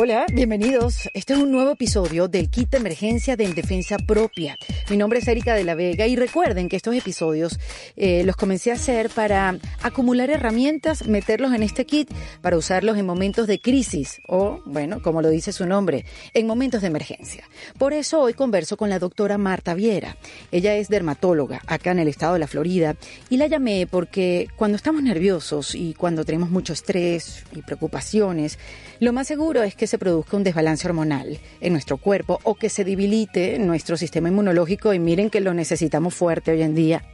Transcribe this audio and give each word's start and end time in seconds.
Hola, 0.00 0.26
bienvenidos. 0.32 1.10
Este 1.12 1.32
es 1.32 1.40
un 1.40 1.50
nuevo 1.50 1.72
episodio 1.72 2.28
del 2.28 2.50
Kit 2.50 2.70
de 2.70 2.76
Emergencia 2.76 3.34
de 3.34 3.44
En 3.44 3.56
Defensa 3.56 3.96
Propia. 3.98 4.56
Mi 4.90 4.96
nombre 4.96 5.18
es 5.18 5.26
Erika 5.26 5.56
de 5.56 5.64
la 5.64 5.74
Vega 5.74 6.06
y 6.06 6.14
recuerden 6.14 6.68
que 6.68 6.76
estos 6.76 6.94
episodios 6.94 7.58
eh, 7.96 8.22
los 8.22 8.36
comencé 8.36 8.70
a 8.70 8.74
hacer 8.74 9.10
para 9.10 9.58
acumular 9.82 10.30
herramientas, 10.30 11.08
meterlos 11.08 11.52
en 11.52 11.64
este 11.64 11.84
kit 11.84 12.12
para 12.42 12.56
usarlos 12.56 12.96
en 12.96 13.06
momentos 13.06 13.48
de 13.48 13.58
crisis 13.58 14.20
o, 14.28 14.60
bueno, 14.66 15.02
como 15.02 15.20
lo 15.20 15.30
dice 15.30 15.52
su 15.52 15.66
nombre, 15.66 16.04
en 16.32 16.46
momentos 16.46 16.82
de 16.82 16.86
emergencia. 16.86 17.42
Por 17.76 17.92
eso 17.92 18.20
hoy 18.20 18.34
converso 18.34 18.76
con 18.76 18.90
la 18.90 19.00
doctora 19.00 19.36
Marta 19.36 19.74
Viera. 19.74 20.16
Ella 20.52 20.76
es 20.76 20.88
dermatóloga 20.88 21.60
acá 21.66 21.90
en 21.90 21.98
el 21.98 22.06
estado 22.06 22.34
de 22.34 22.38
la 22.38 22.46
Florida 22.46 22.94
y 23.30 23.36
la 23.36 23.48
llamé 23.48 23.88
porque 23.90 24.46
cuando 24.54 24.76
estamos 24.76 25.02
nerviosos 25.02 25.74
y 25.74 25.94
cuando 25.94 26.24
tenemos 26.24 26.50
mucho 26.50 26.72
estrés 26.72 27.42
y 27.52 27.62
preocupaciones, 27.62 28.60
lo 29.00 29.12
más 29.12 29.28
seguro 29.28 29.62
es 29.62 29.74
que 29.76 29.86
se 29.86 29.98
produzca 29.98 30.36
un 30.36 30.44
desbalance 30.44 30.86
hormonal 30.86 31.38
en 31.60 31.72
nuestro 31.72 31.98
cuerpo 31.98 32.40
o 32.42 32.56
que 32.56 32.68
se 32.68 32.84
debilite 32.84 33.58
nuestro 33.58 33.96
sistema 33.96 34.28
inmunológico 34.28 34.92
y 34.92 34.98
miren 34.98 35.30
que 35.30 35.40
lo 35.40 35.54
necesitamos 35.54 36.14
fuerte 36.14 36.50
hoy 36.50 36.62
en 36.62 36.74
día. 36.74 37.04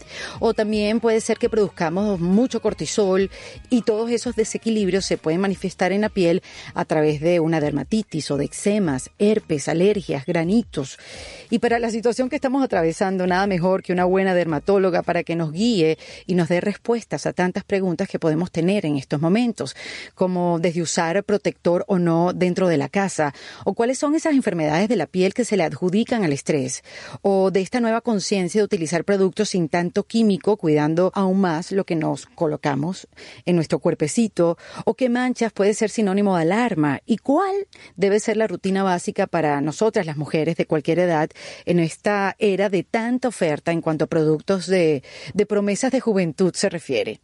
O 0.41 0.55
también 0.55 1.01
puede 1.01 1.21
ser 1.21 1.39
que 1.39 1.51
produzcamos 1.51 2.21
mucho 2.21 2.63
cortisol 2.63 3.31
y 3.69 3.83
todos 3.83 4.11
esos 4.11 4.35
desequilibrios 4.35 5.05
se 5.05 5.19
pueden 5.19 5.41
manifestar 5.41 5.93
en 5.93 6.01
la 6.01 6.09
piel 6.09 6.43
a 6.75 6.85
través 6.85 7.21
de 7.21 7.41
una 7.41 7.61
dermatitis 7.61 8.31
o 8.31 8.37
de 8.37 8.47
eczemas, 8.47 9.11
herpes, 9.19 9.69
alergias, 9.69 10.25
granitos. 10.25 10.99
Y 11.51 11.59
para 11.59 11.79
la 11.79 11.91
situación 11.91 12.31
que 12.31 12.37
estamos 12.37 12.65
atravesando, 12.65 13.27
nada 13.27 13.47
mejor 13.47 13.83
que 13.83 13.93
una 13.93 14.07
buena 14.07 14.35
dermatóloga 14.35 15.03
para 15.03 15.23
que 15.23 15.37
nos 15.37 15.53
guíe 15.53 15.99
y 16.27 16.35
nos 16.35 16.49
dé 16.49 16.61
respuestas 16.61 17.27
a 17.27 17.33
tantas 17.33 17.65
preguntas 17.65 18.09
que 18.09 18.19
podemos 18.19 18.51
tener 18.51 18.87
en 18.87 18.97
estos 18.97 19.21
momentos, 19.21 19.77
como 20.15 20.59
desde 20.59 20.81
usar 20.81 21.23
protector 21.25 21.74
o 21.89 21.99
no 21.99 22.33
dentro 22.33 22.69
de 22.69 22.77
la 22.77 22.89
casa, 22.89 23.35
o 23.65 23.75
cuáles 23.75 23.99
son 23.99 24.15
esas 24.15 24.35
enfermedades 24.35 24.89
de 24.89 24.97
la 24.97 25.07
piel 25.07 25.35
que 25.35 25.45
se 25.45 25.57
le 25.57 25.65
adjudican 25.65 26.23
al 26.23 26.33
estrés, 26.33 26.83
o 27.23 27.51
de 27.51 27.61
esta 27.61 27.81
nueva 27.81 28.01
conciencia 28.01 28.61
de 28.61 28.65
utilizar 28.65 29.05
productos 29.05 29.51
sin 29.51 29.69
tanto 29.69 30.05
químico, 30.05 30.57
cuidando 30.57 31.11
aún 31.15 31.41
más 31.41 31.73
lo 31.73 31.85
que 31.85 31.97
nos 31.97 32.27
colocamos 32.27 33.09
en 33.45 33.57
nuestro 33.57 33.79
cuerpecito, 33.79 34.57
o 34.85 34.95
qué 34.95 35.09
manchas 35.09 35.53
puede 35.53 35.75
ser 35.75 35.91
sinónimo 35.91 36.37
de 36.37 36.43
alarma, 36.43 37.01
y 37.07 37.19
cuál 37.19 37.67
debe 37.97 38.21
ser 38.21 38.37
la 38.37 38.47
rutina 38.47 38.83
básica 38.83 39.27
para 39.27 39.61
nosotras 39.61 40.07
las 40.07 40.17
mujeres 40.17 40.57
de 40.57 40.67
cualquier 40.67 40.99
edad 41.01 41.31
en 41.65 41.81
esta 41.81 42.37
era 42.39 42.69
de 42.69 42.83
tanta 42.83 43.29
oferta 43.29 43.73
en 43.73 43.81
cuanto 43.81 44.05
a 44.05 44.09
productos 44.09 44.67
de, 44.67 45.03
de 45.33 45.47
promesas 45.47 45.93
de 45.93 46.01
juventud 46.01 46.53
se 46.55 46.69
refiere. 46.69 47.21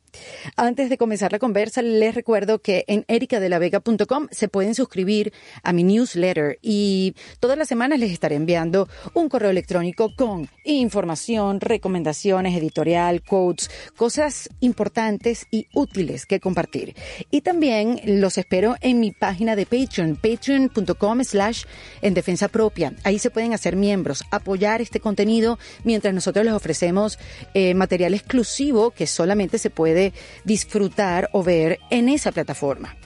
Antes 0.57 0.91
de 0.91 0.99
comenzar 0.99 1.33
la 1.33 1.39
conversa, 1.39 1.83
les 1.83 2.15
recuerdo 2.15 2.61
que 2.61 2.85
en 2.87 3.05
ericadelavega.com 3.09 4.29
se 4.31 4.49
pueden 4.49 4.75
suscribir 4.75 5.33
a 5.63 5.73
mi 5.73 5.85
newsletter 5.85 6.59
y 6.63 7.15
todas 7.39 7.57
las 7.59 7.69
semanas 7.69 7.99
les 7.99 8.13
estaré 8.13 8.37
enviando 8.37 8.89
un 9.15 9.29
correo 9.29 9.51
electrónico 9.51 10.15
con 10.17 10.49
información, 10.65 11.61
recomendaciones, 11.61 12.57
editorial, 12.57 13.23
quotes, 13.23 13.71
cosas 13.97 14.49
importantes 14.61 15.47
y 15.51 15.67
útiles 15.75 16.27
que 16.27 16.41
compartir. 16.41 16.95
Y 17.31 17.43
también 17.43 18.01
los 18.05 18.39
espero 18.39 18.77
en 18.81 19.01
mi 19.01 19.13
página 19.13 19.57
de 19.57 19.67
Patreon, 19.67 20.17
patreon.com 20.17 21.25
slash 21.25 21.65
en 22.03 22.15
defensa 22.15 22.49
propia. 22.49 22.95
Ahí 23.05 23.19
se 23.19 23.31
pueden 23.31 23.55
hacer 23.55 23.77
miembros, 23.77 24.25
apoyar 24.31 24.81
este 24.81 25.01
contenido 25.01 25.59
mientras 25.85 26.15
nosotros 26.15 26.45
les 26.45 26.55
ofrecemos 26.55 27.19
eh, 27.55 27.75
material 27.75 28.15
exclusivo 28.15 28.91
que 28.91 29.07
solamente 29.07 29.59
se 29.59 29.71
puede 29.71 30.00
disfrutar 30.45 31.29
o 31.33 31.43
ver 31.43 31.79
en 31.91 32.09
esa 32.09 32.33
plataforma. 32.33 32.97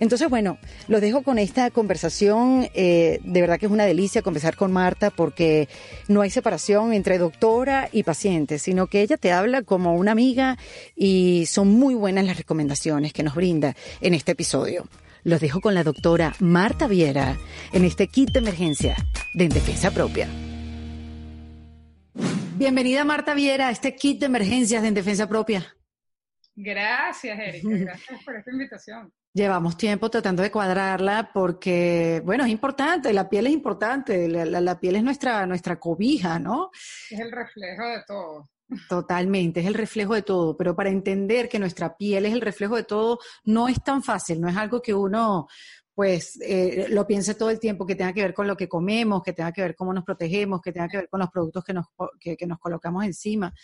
Entonces, 0.00 0.28
bueno, 0.28 0.58
los 0.88 1.00
dejo 1.00 1.22
con 1.22 1.38
esta 1.38 1.70
conversación. 1.70 2.68
Eh, 2.74 3.20
de 3.22 3.40
verdad 3.40 3.58
que 3.58 3.66
es 3.66 3.72
una 3.72 3.84
delicia 3.84 4.22
conversar 4.22 4.56
con 4.56 4.72
Marta 4.72 5.10
porque 5.10 5.68
no 6.08 6.22
hay 6.22 6.30
separación 6.30 6.92
entre 6.92 7.18
doctora 7.18 7.88
y 7.92 8.02
paciente, 8.02 8.58
sino 8.58 8.86
que 8.88 9.02
ella 9.02 9.16
te 9.16 9.32
habla 9.32 9.62
como 9.62 9.94
una 9.94 10.12
amiga 10.12 10.58
y 10.94 11.44
son 11.46 11.68
muy 11.68 11.94
buenas 11.94 12.24
las 12.24 12.36
recomendaciones 12.36 13.12
que 13.12 13.22
nos 13.22 13.34
brinda 13.34 13.76
en 14.00 14.14
este 14.14 14.32
episodio. 14.32 14.88
Los 15.22 15.40
dejo 15.40 15.60
con 15.60 15.74
la 15.74 15.82
doctora 15.82 16.34
Marta 16.38 16.86
Viera 16.86 17.36
en 17.72 17.84
este 17.84 18.06
kit 18.06 18.30
de 18.30 18.38
emergencia 18.38 18.96
de 19.34 19.44
En 19.44 19.50
Defensa 19.50 19.90
Propia. 19.90 20.28
Bienvenida 22.56 23.04
Marta 23.04 23.34
Viera 23.34 23.68
a 23.68 23.70
este 23.70 23.96
kit 23.96 24.20
de 24.20 24.26
emergencias 24.26 24.82
de 24.82 24.88
En 24.88 24.94
Defensa 24.94 25.28
Propia. 25.28 25.76
Gracias, 26.56 27.38
Erika. 27.38 27.68
Gracias 27.70 28.24
por 28.24 28.36
esta 28.36 28.50
invitación. 28.50 29.12
Llevamos 29.34 29.76
tiempo 29.76 30.10
tratando 30.10 30.42
de 30.42 30.50
cuadrarla 30.50 31.30
porque, 31.32 32.22
bueno, 32.24 32.44
es 32.44 32.50
importante, 32.50 33.12
la 33.12 33.28
piel 33.28 33.46
es 33.46 33.52
importante, 33.52 34.28
la, 34.28 34.80
piel 34.80 34.96
es 34.96 35.02
nuestra, 35.02 35.44
nuestra 35.44 35.78
cobija, 35.78 36.38
¿no? 36.38 36.70
Es 37.10 37.20
el 37.20 37.30
reflejo 37.30 37.86
de 37.86 38.02
todo. 38.06 38.48
Totalmente, 38.88 39.60
es 39.60 39.66
el 39.66 39.74
reflejo 39.74 40.14
de 40.14 40.22
todo, 40.22 40.56
pero 40.56 40.74
para 40.74 40.88
entender 40.88 41.50
que 41.50 41.58
nuestra 41.58 41.96
piel 41.96 42.24
es 42.24 42.32
el 42.32 42.40
reflejo 42.40 42.76
de 42.76 42.84
todo, 42.84 43.18
no 43.44 43.68
es 43.68 43.84
tan 43.84 44.02
fácil, 44.02 44.40
no 44.40 44.48
es 44.48 44.56
algo 44.56 44.80
que 44.80 44.94
uno 44.94 45.46
pues 45.94 46.38
eh, 46.42 46.86
lo 46.90 47.06
piense 47.06 47.34
todo 47.34 47.48
el 47.48 47.60
tiempo, 47.60 47.86
que 47.86 47.94
tenga 47.94 48.12
que 48.12 48.22
ver 48.22 48.34
con 48.34 48.46
lo 48.46 48.56
que 48.56 48.68
comemos, 48.68 49.22
que 49.22 49.32
tenga 49.32 49.52
que 49.52 49.62
ver 49.62 49.74
cómo 49.74 49.94
nos 49.94 50.04
protegemos, 50.04 50.60
que 50.60 50.72
tenga 50.72 50.88
que 50.88 50.98
ver 50.98 51.08
con 51.08 51.20
los 51.20 51.30
productos 51.30 51.64
que 51.64 51.72
nos, 51.72 51.86
que 52.20 52.46
nos 52.46 52.58
colocamos 52.58 53.04
encima. 53.04 53.54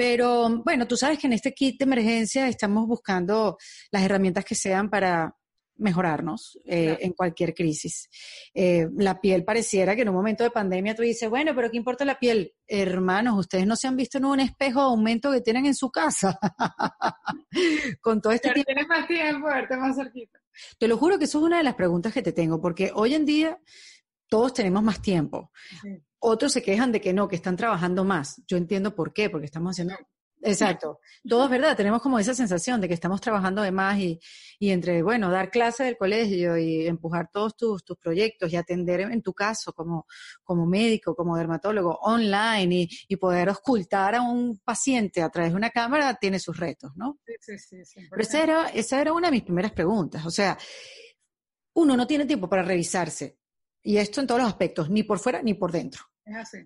Pero 0.00 0.62
bueno, 0.64 0.88
tú 0.88 0.96
sabes 0.96 1.18
que 1.18 1.26
en 1.26 1.34
este 1.34 1.52
kit 1.52 1.78
de 1.78 1.84
emergencia 1.84 2.48
estamos 2.48 2.86
buscando 2.86 3.58
las 3.90 4.02
herramientas 4.02 4.46
que 4.46 4.54
sean 4.54 4.88
para 4.88 5.36
mejorarnos 5.76 6.58
eh, 6.64 6.96
en 7.00 7.12
cualquier 7.12 7.52
crisis. 7.52 8.08
Eh, 8.54 8.88
la 8.96 9.20
piel 9.20 9.44
pareciera 9.44 9.94
que 9.94 10.00
en 10.00 10.08
un 10.08 10.14
momento 10.14 10.42
de 10.42 10.50
pandemia 10.50 10.94
tú 10.94 11.02
dices, 11.02 11.28
bueno, 11.28 11.54
pero 11.54 11.70
¿qué 11.70 11.76
importa 11.76 12.06
la 12.06 12.18
piel? 12.18 12.54
Hermanos, 12.66 13.40
ustedes 13.40 13.66
no 13.66 13.76
se 13.76 13.88
han 13.88 13.96
visto 13.98 14.16
en 14.16 14.24
un 14.24 14.40
espejo 14.40 14.80
aumento 14.80 15.30
que 15.32 15.42
tienen 15.42 15.66
en 15.66 15.74
su 15.74 15.90
casa. 15.90 16.38
Con 18.00 18.22
todo 18.22 18.32
este 18.32 18.52
tiempo. 18.52 18.68
Tienes 18.68 18.88
más 18.88 19.06
tiempo, 19.06 19.48
verte 19.48 19.76
más 19.76 19.96
cerquita. 19.96 20.40
Te 20.78 20.88
lo 20.88 20.96
juro 20.96 21.18
que 21.18 21.26
eso 21.26 21.40
es 21.40 21.44
una 21.44 21.58
de 21.58 21.64
las 21.64 21.74
preguntas 21.74 22.14
que 22.14 22.22
te 22.22 22.32
tengo, 22.32 22.58
porque 22.58 22.90
hoy 22.94 23.12
en 23.12 23.26
día 23.26 23.60
todos 24.30 24.54
tenemos 24.54 24.82
más 24.82 25.02
tiempo. 25.02 25.50
Otros 26.20 26.52
se 26.52 26.62
quejan 26.62 26.92
de 26.92 27.00
que 27.00 27.12
no, 27.12 27.28
que 27.28 27.36
están 27.36 27.56
trabajando 27.56 28.04
más. 28.04 28.42
Yo 28.46 28.56
entiendo 28.56 28.94
por 28.94 29.12
qué, 29.12 29.30
porque 29.30 29.46
estamos 29.46 29.72
haciendo... 29.72 29.94
Exacto. 30.42 31.00
Todo 31.28 31.44
es 31.44 31.50
verdad, 31.50 31.76
tenemos 31.76 32.00
como 32.00 32.18
esa 32.18 32.34
sensación 32.34 32.80
de 32.80 32.88
que 32.88 32.94
estamos 32.94 33.20
trabajando 33.20 33.62
de 33.62 33.72
más 33.72 33.98
y, 33.98 34.18
entre, 34.58 35.02
bueno, 35.02 35.30
dar 35.30 35.50
clase 35.50 35.84
del 35.84 35.96
colegio 35.96 36.56
y 36.56 36.86
empujar 36.86 37.30
todos 37.30 37.56
tus, 37.56 37.84
tus 37.84 37.98
proyectos 37.98 38.52
y 38.52 38.56
atender 38.56 39.00
en 39.00 39.22
tu 39.22 39.34
caso 39.34 39.72
como, 39.72 40.06
como 40.42 40.66
médico, 40.66 41.14
como 41.14 41.36
dermatólogo, 41.36 41.98
online 42.02 42.88
y, 43.08 43.16
poder 43.16 43.50
ocultar 43.50 44.14
a 44.14 44.22
un 44.22 44.58
paciente 44.64 45.20
a 45.20 45.28
través 45.28 45.52
de 45.52 45.56
una 45.56 45.68
cámara 45.68 46.14
tiene 46.14 46.38
sus 46.38 46.56
retos, 46.56 46.92
¿no? 46.96 47.18
Sí, 47.38 47.58
sí, 47.58 47.84
sí. 47.84 48.00
Pero 48.08 48.22
esa 48.22 48.42
era, 48.42 48.68
esa 48.70 48.98
era 48.98 49.12
una 49.12 49.28
de 49.28 49.32
mis 49.32 49.42
primeras 49.42 49.72
preguntas. 49.72 50.24
O 50.24 50.30
sea, 50.30 50.56
uno 51.74 51.96
no 51.96 52.06
tiene 52.06 52.24
tiempo 52.24 52.48
para 52.48 52.62
revisarse. 52.62 53.39
Y 53.82 53.96
esto 53.96 54.20
en 54.20 54.26
todos 54.26 54.40
los 54.40 54.50
aspectos, 54.50 54.90
ni 54.90 55.02
por 55.02 55.18
fuera 55.18 55.42
ni 55.42 55.54
por 55.54 55.72
dentro. 55.72 56.02
Es 56.24 56.36
así. 56.36 56.58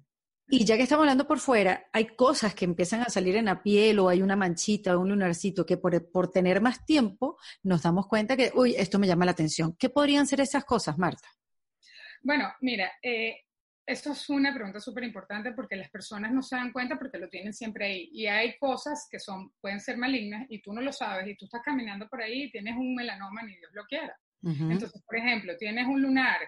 Y 0.47 0.65
ya 0.65 0.77
que 0.77 0.83
estamos 0.83 1.05
hablando 1.05 1.27
por 1.27 1.39
fuera, 1.39 1.87
hay 1.93 2.07
cosas 2.17 2.55
que 2.55 2.67
empiezan 2.67 3.01
a 3.01 3.09
salir 3.09 3.37
en 3.37 3.47
la 3.47 3.63
piel 3.63 3.99
o 3.99 4.11
hay 4.11 4.21
una 4.21 4.37
manchita 4.37 4.97
o 4.97 5.01
un 5.01 5.09
lunarcito 5.09 5.65
que 5.65 5.79
por, 5.79 6.11
por 6.11 6.31
tener 6.31 6.61
más 6.61 6.85
tiempo 6.85 7.39
nos 7.63 7.83
damos 7.83 8.07
cuenta 8.07 8.37
que, 8.37 8.53
uy, 8.55 8.75
esto 8.77 8.99
me 8.99 9.07
llama 9.07 9.25
la 9.25 9.31
atención. 9.31 9.75
¿Qué 9.79 9.89
podrían 9.89 10.27
ser 10.27 10.41
esas 10.41 10.65
cosas, 10.65 10.99
Marta? 10.99 11.27
Bueno, 12.23 12.53
mira, 12.61 12.93
eh, 13.03 13.39
esto 13.87 14.13
es 14.13 14.29
una 14.29 14.55
pregunta 14.55 14.81
súper 14.81 15.05
importante 15.05 15.53
porque 15.53 15.77
las 15.77 15.91
personas 15.91 16.33
no 16.33 16.43
se 16.43 16.57
dan 16.57 16.73
cuenta 16.73 16.99
porque 16.99 17.19
lo 17.19 17.29
tienen 17.29 17.55
siempre 17.55 17.87
ahí. 17.87 18.11
Y 18.13 18.27
hay 18.27 18.59
cosas 18.59 19.09
que 19.11 19.19
son, 19.19 19.53
pueden 19.61 19.81
ser 19.81 19.97
malignas 19.97 20.47
y 20.51 20.61
tú 20.61 20.75
no 20.75 20.83
lo 20.83 20.93
sabes 20.93 21.27
y 21.27 21.37
tú 21.37 21.47
estás 21.47 21.63
caminando 21.65 22.07
por 22.09 22.21
ahí 22.23 22.45
y 22.45 22.51
tienes 22.51 22.77
un 22.77 22.95
melanoma, 22.95 23.43
ni 23.43 23.57
Dios 23.57 23.73
lo 23.73 23.85
quiera. 23.85 24.15
Entonces, 24.43 25.03
por 25.07 25.17
ejemplo, 25.17 25.57
tienes 25.57 25.87
un 25.87 26.03
lunar 26.03 26.39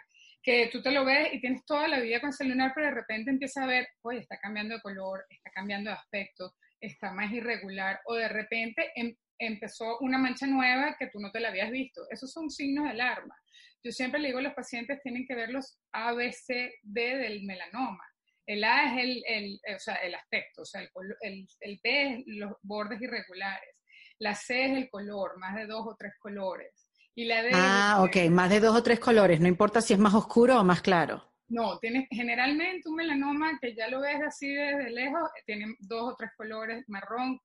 que 0.47 0.69
tú 0.71 0.81
te 0.81 0.93
lo 0.93 1.05
ves 1.05 1.35
y 1.35 1.41
tienes 1.41 1.67
toda 1.67 1.89
la 1.89 1.99
vida 1.99 2.21
con 2.21 2.31
ese 2.31 2.45
lunar, 2.45 2.71
pero 2.73 2.87
de 2.87 2.95
repente 2.95 3.33
empieza 3.33 3.65
a 3.65 3.67
ver, 3.67 3.89
oye, 4.03 4.21
está 4.21 4.39
cambiando 4.39 4.77
de 4.77 4.81
color, 4.81 5.27
está 5.29 5.51
cambiando 5.51 5.91
de 5.91 5.97
aspecto, 5.97 6.55
está 6.81 7.11
más 7.13 7.33
irregular, 7.33 8.01
o 8.05 8.15
de 8.15 8.29
repente 8.29 8.93
em, 8.95 9.13
empezó 9.41 9.99
una 9.99 10.19
mancha 10.19 10.47
nueva 10.47 10.95
que 10.97 11.09
tú 11.09 11.19
no 11.19 11.33
te 11.33 11.41
la 11.41 11.49
habías 11.49 11.73
visto. 11.73 12.03
Esos 12.11 12.31
son 12.31 12.49
signos 12.49 12.85
de 12.85 12.91
alarma. 12.91 13.35
Yo 13.83 13.91
siempre 13.91 14.21
le 14.21 14.29
digo 14.29 14.39
a 14.39 14.43
los 14.43 14.55
pacientes, 14.55 15.03
tienen 15.03 15.27
que 15.27 15.35
ver 15.35 15.51
los 15.51 15.81
A, 15.91 16.13
B, 16.13 16.33
C, 16.33 16.75
D 16.81 17.17
del 17.17 17.43
melanoma. 17.43 18.05
El 18.47 18.63
A 18.63 18.95
es 18.95 19.03
el, 19.03 19.25
el, 19.27 19.61
o 19.75 19.81
sea, 19.81 19.97
el 19.97 20.15
aspecto, 20.15 20.63
o 20.63 20.65
sea, 20.65 20.81
el, 20.81 20.91
el, 21.23 21.49
el 21.59 21.81
B 21.83 22.03
es 22.03 22.23
los 22.27 22.53
bordes 22.63 23.03
irregulares. 23.03 23.75
La 24.21 24.37
C 24.37 24.67
es 24.67 24.77
el 24.77 24.89
color, 24.91 25.41
más 25.41 25.57
de 25.57 25.67
dos 25.67 25.85
o 25.89 25.97
tres 25.99 26.13
colores 26.21 26.86
ah, 27.53 28.03
ok, 28.03 28.31
más 28.31 28.51
de 28.51 28.61
dos 28.61 28.77
o 28.77 28.83
tres 28.83 29.01
colores, 29.01 29.41
no 29.41 29.49
importa 29.49 29.81
si 29.81 29.93
es 29.93 29.99
más 29.99 30.15
oscuro 30.15 30.61
o 30.61 30.65
más 30.65 30.83
claro. 30.83 31.23
No, 31.49 31.79
tienes 31.79 32.09
generalmente 32.11 32.89
un 32.89 32.97
melanoma 32.97 33.59
que 33.61 33.75
ya 33.75 33.89
lo 33.89 34.01
ves 34.01 34.21
así 34.27 34.49
desde 34.49 34.91
lejos, 34.91 35.31
tiene 35.45 35.77
dos 35.79 36.13
o 36.13 36.17
tres 36.17 36.31
colores, 36.37 36.85
marrón, 36.89 37.41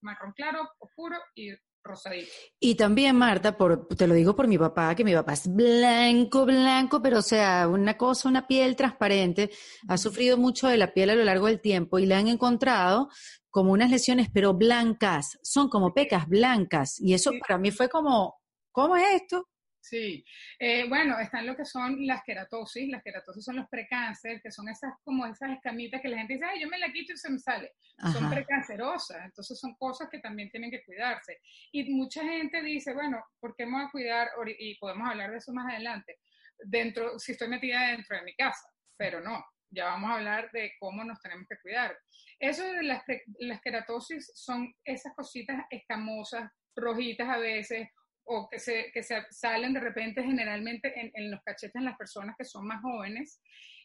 marrón 0.00 0.32
claro, 0.34 0.70
oscuro 0.78 1.16
y 1.34 1.50
rosadito. 1.84 2.30
Y 2.58 2.76
también, 2.76 3.16
Marta, 3.16 3.56
por, 3.56 3.88
te 3.88 4.06
lo 4.06 4.14
digo 4.14 4.34
por 4.34 4.48
mi 4.48 4.56
papá, 4.56 4.94
que 4.94 5.04
mi 5.04 5.12
papá 5.12 5.34
es 5.34 5.52
blanco, 5.52 6.46
blanco, 6.46 7.02
pero 7.02 7.18
o 7.18 7.22
sea, 7.22 7.68
una 7.68 7.98
cosa, 7.98 8.28
una 8.28 8.46
piel 8.46 8.74
transparente, 8.74 9.50
ha 9.86 9.98
sufrido 9.98 10.38
mucho 10.38 10.68
de 10.68 10.78
la 10.78 10.94
piel 10.94 11.10
a 11.10 11.14
lo 11.14 11.24
largo 11.24 11.46
del 11.46 11.60
tiempo 11.60 11.98
y 11.98 12.06
le 12.06 12.14
han 12.14 12.28
encontrado 12.28 13.10
como 13.50 13.72
unas 13.72 13.90
lesiones, 13.90 14.28
pero 14.32 14.54
blancas, 14.54 15.38
son 15.42 15.68
como 15.68 15.92
pecas 15.92 16.26
blancas. 16.26 16.98
Y 16.98 17.12
eso 17.12 17.32
para 17.38 17.58
mí 17.58 17.70
fue 17.70 17.90
como, 17.90 18.41
¿cómo 18.72 18.96
es 18.96 19.22
esto? 19.22 19.48
Sí, 19.82 20.24
eh, 20.60 20.88
bueno, 20.88 21.18
están 21.18 21.44
lo 21.44 21.56
que 21.56 21.64
son 21.64 22.06
las 22.06 22.22
queratosis, 22.22 22.88
las 22.88 23.02
queratosis 23.02 23.44
son 23.44 23.56
los 23.56 23.68
precáncer, 23.68 24.40
que 24.40 24.52
son 24.52 24.68
esas 24.68 24.92
como 25.02 25.26
esas 25.26 25.50
escamitas 25.50 26.00
que 26.00 26.08
la 26.08 26.18
gente 26.18 26.34
dice, 26.34 26.46
ay, 26.46 26.60
yo 26.62 26.68
me 26.68 26.78
la 26.78 26.92
quito 26.92 27.12
y 27.12 27.16
se 27.16 27.28
me 27.28 27.38
sale. 27.40 27.72
Son 28.12 28.30
precancerosas, 28.30 29.24
entonces 29.24 29.58
son 29.58 29.74
cosas 29.74 30.08
que 30.08 30.20
también 30.20 30.50
tienen 30.50 30.70
que 30.70 30.84
cuidarse. 30.84 31.40
Y 31.72 31.92
mucha 31.92 32.22
gente 32.22 32.62
dice, 32.62 32.94
bueno, 32.94 33.24
¿por 33.40 33.56
qué 33.56 33.66
me 33.66 33.72
voy 33.72 33.82
a 33.82 33.90
cuidar? 33.90 34.28
Y 34.56 34.78
podemos 34.78 35.08
hablar 35.08 35.32
de 35.32 35.38
eso 35.38 35.52
más 35.52 35.72
adelante, 35.72 36.20
dentro, 36.64 37.18
si 37.18 37.32
estoy 37.32 37.48
metida 37.48 37.88
dentro 37.88 38.16
de 38.16 38.22
mi 38.22 38.36
casa, 38.36 38.68
pero 38.96 39.20
no, 39.20 39.44
ya 39.68 39.86
vamos 39.86 40.10
a 40.10 40.14
hablar 40.14 40.50
de 40.52 40.74
cómo 40.78 41.02
nos 41.02 41.20
tenemos 41.20 41.48
que 41.48 41.58
cuidar. 41.60 41.98
Eso 42.38 42.62
de 42.62 42.84
las, 42.84 43.02
las 43.40 43.60
queratosis 43.60 44.30
son 44.36 44.72
esas 44.84 45.12
cositas 45.14 45.64
escamosas, 45.70 46.50
rojitas 46.76 47.28
a 47.28 47.38
veces, 47.38 47.88
o 48.24 48.48
que 48.48 48.58
se, 48.58 48.90
que 48.92 49.02
se 49.02 49.22
salen 49.30 49.72
de 49.72 49.80
repente 49.80 50.22
generalmente 50.22 50.92
en, 50.98 51.10
en, 51.14 51.30
los 51.30 51.40
cachetes 51.42 51.76
en 51.76 51.84
las 51.84 51.96
personas 51.96 52.36
que 52.38 52.44
son 52.44 52.66
más 52.66 52.80
jóvenes 52.82 53.40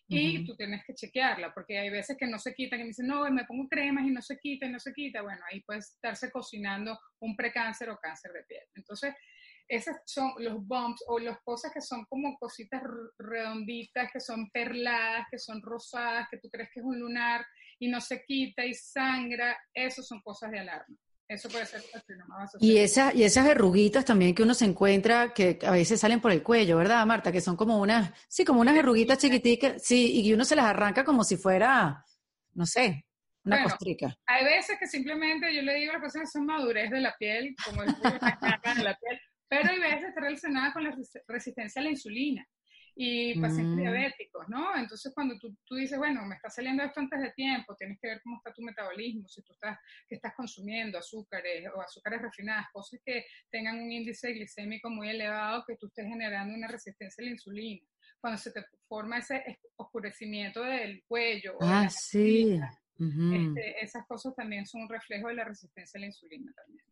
y 0.10 0.46
tú 0.46 0.56
tienes 0.56 0.84
que 0.86 0.94
chequearla 0.94 1.54
porque 1.54 1.78
hay 1.78 1.90
veces 1.90 2.16
que 2.18 2.28
no 2.28 2.40
se 2.40 2.54
quitan 2.54 2.80
y 2.80 2.84
me 2.84 2.88
dicen, 2.90 3.08
no, 3.08 3.30
me 3.30 3.44
pongo 3.44 3.68
cremas 3.68 4.06
y 4.06 4.12
no 4.12 4.22
se 4.22 4.38
quita 4.40 4.66
y 4.66 4.72
no 4.72 4.80
se 4.80 4.94
quita. 4.94 5.22
Bueno, 5.22 5.42
ahí 5.52 5.62
puede 5.62 5.80
estarse 5.80 6.32
cocinando 6.32 6.98
un 7.20 7.36
precáncer 7.36 7.90
o 7.90 7.98
cáncer 7.98 8.32
de 8.32 8.44
piel. 8.44 8.64
Entonces, 8.76 9.14
esos 9.68 9.96
son 10.06 10.32
los 10.38 10.66
bumps 10.66 11.04
o 11.08 11.20
las 11.20 11.42
cosas 11.42 11.74
que 11.74 11.82
son 11.82 12.06
como 12.06 12.38
cositas 12.38 12.82
redonditas, 13.20 14.10
que 14.12 14.22
son 14.22 14.50
perladas, 14.52 15.28
que 15.30 15.40
son 15.40 15.62
rosadas, 15.62 16.28
que 16.32 16.38
tú 16.38 16.50
crees 16.50 16.70
que 16.74 16.80
es 16.80 16.86
un 16.86 17.00
lunar 17.00 17.46
y 17.78 17.90
no 17.90 18.00
se 18.00 18.24
quita 18.24 18.66
y 18.66 18.74
sangra, 18.74 19.58
eso 19.74 20.02
son 20.02 20.22
cosas 20.22 20.52
de 20.52 20.60
alarma. 20.60 20.96
Eso 21.30 21.50
puede 21.50 21.66
ser 21.66 21.84
Y, 22.60 22.78
esa, 22.78 23.14
y 23.14 23.24
esas 23.24 23.46
verruguitas 23.46 24.06
también 24.06 24.34
que 24.34 24.44
uno 24.44 24.54
se 24.54 24.64
encuentra, 24.64 25.34
que 25.34 25.60
a 25.66 25.72
veces 25.72 26.00
salen 26.00 26.22
por 26.22 26.32
el 26.32 26.42
cuello, 26.42 26.78
¿verdad, 26.78 27.06
Marta? 27.06 27.32
Que 27.34 27.42
son 27.42 27.58
como 27.58 27.80
unas, 27.82 28.12
sí, 28.30 28.46
como 28.46 28.62
unas 28.62 28.76
verruguitas 28.76 29.18
chiquiticas, 29.18 29.84
sí, 29.84 30.22
y 30.22 30.34
uno 30.34 30.46
se 30.46 30.56
las 30.56 30.66
arranca 30.66 31.04
como 31.04 31.26
si 31.26 31.36
fuera, 31.36 32.06
no 32.54 32.66
sé, 32.66 33.06
una 33.44 33.62
costrica. 33.64 34.16
Hay 34.26 34.46
veces 34.46 34.78
que 34.80 34.88
simplemente 34.88 35.54
yo 35.54 35.62
le 35.64 35.76
digo 35.76 35.92
a 35.92 35.94
las 35.96 36.02
personas 36.02 36.32
son 36.32 36.46
madurez 36.46 36.90
de 36.92 37.02
la 37.02 37.14
piel, 37.18 37.56
como 37.66 37.84
el 37.84 37.94
de 37.94 38.84
la 38.84 38.98
piel, 38.98 39.20
pero 39.50 39.70
hay 39.70 39.80
veces 39.80 40.10
está 40.10 40.22
relacionada 40.22 40.72
con 40.72 40.84
la 40.86 40.96
resistencia 41.28 41.82
a 41.82 41.84
la 41.84 41.92
insulina 41.92 42.48
y 43.00 43.40
pacientes 43.40 43.76
mm. 43.76 43.80
diabéticos, 43.80 44.50
¿no? 44.50 44.76
Entonces, 44.76 45.12
cuando 45.14 45.38
tú, 45.38 45.56
tú, 45.64 45.76
dices, 45.76 46.00
bueno, 46.00 46.26
me 46.26 46.36
está 46.36 46.50
saliendo 46.50 46.84
esto 46.84 47.00
antes 47.00 47.22
de 47.22 47.32
tiempo, 47.34 47.76
tienes 47.76 48.00
que 48.02 48.08
ver 48.08 48.22
cómo 48.24 48.38
está 48.38 48.52
tu 48.52 48.64
metabolismo, 48.64 49.28
si 49.28 49.44
tú 49.44 49.54
estás, 49.54 49.78
que 50.10 50.16
estás 50.16 50.34
consumiendo 50.36 50.98
azúcares 50.98 51.70
o 51.76 51.80
azúcares 51.80 52.24
refinadas, 52.24 52.66
cosas 52.74 53.00
que 53.06 53.26
tengan 53.52 53.80
un 53.80 53.92
índice 53.92 54.34
glicémico 54.34 54.90
muy 54.90 55.10
elevado, 55.10 55.64
que 55.68 55.76
tú 55.76 55.88
estés 55.88 56.08
generando 56.08 56.56
una 56.56 56.68
resistencia 56.68 57.22
a 57.22 57.26
la 57.26 57.32
insulina. 57.32 57.86
Cuando 58.20 58.40
se 58.40 58.52
te 58.52 58.66
forma 58.88 59.20
ese 59.20 59.60
oscurecimiento 59.76 60.64
del 60.64 61.04
cuello. 61.08 61.56
Ah, 61.62 61.88
sí. 61.90 62.60
Este, 63.00 63.84
esas 63.86 64.08
cosas 64.08 64.36
también 64.36 64.66
son 64.66 64.82
un 64.82 64.90
reflejo 64.90 65.28
de 65.28 65.36
la 65.36 65.44
resistencia 65.44 66.00
a 66.00 66.02
la 66.02 66.08
insulina 66.08 66.52
también. 66.56 66.84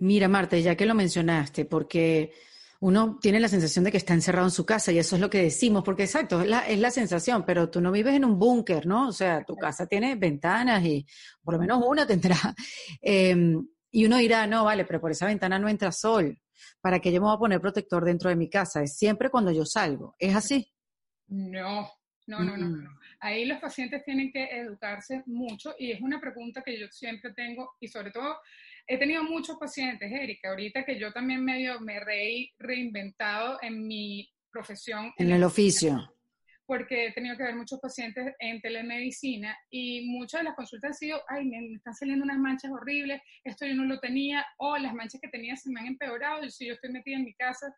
Mira, 0.00 0.28
Marta, 0.28 0.58
ya 0.58 0.76
que 0.76 0.84
lo 0.84 0.94
mencionaste, 0.94 1.64
porque 1.64 2.34
uno 2.80 3.18
tiene 3.20 3.40
la 3.40 3.48
sensación 3.48 3.84
de 3.84 3.90
que 3.90 3.96
está 3.96 4.14
encerrado 4.14 4.46
en 4.46 4.50
su 4.50 4.66
casa 4.66 4.92
y 4.92 4.98
eso 4.98 5.16
es 5.16 5.22
lo 5.22 5.30
que 5.30 5.42
decimos, 5.42 5.82
porque 5.84 6.04
exacto, 6.04 6.40
es 6.40 6.48
la, 6.48 6.66
es 6.68 6.78
la 6.78 6.90
sensación, 6.90 7.44
pero 7.44 7.70
tú 7.70 7.80
no 7.80 7.92
vives 7.92 8.14
en 8.14 8.24
un 8.24 8.38
búnker, 8.38 8.86
¿no? 8.86 9.08
O 9.08 9.12
sea, 9.12 9.44
tu 9.44 9.56
casa 9.56 9.86
tiene 9.86 10.14
ventanas 10.16 10.84
y 10.84 11.06
por 11.42 11.54
lo 11.54 11.60
menos 11.60 11.82
una 11.86 12.06
tendrá. 12.06 12.36
Em, 13.00 13.66
y 13.90 14.04
uno 14.04 14.16
dirá, 14.18 14.46
no, 14.46 14.64
vale, 14.64 14.84
pero 14.84 15.00
por 15.00 15.10
esa 15.10 15.26
ventana 15.26 15.58
no 15.58 15.68
entra 15.68 15.92
sol. 15.92 16.38
¿Para 16.80 17.00
qué 17.00 17.12
yo 17.12 17.20
me 17.20 17.26
voy 17.26 17.36
a 17.36 17.38
poner 17.38 17.60
protector 17.60 18.04
dentro 18.04 18.28
de 18.28 18.36
mi 18.36 18.50
casa? 18.50 18.82
Es 18.82 18.96
siempre 18.96 19.30
cuando 19.30 19.50
yo 19.52 19.64
salgo. 19.64 20.14
¿Es 20.18 20.34
así? 20.34 20.70
No, 21.28 21.88
no, 22.26 22.40
no, 22.40 22.56
no, 22.56 22.68
no. 22.68 22.98
Ahí 23.20 23.46
los 23.46 23.58
pacientes 23.58 24.04
tienen 24.04 24.30
que 24.30 24.44
educarse 24.44 25.22
mucho 25.26 25.74
y 25.78 25.92
es 25.92 26.00
una 26.00 26.20
pregunta 26.20 26.62
que 26.62 26.78
yo 26.78 26.86
siempre 26.88 27.32
tengo 27.32 27.74
y 27.80 27.88
sobre 27.88 28.10
todo 28.10 28.36
he 28.86 28.98
tenido 28.98 29.22
muchos 29.24 29.56
pacientes, 29.58 30.10
Erika, 30.10 30.50
ahorita 30.50 30.84
que 30.84 30.98
yo 30.98 31.12
también 31.12 31.44
medio 31.44 31.80
me 31.80 31.96
he 31.96 32.52
reinventado 32.58 33.58
en 33.62 33.86
mi 33.86 34.30
profesión. 34.50 35.12
En 35.18 35.30
el 35.30 35.42
oficio. 35.42 36.12
Porque 36.64 37.06
he 37.06 37.12
tenido 37.12 37.36
que 37.36 37.44
ver 37.44 37.54
muchos 37.54 37.80
pacientes 37.80 38.34
en 38.40 38.60
telemedicina 38.60 39.56
y 39.70 40.08
muchas 40.08 40.40
de 40.40 40.44
las 40.44 40.56
consultas 40.56 40.90
han 40.90 40.94
sido, 40.94 41.22
ay, 41.28 41.44
me, 41.44 41.74
están 41.74 41.94
saliendo 41.94 42.24
unas 42.24 42.38
manchas 42.38 42.72
horribles, 42.72 43.20
esto 43.44 43.66
yo 43.66 43.74
no 43.74 43.84
lo 43.84 44.00
tenía, 44.00 44.44
o 44.58 44.76
las 44.76 44.92
manchas 44.92 45.20
que 45.20 45.28
tenía 45.28 45.56
se 45.56 45.70
me 45.70 45.80
han 45.80 45.86
empeorado 45.86 46.44
y 46.44 46.50
si 46.50 46.66
yo 46.66 46.74
estoy 46.74 46.90
metida 46.90 47.16
en 47.16 47.24
mi 47.24 47.34
casa. 47.34 47.74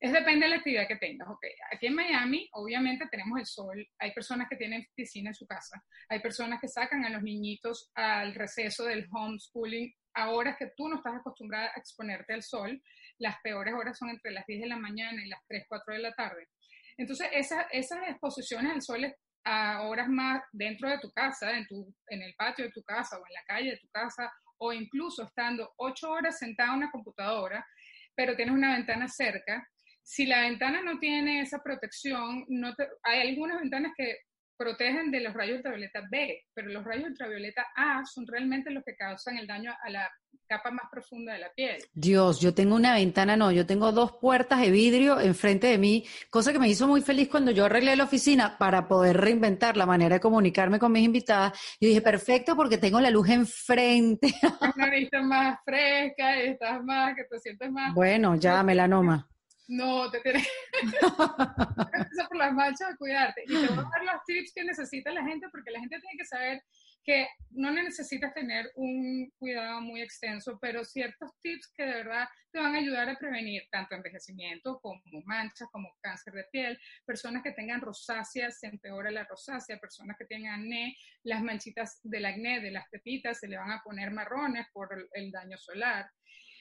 Es 0.00 0.12
depende 0.12 0.44
de 0.44 0.50
la 0.50 0.56
actividad 0.56 0.88
que 0.88 0.96
tengas. 0.96 1.28
Okay. 1.28 1.50
Aquí 1.72 1.86
en 1.86 1.94
Miami, 1.94 2.48
obviamente, 2.52 3.06
tenemos 3.10 3.38
el 3.38 3.46
sol. 3.46 3.86
Hay 3.98 4.12
personas 4.12 4.48
que 4.50 4.56
tienen 4.56 4.86
piscina 4.94 5.30
en 5.30 5.34
su 5.34 5.46
casa. 5.46 5.82
Hay 6.10 6.20
personas 6.20 6.60
que 6.60 6.68
sacan 6.68 7.04
a 7.06 7.10
los 7.10 7.22
niñitos 7.22 7.90
al 7.94 8.34
receso 8.34 8.84
del 8.84 9.06
homeschooling 9.10 9.94
a 10.14 10.30
horas 10.30 10.56
que 10.58 10.72
tú 10.76 10.88
no 10.88 10.96
estás 10.96 11.16
acostumbrada 11.16 11.66
a 11.74 11.78
exponerte 11.78 12.32
al 12.32 12.42
sol, 12.42 12.80
las 13.18 13.36
peores 13.42 13.74
horas 13.74 13.98
son 13.98 14.10
entre 14.10 14.32
las 14.32 14.46
10 14.46 14.62
de 14.62 14.68
la 14.68 14.76
mañana 14.76 15.24
y 15.24 15.28
las 15.28 15.40
3, 15.48 15.64
4 15.68 15.94
de 15.94 16.00
la 16.00 16.12
tarde. 16.12 16.48
Entonces, 16.96 17.28
esas, 17.32 17.66
esas 17.72 18.08
exposiciones 18.08 18.72
al 18.72 18.82
sol 18.82 19.14
a 19.44 19.82
horas 19.82 20.08
más 20.08 20.42
dentro 20.52 20.88
de 20.88 20.98
tu 20.98 21.10
casa, 21.12 21.56
en, 21.56 21.66
tu, 21.66 21.92
en 22.08 22.22
el 22.22 22.34
patio 22.34 22.64
de 22.64 22.72
tu 22.72 22.82
casa 22.82 23.18
o 23.18 23.26
en 23.26 23.34
la 23.34 23.44
calle 23.46 23.70
de 23.70 23.78
tu 23.78 23.88
casa, 23.88 24.32
o 24.58 24.72
incluso 24.72 25.24
estando 25.24 25.72
8 25.76 26.10
horas 26.10 26.38
sentada 26.38 26.70
en 26.70 26.78
una 26.78 26.90
computadora, 26.90 27.66
pero 28.14 28.36
tienes 28.36 28.54
una 28.54 28.74
ventana 28.74 29.08
cerca, 29.08 29.68
si 30.04 30.26
la 30.26 30.42
ventana 30.42 30.82
no 30.82 30.98
tiene 30.98 31.40
esa 31.40 31.62
protección, 31.62 32.44
no 32.48 32.74
hay 33.02 33.28
algunas 33.28 33.58
ventanas 33.58 33.92
que 33.96 34.18
protegen 34.56 35.10
de 35.10 35.20
los 35.20 35.34
rayos 35.34 35.56
ultravioleta 35.56 36.02
B, 36.10 36.44
pero 36.54 36.68
los 36.68 36.84
rayos 36.84 37.08
ultravioleta 37.08 37.66
A 37.76 38.04
son 38.04 38.26
realmente 38.26 38.70
los 38.70 38.84
que 38.84 38.96
causan 38.96 39.38
el 39.38 39.46
daño 39.46 39.72
a 39.82 39.90
la 39.90 40.10
capa 40.46 40.70
más 40.70 40.86
profunda 40.90 41.32
de 41.32 41.38
la 41.40 41.52
piel. 41.52 41.78
Dios, 41.92 42.40
yo 42.40 42.54
tengo 42.54 42.74
una 42.74 42.94
ventana, 42.94 43.36
no, 43.36 43.50
yo 43.50 43.66
tengo 43.66 43.92
dos 43.92 44.12
puertas 44.20 44.60
de 44.60 44.70
vidrio 44.70 45.20
enfrente 45.20 45.68
de 45.68 45.78
mí, 45.78 46.04
cosa 46.30 46.52
que 46.52 46.58
me 46.58 46.68
hizo 46.68 46.86
muy 46.86 47.02
feliz 47.02 47.28
cuando 47.28 47.50
yo 47.50 47.64
arreglé 47.64 47.96
la 47.96 48.04
oficina 48.04 48.58
para 48.58 48.86
poder 48.86 49.16
reinventar 49.16 49.76
la 49.76 49.86
manera 49.86 50.16
de 50.16 50.20
comunicarme 50.20 50.78
con 50.78 50.92
mis 50.92 51.04
invitadas. 51.04 51.58
Yo 51.80 51.88
dije, 51.88 52.00
perfecto, 52.00 52.56
porque 52.56 52.78
tengo 52.78 53.00
la 53.00 53.10
luz 53.10 53.28
enfrente. 53.28 54.28
Una 54.76 54.90
vista 54.90 55.22
más 55.22 55.58
fresca, 55.64 56.40
estás 56.40 56.84
más, 56.84 57.14
que 57.14 57.24
te 57.24 57.38
sientes 57.40 57.70
más. 57.70 57.94
Bueno, 57.94 58.36
ya, 58.36 58.62
melanoma. 58.62 59.28
No, 59.68 60.10
te 60.10 60.20
tienes 60.20 60.46
por 62.28 62.36
las 62.36 62.52
manchas 62.52 62.92
a 62.92 62.96
cuidarte. 62.96 63.44
Y 63.46 63.54
te 63.54 63.66
voy 63.68 63.78
a 63.78 63.88
dar 63.90 64.04
los 64.04 64.24
tips 64.26 64.52
que 64.54 64.64
necesita 64.64 65.10
la 65.10 65.24
gente, 65.24 65.48
porque 65.50 65.70
la 65.70 65.80
gente 65.80 66.00
tiene 66.00 66.18
que 66.18 66.24
saber 66.24 66.62
que 67.04 67.28
no 67.50 67.70
necesitas 67.70 68.32
tener 68.32 68.70
un 68.76 69.30
cuidado 69.38 69.80
muy 69.80 70.00
extenso, 70.00 70.58
pero 70.60 70.84
ciertos 70.84 71.30
tips 71.42 71.72
que 71.76 71.84
de 71.84 71.94
verdad 71.96 72.26
te 72.50 72.58
van 72.58 72.74
a 72.74 72.78
ayudar 72.78 73.08
a 73.08 73.18
prevenir 73.18 73.62
tanto 73.70 73.94
envejecimiento 73.94 74.80
como 74.80 75.02
manchas, 75.26 75.68
como 75.70 75.94
cáncer 76.00 76.32
de 76.32 76.44
piel, 76.50 76.78
personas 77.04 77.42
que 77.42 77.52
tengan 77.52 77.82
rosácea, 77.82 78.50
se 78.50 78.68
empeora 78.68 79.10
la 79.10 79.24
rosácea, 79.24 79.78
personas 79.78 80.16
que 80.18 80.24
tengan 80.24 80.60
acné, 80.60 80.96
las 81.24 81.42
manchitas 81.42 82.00
del 82.02 82.24
acné, 82.24 82.60
de 82.60 82.70
las 82.70 82.88
pepitas, 82.88 83.38
se 83.38 83.48
le 83.48 83.58
van 83.58 83.70
a 83.70 83.82
poner 83.82 84.10
marrones 84.10 84.66
por 84.72 84.88
el 85.12 85.30
daño 85.30 85.58
solar. 85.58 86.08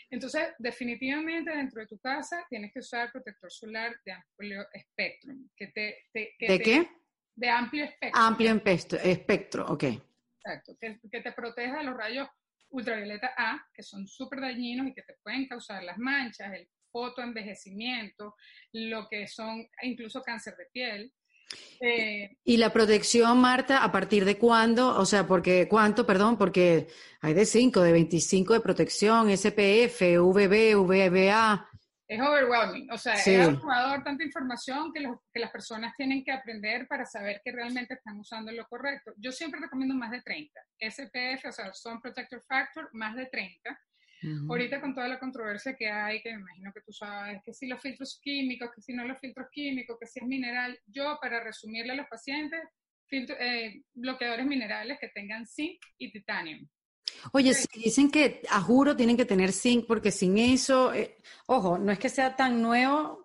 Entonces, 0.09 0.49
definitivamente 0.57 1.51
dentro 1.51 1.81
de 1.81 1.87
tu 1.87 1.97
casa 1.99 2.45
tienes 2.49 2.71
que 2.71 2.79
usar 2.79 3.11
protector 3.11 3.51
solar 3.51 3.95
de 4.05 4.11
amplio 4.11 4.67
espectro. 4.73 5.33
Que 5.55 5.67
te, 5.67 6.07
¿De 6.13 6.59
qué? 6.59 6.89
De 7.35 7.49
amplio 7.49 7.85
espectro. 7.85 8.21
Amplio 8.21 8.61
espectro, 9.03 9.65
ok. 9.67 9.83
Exacto, 9.83 10.77
que, 10.79 10.99
que 11.11 11.21
te 11.21 11.31
proteja 11.31 11.77
de 11.79 11.83
los 11.85 11.95
rayos 11.95 12.27
ultravioleta 12.69 13.33
A, 13.37 13.65
que 13.73 13.83
son 13.83 14.07
súper 14.07 14.41
dañinos 14.41 14.87
y 14.87 14.93
que 14.93 15.03
te 15.03 15.15
pueden 15.23 15.47
causar 15.47 15.83
las 15.83 15.97
manchas, 15.97 16.53
el 16.53 16.67
fotoenvejecimiento, 16.91 18.35
lo 18.73 19.07
que 19.09 19.27
son 19.27 19.67
incluso 19.81 20.21
cáncer 20.21 20.55
de 20.57 20.65
piel. 20.71 21.13
Eh, 21.79 22.37
¿Y 22.43 22.57
la 22.57 22.71
protección, 22.71 23.39
Marta, 23.39 23.83
a 23.83 23.91
partir 23.91 24.25
de 24.25 24.37
cuándo? 24.37 24.97
O 24.97 25.05
sea, 25.05 25.27
porque 25.27 25.67
¿cuánto? 25.67 26.05
Perdón, 26.05 26.37
porque 26.37 26.87
hay 27.21 27.33
de 27.33 27.45
5, 27.45 27.81
de 27.81 27.91
25 27.91 28.53
de 28.53 28.59
protección, 28.61 29.29
SPF, 29.29 30.01
VB, 30.19 30.75
VBA. 30.75 31.69
Es 32.07 32.21
overwhelming, 32.21 32.91
o 32.91 32.97
sea, 32.97 33.13
es 33.15 33.27
abrumador 33.39 34.03
tanta 34.03 34.23
información 34.23 34.93
que, 34.93 35.01
que 35.33 35.39
las 35.39 35.51
personas 35.51 35.95
tienen 35.97 36.23
que 36.23 36.31
aprender 36.31 36.87
para 36.87 37.05
saber 37.05 37.41
que 37.43 37.51
realmente 37.51 37.95
están 37.95 38.19
usando 38.19 38.51
lo 38.51 38.67
correcto. 38.67 39.13
Yo 39.17 39.31
siempre 39.31 39.59
recomiendo 39.59 39.95
más 39.95 40.11
de 40.11 40.21
30. 40.21 40.61
SPF, 40.79 41.47
o 41.47 41.51
sea, 41.51 41.73
Sun 41.73 42.01
Protector 42.01 42.43
Factor, 42.47 42.89
más 42.93 43.15
de 43.15 43.25
30 43.27 43.79
Ahorita 44.49 44.79
con 44.79 44.93
toda 44.93 45.07
la 45.07 45.19
controversia 45.19 45.75
que 45.75 45.89
hay, 45.89 46.21
que 46.21 46.33
me 46.33 46.41
imagino 46.41 46.71
que 46.73 46.81
tú 46.81 46.93
sabes, 46.93 47.41
que 47.43 47.53
si 47.53 47.67
los 47.67 47.81
filtros 47.81 48.19
químicos, 48.21 48.69
que 48.73 48.81
si 48.81 48.93
no 48.93 49.05
los 49.05 49.19
filtros 49.19 49.47
químicos, 49.51 49.97
que 49.99 50.07
si 50.07 50.19
es 50.19 50.25
mineral, 50.25 50.79
yo 50.85 51.17
para 51.21 51.43
resumirle 51.43 51.93
a 51.93 51.95
los 51.95 52.07
pacientes, 52.07 52.61
eh, 53.11 53.83
bloqueadores 53.93 54.45
minerales 54.45 54.97
que 54.99 55.09
tengan 55.09 55.45
zinc 55.45 55.79
y 55.97 56.11
titanio. 56.11 56.57
Oye, 57.31 57.53
si 57.53 57.67
dicen 57.79 58.09
que 58.09 58.41
a 58.49 58.59
juro 58.59 58.95
tienen 58.95 59.17
que 59.17 59.25
tener 59.25 59.51
zinc 59.51 59.85
porque 59.85 60.11
sin 60.11 60.37
eso, 60.37 60.93
eh, 60.93 61.17
ojo, 61.45 61.77
no 61.77 61.91
es 61.91 61.99
que 61.99 62.09
sea 62.09 62.35
tan 62.35 62.61
nuevo, 62.61 63.22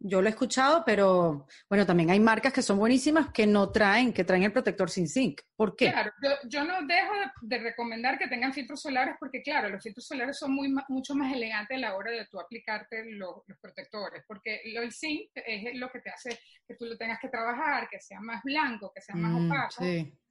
yo 0.00 0.22
lo 0.22 0.28
he 0.28 0.30
escuchado, 0.30 0.84
pero 0.84 1.46
bueno, 1.68 1.84
también 1.84 2.10
hay 2.10 2.20
marcas 2.20 2.52
que 2.52 2.62
son 2.62 2.78
buenísimas 2.78 3.32
que 3.32 3.46
no 3.46 3.70
traen, 3.70 4.12
que 4.12 4.24
traen 4.24 4.44
el 4.44 4.52
protector 4.52 4.90
sin 4.90 5.08
zinc. 5.08 5.40
¿Por 5.56 5.74
qué? 5.74 5.90
Claro, 5.90 6.12
yo, 6.48 6.64
no 6.64 6.86
dejo 6.86 7.12
de, 7.42 7.58
recomendar 7.58 8.18
que 8.18 8.28
tengan 8.28 8.52
filtros 8.52 8.80
solares 8.80 9.16
porque, 9.18 9.42
claro, 9.42 9.68
los 9.68 9.82
filtros 9.82 10.06
solares 10.06 10.38
son 10.38 10.52
muy, 10.52 10.72
mucho 10.88 11.14
más 11.14 11.32
elegantes 11.32 11.76
a 11.76 11.80
la 11.80 11.96
hora 11.96 12.12
de 12.12 12.26
tú 12.26 12.38
aplicarte 12.38 13.04
los 13.12 13.42
protectores, 13.60 14.22
porque 14.26 14.60
el 14.64 14.92
zinc 14.92 15.30
es 15.34 15.76
lo 15.78 15.90
que 15.90 16.00
te 16.00 16.10
hace 16.10 16.38
que 16.66 16.74
tú 16.74 16.84
lo 16.84 16.96
tengas 16.96 17.18
que 17.20 17.28
trabajar, 17.28 17.88
que 17.88 18.00
sea 18.00 18.20
más 18.20 18.42
blanco, 18.44 18.92
que 18.94 19.00
sea 19.00 19.16
más 19.16 19.32
mm, 19.32 19.46
opaco. 19.46 19.84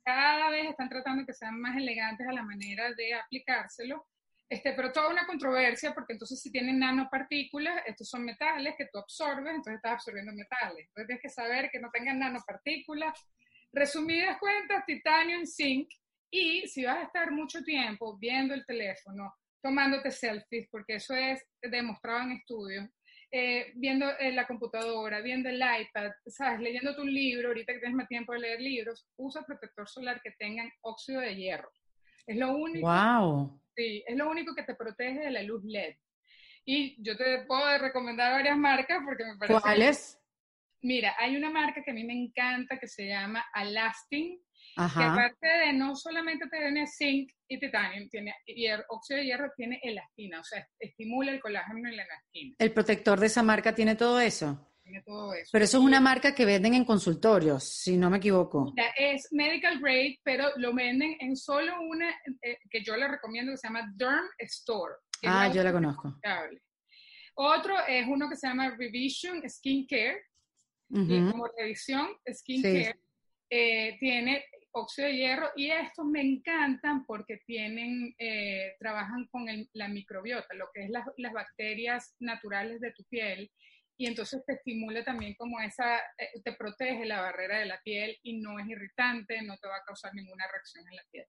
Cada 0.04 0.50
vez 0.50 0.70
están 0.70 0.88
tratando 0.88 1.26
que 1.26 1.34
sean 1.34 1.60
más 1.60 1.76
elegantes 1.76 2.26
a 2.26 2.32
la 2.32 2.44
manera 2.44 2.94
de 2.94 3.14
aplicárselo 3.16 4.06
este, 4.50 4.74
pero 4.74 4.94
toda 4.94 5.10
una 5.10 5.26
controversia, 5.26 5.94
porque 5.94 6.14
entonces 6.14 6.42
si 6.42 6.52
tienen 6.52 6.80
nanopartículas, 6.80 7.84
estos 7.86 8.10
son 8.10 8.24
metales 8.24 8.76
que 8.78 8.88
tú 8.92 9.00
absorbes, 9.00 9.50
entonces 9.50 9.76
estás 9.76 9.94
absorbiendo 9.94 10.32
metales. 10.32 10.88
Entonces 10.88 11.08
tienes 11.08 11.22
que 11.22 11.30
saber 11.30 11.70
que 11.70 11.80
no 11.80 11.90
tengan 11.92 12.20
nanopartículas. 12.20 13.28
Resumidas 13.74 14.38
cuentas, 14.40 14.86
titanio 14.86 15.42
y 15.42 15.48
zinc. 15.48 15.90
Y 16.32 16.68
si 16.68 16.86
vas 16.86 16.98
a 16.98 17.04
estar 17.04 17.32
mucho 17.32 17.62
tiempo 17.64 18.18
viendo 18.18 18.54
el 18.54 18.66
teléfono, 18.66 19.34
tomándote 19.62 20.12
selfies, 20.12 20.68
porque 20.72 20.96
eso 20.96 21.14
es 21.14 21.46
demostrado 21.62 22.22
en 22.22 22.32
estudios, 22.34 22.90
eh, 23.30 23.74
viendo 23.76 24.10
eh, 24.18 24.32
la 24.32 24.48
computadora, 24.48 25.20
viendo 25.20 25.50
el 25.50 25.58
iPad, 25.58 26.12
¿sabes? 26.28 26.62
leyendo 26.62 26.96
tu 26.96 27.04
libro, 27.04 27.50
ahorita 27.50 27.74
que 27.74 27.80
tienes 27.80 27.98
más 27.98 28.08
tiempo 28.08 28.32
de 28.32 28.40
leer 28.40 28.62
libros, 28.62 29.06
usa 29.18 29.44
protector 29.44 29.90
solar 29.90 30.22
que 30.22 30.32
tengan 30.32 30.72
óxido 30.82 31.20
de 31.20 31.36
hierro. 31.36 31.70
Es 32.26 32.38
lo 32.38 32.56
único. 32.56 32.88
¡Wow! 32.88 33.62
Sí, 33.78 34.04
es 34.08 34.18
lo 34.18 34.28
único 34.28 34.56
que 34.56 34.64
te 34.64 34.74
protege 34.74 35.20
de 35.20 35.32
la 35.32 35.44
luz 35.44 35.64
LED. 35.64 35.96
Y 36.66 37.02
yo 37.04 37.16
te 37.16 37.46
puedo 37.46 37.78
recomendar 37.78 38.34
varias 38.34 38.58
marcas 38.58 39.00
porque 39.06 39.24
me 39.24 39.38
parece... 39.38 39.62
¿Cuáles? 39.62 40.20
Mira, 40.82 41.16
hay 41.20 41.36
una 41.36 41.52
marca 41.52 41.84
que 41.84 41.92
a 41.92 41.94
mí 41.94 42.04
me 42.04 42.14
encanta 42.14 42.80
que 42.80 42.88
se 42.88 43.08
llama 43.08 43.46
Alastin, 43.54 44.40
que 44.76 45.04
aparte 45.04 45.48
de 45.48 45.74
no 45.74 45.96
solamente 45.96 46.48
tener 46.50 46.88
zinc 46.88 47.32
y 47.48 47.60
titanio, 47.60 48.08
tiene 48.10 48.34
óxido 48.90 49.20
de 49.20 49.26
hierro, 49.26 49.52
tiene 49.56 49.80
elastina, 49.84 50.40
o 50.40 50.44
sea, 50.44 50.68
estimula 50.80 51.32
el 51.32 51.40
colágeno 51.40 51.90
y 51.90 51.96
la 51.96 52.04
elastina. 52.04 52.56
¿El 52.58 52.74
protector 52.74 53.20
de 53.20 53.28
esa 53.28 53.44
marca 53.44 53.74
tiene 53.74 53.96
todo 53.96 54.20
eso? 54.20 54.72
Tiene 54.88 55.04
todo 55.04 55.34
eso. 55.34 55.50
Pero 55.52 55.66
eso 55.66 55.78
es 55.80 55.84
una 55.84 56.00
marca 56.00 56.34
que 56.34 56.46
venden 56.46 56.74
en 56.74 56.86
consultorios, 56.86 57.64
si 57.66 57.98
no 57.98 58.10
me 58.10 58.18
equivoco. 58.18 58.74
es 58.98 59.28
medical 59.32 59.80
grade, 59.80 60.18
pero 60.24 60.48
lo 60.56 60.74
venden 60.74 61.18
en 61.20 61.36
solo 61.36 61.74
una 61.82 62.10
eh, 62.42 62.58
que 62.70 62.82
yo 62.84 62.96
le 62.96 63.06
recomiendo 63.08 63.52
que 63.52 63.58
se 63.58 63.68
llama 63.68 63.92
Derm 63.96 64.26
Store. 64.40 64.94
Ah, 65.24 65.52
yo 65.54 65.62
la 65.62 65.74
conozco. 65.74 66.16
Otro 67.36 67.76
es 67.86 68.08
uno 68.08 68.30
que 68.30 68.38
se 68.38 68.48
llama 68.48 68.76
Revision 68.78 69.42
Skin 69.50 69.86
Care. 69.88 70.24
y 70.90 71.32
como 71.32 71.48
revisión 71.58 72.08
Skin 72.34 72.62
Care 72.62 73.00
eh, 73.50 73.98
tiene 74.00 74.46
óxido 74.72 75.08
de 75.08 75.18
hierro 75.18 75.50
y 75.58 75.70
estos 75.70 76.06
me 76.06 76.22
encantan 76.22 77.06
porque 77.06 77.42
tienen, 77.46 78.16
eh, 78.20 78.76
trabajan 78.80 79.28
con 79.28 79.46
la 79.74 79.88
microbiota, 79.90 80.54
lo 80.54 80.70
que 80.74 80.86
es 80.86 80.90
las 80.90 81.34
bacterias 81.34 82.16
naturales 82.20 82.80
de 82.80 82.94
tu 82.94 83.04
piel 83.06 83.52
y 83.98 84.06
entonces 84.06 84.44
te 84.46 84.54
estimula 84.54 85.04
también 85.04 85.34
como 85.36 85.60
esa, 85.60 85.98
eh, 86.18 86.42
te 86.44 86.54
protege 86.54 87.06
la 87.06 87.22
barrera 87.22 87.60
de 87.60 87.66
la 87.66 87.82
piel 87.82 88.18
y 88.24 88.40
no 88.40 88.60
es 88.60 88.68
irritante, 88.68 89.42
no 89.42 89.58
te 89.58 89.68
va 89.68 89.78
a 89.78 89.84
causar 89.86 90.14
ninguna 90.14 90.46
reacción 90.52 90.88
en 90.88 90.96
la 90.96 91.04
piel. 91.12 91.26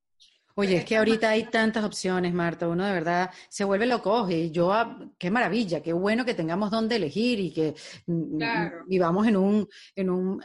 Oye, 0.60 0.78
es 0.78 0.84
que 0.84 0.96
ahorita 0.96 1.30
hay 1.30 1.44
tantas 1.44 1.84
opciones, 1.84 2.34
Marta, 2.34 2.66
uno 2.66 2.84
de 2.84 2.92
verdad 2.92 3.30
se 3.48 3.62
vuelve 3.62 3.87
loco 3.87 4.28
y 4.28 4.50
yo, 4.50 4.72
ah, 4.72 4.98
qué 5.16 5.30
maravilla, 5.30 5.80
qué 5.80 5.92
bueno 5.92 6.25
que 6.25 6.34
tengamos 6.34 6.72
donde 6.72 6.96
elegir 6.96 7.38
y 7.38 7.52
que 7.52 7.76
mm, 8.06 8.42
mm, 8.42 8.88
vivamos 8.88 9.28
en 9.28 9.37
un, 9.37 9.68
en 9.94 10.10
un, 10.10 10.42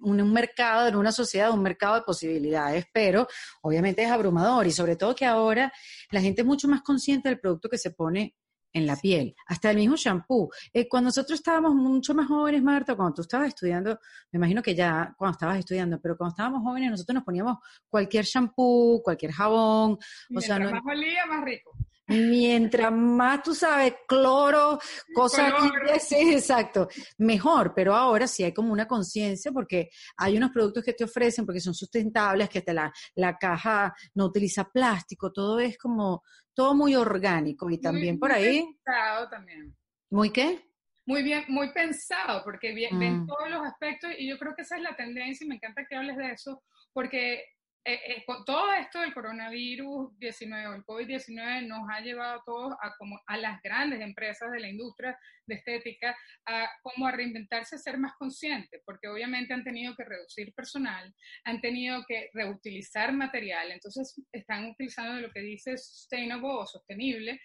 un 0.00 0.32
mercado, 0.34 0.88
en 0.88 0.96
una 0.96 1.10
sociedad, 1.10 1.52
un 1.52 1.62
mercado 1.62 1.94
de 1.94 2.02
posibilidades, 2.02 2.84
pero 2.92 3.26
obviamente 3.62 4.02
es 4.02 4.10
abrumador 4.10 4.66
y 4.66 4.72
sobre 4.72 4.96
todo 4.96 5.14
que 5.14 5.24
ahora 5.24 5.72
la 6.10 6.20
gente 6.20 6.42
es 6.42 6.46
mucho 6.46 6.68
más 6.68 6.82
consciente 6.82 7.30
del 7.30 7.40
producto 7.40 7.70
que 7.70 7.78
se 7.78 7.92
pone 7.92 8.34
en 8.72 8.86
la 8.86 8.96
piel, 8.96 9.34
hasta 9.46 9.70
el 9.70 9.76
mismo 9.76 9.96
shampoo. 9.96 10.50
Eh, 10.72 10.88
cuando 10.88 11.08
nosotros 11.08 11.38
estábamos 11.38 11.74
mucho 11.74 12.14
más 12.14 12.28
jóvenes, 12.28 12.62
Marta, 12.62 12.94
cuando 12.94 13.14
tú 13.14 13.22
estabas 13.22 13.48
estudiando, 13.48 13.98
me 14.30 14.38
imagino 14.38 14.62
que 14.62 14.74
ya 14.74 15.14
cuando 15.16 15.32
estabas 15.32 15.58
estudiando, 15.58 16.00
pero 16.00 16.16
cuando 16.16 16.32
estábamos 16.32 16.62
jóvenes 16.62 16.90
nosotros 16.90 17.14
nos 17.14 17.24
poníamos 17.24 17.58
cualquier 17.88 18.24
shampoo, 18.24 19.02
cualquier 19.02 19.32
jabón. 19.32 19.98
o 20.34 20.40
sea, 20.40 20.58
más 20.58 20.82
olía, 20.84 21.26
más 21.26 21.44
rico. 21.44 21.76
Mientras 22.10 22.92
más 22.92 23.42
tú 23.42 23.54
sabes, 23.54 23.94
cloro, 24.06 24.78
cosas 25.14 25.52
sí, 26.00 26.34
exacto, 26.34 26.88
mejor, 27.18 27.72
pero 27.74 27.94
ahora 27.94 28.26
sí 28.26 28.42
hay 28.42 28.52
como 28.52 28.72
una 28.72 28.86
conciencia 28.86 29.52
porque 29.52 29.90
hay 30.16 30.36
unos 30.36 30.50
productos 30.50 30.84
que 30.84 30.92
te 30.92 31.04
ofrecen 31.04 31.46
porque 31.46 31.60
son 31.60 31.74
sustentables, 31.74 32.48
que 32.48 32.62
te 32.62 32.74
la, 32.74 32.92
la 33.14 33.38
caja 33.38 33.94
no 34.14 34.26
utiliza 34.26 34.64
plástico, 34.64 35.32
todo 35.32 35.60
es 35.60 35.78
como, 35.78 36.22
todo 36.54 36.74
muy 36.74 36.94
orgánico 36.94 37.70
y 37.70 37.80
también 37.80 38.18
por 38.18 38.32
ahí. 38.32 38.62
Muy 38.62 38.74
pensado 38.74 39.28
también. 39.28 39.76
¿Muy 40.10 40.30
qué? 40.30 40.64
Muy 41.06 41.22
bien, 41.22 41.44
muy 41.48 41.72
pensado, 41.72 42.42
porque 42.44 42.72
ven 42.74 43.22
mm. 43.22 43.26
todos 43.26 43.48
los 43.50 43.66
aspectos 43.66 44.10
y 44.18 44.28
yo 44.28 44.38
creo 44.38 44.54
que 44.54 44.62
esa 44.62 44.76
es 44.76 44.82
la 44.82 44.94
tendencia 44.94 45.44
y 45.44 45.48
me 45.48 45.56
encanta 45.56 45.84
que 45.88 45.96
hables 45.96 46.16
de 46.16 46.32
eso, 46.32 46.62
porque 46.92 47.44
eh, 47.82 48.00
eh, 48.06 48.24
todo 48.44 48.72
esto 48.74 49.00
del 49.00 49.14
coronavirus 49.14 50.18
19 50.18 50.66
o 50.66 50.74
el 50.74 50.84
COVID-19 50.84 51.66
nos 51.66 51.88
ha 51.90 52.00
llevado 52.00 52.38
a 52.38 52.42
todos 52.44 52.72
a, 52.82 52.94
como 52.98 53.18
a 53.26 53.38
las 53.38 53.62
grandes 53.62 54.02
empresas 54.02 54.50
de 54.52 54.60
la 54.60 54.68
industria 54.68 55.18
de 55.46 55.54
estética 55.54 56.14
a 56.44 56.68
como 56.82 57.06
a 57.06 57.12
reinventarse, 57.12 57.76
a 57.76 57.78
ser 57.78 57.96
más 57.96 58.12
conscientes, 58.18 58.82
porque 58.84 59.08
obviamente 59.08 59.54
han 59.54 59.64
tenido 59.64 59.96
que 59.96 60.04
reducir 60.04 60.52
personal, 60.52 61.14
han 61.44 61.60
tenido 61.62 62.04
que 62.06 62.28
reutilizar 62.34 63.12
material, 63.14 63.72
entonces 63.72 64.14
están 64.30 64.66
utilizando 64.66 65.18
lo 65.18 65.32
que 65.32 65.40
dice 65.40 65.78
sustainable 65.78 66.48
o 66.48 66.66
sostenible, 66.66 67.40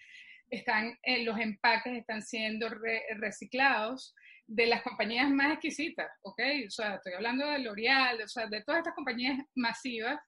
están 0.50 0.98
eh, 1.02 1.24
los 1.24 1.38
empaques 1.38 1.96
están 1.96 2.22
siendo 2.22 2.68
reciclados 3.16 4.14
de 4.46 4.66
las 4.66 4.82
compañías 4.82 5.28
más 5.30 5.52
exquisitas, 5.52 6.08
¿ok? 6.22 6.40
O 6.66 6.70
sea, 6.70 6.94
estoy 6.96 7.14
hablando 7.14 7.46
de 7.50 7.58
L'Oreal, 7.58 8.20
o 8.22 8.28
sea, 8.28 8.46
de 8.46 8.62
todas 8.62 8.78
estas 8.78 8.94
compañías 8.94 9.38
masivas, 9.54 10.18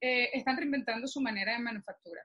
eh, 0.00 0.30
están 0.32 0.56
reinventando 0.56 1.06
su 1.06 1.20
manera 1.20 1.52
de 1.52 1.60
manufactura. 1.60 2.22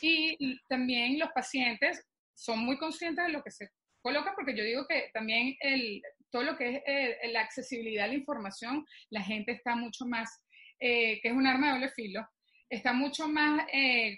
Y, 0.00 0.58
también 0.68 1.18
los 1.18 1.30
pacientes 1.30 2.02
son 2.34 2.60
muy 2.60 2.78
conscientes 2.78 3.26
de 3.26 3.32
lo 3.32 3.42
que 3.42 3.50
se 3.50 3.68
coloca, 4.00 4.32
porque 4.34 4.56
yo 4.56 4.64
digo 4.64 4.86
que 4.88 5.10
también 5.12 5.54
el, 5.60 6.02
todo 6.30 6.42
lo 6.42 6.56
que 6.56 6.76
es 6.76 6.82
eh, 6.86 7.32
la 7.32 7.42
accesibilidad 7.42 8.06
a 8.06 8.08
la 8.08 8.14
información, 8.14 8.86
la 9.10 9.22
gente 9.22 9.52
está 9.52 9.76
mucho 9.76 10.06
más, 10.06 10.42
eh, 10.80 11.20
que 11.20 11.28
es 11.28 11.34
un 11.34 11.46
arma 11.46 11.68
de 11.68 11.72
doble 11.74 11.90
filo, 11.90 12.26
está 12.70 12.92
mucho 12.92 13.28
más 13.28 13.66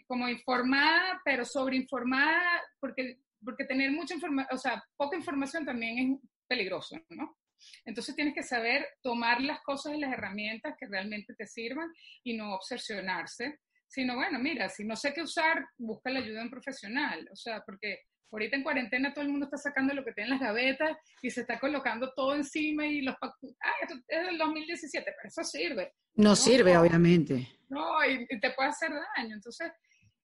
como 0.06 0.28
informada, 0.28 1.20
pero 1.24 1.44
sobreinformada, 1.44 2.62
porque, 2.80 3.18
porque 3.44 3.64
tener 3.64 3.90
mucha 3.92 4.14
información, 4.14 4.56
o 4.56 4.58
sea, 4.58 4.82
poca 4.96 5.16
información 5.16 5.64
también 5.64 5.98
es 5.98 6.29
peligroso, 6.50 6.98
¿no? 7.10 7.38
Entonces 7.84 8.16
tienes 8.16 8.34
que 8.34 8.42
saber 8.42 8.86
tomar 9.02 9.40
las 9.40 9.60
cosas 9.62 9.94
y 9.94 10.00
las 10.00 10.12
herramientas 10.12 10.74
que 10.78 10.86
realmente 10.86 11.34
te 11.34 11.46
sirvan 11.46 11.88
y 12.24 12.36
no 12.36 12.54
obsesionarse, 12.54 13.60
sino 13.86 14.16
bueno, 14.16 14.38
mira, 14.38 14.68
si 14.68 14.84
no 14.84 14.96
sé 14.96 15.12
qué 15.14 15.22
usar, 15.22 15.64
busca 15.78 16.10
la 16.10 16.18
ayuda 16.18 16.38
de 16.38 16.44
un 16.44 16.50
profesional, 16.50 17.28
o 17.32 17.36
sea, 17.36 17.62
porque 17.64 18.00
ahorita 18.32 18.56
en 18.56 18.62
cuarentena 18.62 19.12
todo 19.12 19.24
el 19.24 19.30
mundo 19.30 19.46
está 19.46 19.58
sacando 19.58 19.94
lo 19.94 20.04
que 20.04 20.12
tiene 20.12 20.30
en 20.30 20.38
las 20.38 20.48
gavetas 20.48 20.96
y 21.22 21.30
se 21.30 21.42
está 21.42 21.58
colocando 21.58 22.12
todo 22.14 22.34
encima 22.34 22.86
y 22.86 23.02
los 23.02 23.14
ah, 23.22 23.72
esto 23.82 23.94
es 24.08 24.26
del 24.26 24.38
2017, 24.38 25.04
pero 25.04 25.28
eso 25.28 25.44
sirve. 25.44 25.92
No, 26.14 26.34
sirve, 26.36 26.76
obviamente. 26.76 27.48
No, 27.68 28.04
y, 28.04 28.26
te 28.40 28.50
puede 28.52 28.70
hacer 28.70 28.90
daño, 29.16 29.34
entonces 29.34 29.70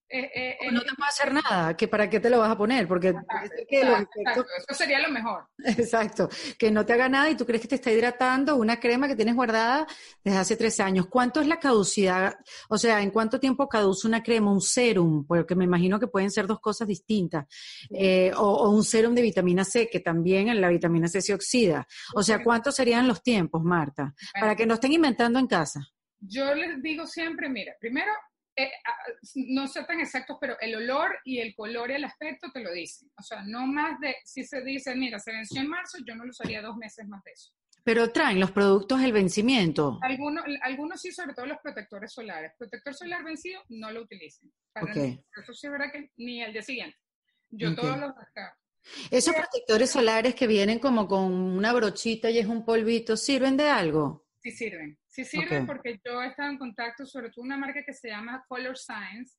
eh, 0.08 0.56
eh, 0.60 0.70
no 0.70 0.82
te 0.82 0.94
puede 0.94 1.08
hacer 1.08 1.34
nada, 1.34 1.76
que 1.76 1.88
para 1.88 2.08
qué 2.08 2.20
te 2.20 2.30
lo 2.30 2.38
vas 2.38 2.50
a 2.50 2.56
poner, 2.56 2.86
porque 2.86 3.12
eso 3.68 4.74
sería 4.74 5.00
lo 5.00 5.10
mejor. 5.10 5.48
Exacto, 5.64 6.28
que 6.56 6.70
no 6.70 6.86
te 6.86 6.92
haga 6.92 7.08
nada 7.08 7.28
y 7.28 7.36
tú 7.36 7.44
crees 7.44 7.62
que 7.62 7.68
te 7.68 7.74
está 7.74 7.90
hidratando 7.90 8.54
una 8.54 8.78
crema 8.78 9.08
que 9.08 9.16
tienes 9.16 9.34
guardada 9.34 9.86
desde 10.22 10.38
hace 10.38 10.56
tres 10.56 10.78
años. 10.78 11.06
¿Cuánto 11.08 11.40
es 11.40 11.48
la 11.48 11.58
caducidad? 11.58 12.38
O 12.68 12.78
sea, 12.78 13.02
¿en 13.02 13.10
cuánto 13.10 13.40
tiempo 13.40 13.68
caduce 13.68 14.06
una 14.06 14.22
crema, 14.22 14.52
un 14.52 14.60
serum? 14.60 15.26
Porque 15.26 15.56
me 15.56 15.64
imagino 15.64 15.98
que 15.98 16.06
pueden 16.06 16.30
ser 16.30 16.46
dos 16.46 16.60
cosas 16.60 16.86
distintas. 16.86 17.46
Eh, 17.90 18.32
o, 18.36 18.70
un 18.70 18.84
serum 18.84 19.12
de 19.12 19.22
vitamina 19.22 19.64
C, 19.64 19.88
que 19.90 20.00
también 20.00 20.48
en 20.48 20.60
la 20.60 20.68
vitamina 20.68 21.08
C 21.08 21.20
se 21.20 21.34
oxida. 21.34 21.86
O 22.14 22.22
sea, 22.22 22.44
¿cuántos 22.44 22.76
serían 22.76 23.08
los 23.08 23.22
tiempos, 23.22 23.64
Marta? 23.64 24.14
Para 24.38 24.54
que 24.54 24.66
no 24.66 24.74
estén 24.74 24.92
inventando 24.92 25.40
en 25.40 25.48
casa. 25.48 25.80
Yo 26.20 26.54
les 26.54 26.80
digo 26.80 27.06
siempre, 27.06 27.48
mira, 27.48 27.74
primero 27.80 28.12
eh, 28.56 28.70
no 29.34 29.68
sé 29.68 29.84
tan 29.84 30.00
exactos, 30.00 30.38
pero 30.40 30.58
el 30.60 30.74
olor 30.76 31.18
y 31.24 31.40
el 31.40 31.54
color 31.54 31.90
y 31.90 31.94
el 31.94 32.04
aspecto 32.04 32.50
te 32.52 32.60
lo 32.60 32.72
dicen. 32.72 33.10
O 33.18 33.22
sea, 33.22 33.42
no 33.42 33.66
más 33.66 34.00
de, 34.00 34.16
si 34.24 34.44
se 34.44 34.62
dice, 34.62 34.94
mira, 34.94 35.18
se 35.18 35.32
venció 35.32 35.60
en 35.60 35.68
marzo, 35.68 35.98
yo 36.06 36.14
no 36.14 36.24
lo 36.24 36.30
usaría 36.30 36.62
dos 36.62 36.76
meses 36.76 37.06
más 37.06 37.22
de 37.24 37.32
eso. 37.32 37.52
Pero 37.84 38.10
traen 38.10 38.40
los 38.40 38.50
productos 38.50 39.00
el 39.02 39.12
vencimiento. 39.12 39.98
Algunos, 40.02 40.44
algunos 40.62 41.00
sí, 41.00 41.12
sobre 41.12 41.34
todo 41.34 41.46
los 41.46 41.58
protectores 41.58 42.12
solares. 42.12 42.52
Protector 42.58 42.94
solar 42.94 43.22
vencido, 43.22 43.62
no 43.68 43.90
lo 43.92 44.02
utilicen. 44.02 44.50
eso 44.74 45.52
sí 45.52 45.66
es 45.66 45.70
verdad 45.70 45.92
que 45.92 46.10
ni 46.16 46.42
el 46.42 46.52
día 46.52 46.62
siguiente. 46.62 46.96
Yo 47.50 47.74
todos 47.76 47.98
los 47.98 48.16
descarto. 48.16 48.58
Esos 49.10 49.34
protectores 49.34 49.90
solares 49.90 50.34
que 50.34 50.46
vienen 50.46 50.78
como 50.78 51.06
con 51.06 51.32
una 51.32 51.72
brochita 51.72 52.30
y 52.30 52.38
es 52.38 52.46
un 52.46 52.64
polvito, 52.64 53.16
¿sirven 53.16 53.56
de 53.56 53.68
algo? 53.68 54.26
Sí 54.40 54.50
sirven, 54.50 54.98
sí 55.16 55.24
sirven 55.24 55.66
porque 55.66 55.98
yo 56.04 56.22
he 56.22 56.28
estado 56.28 56.50
en 56.50 56.58
contacto, 56.58 57.06
sobre 57.06 57.30
todo 57.30 57.44
una 57.44 57.56
marca 57.56 57.82
que 57.82 57.94
se 57.94 58.08
llama 58.08 58.44
Color 58.48 58.76
Science. 58.76 59.36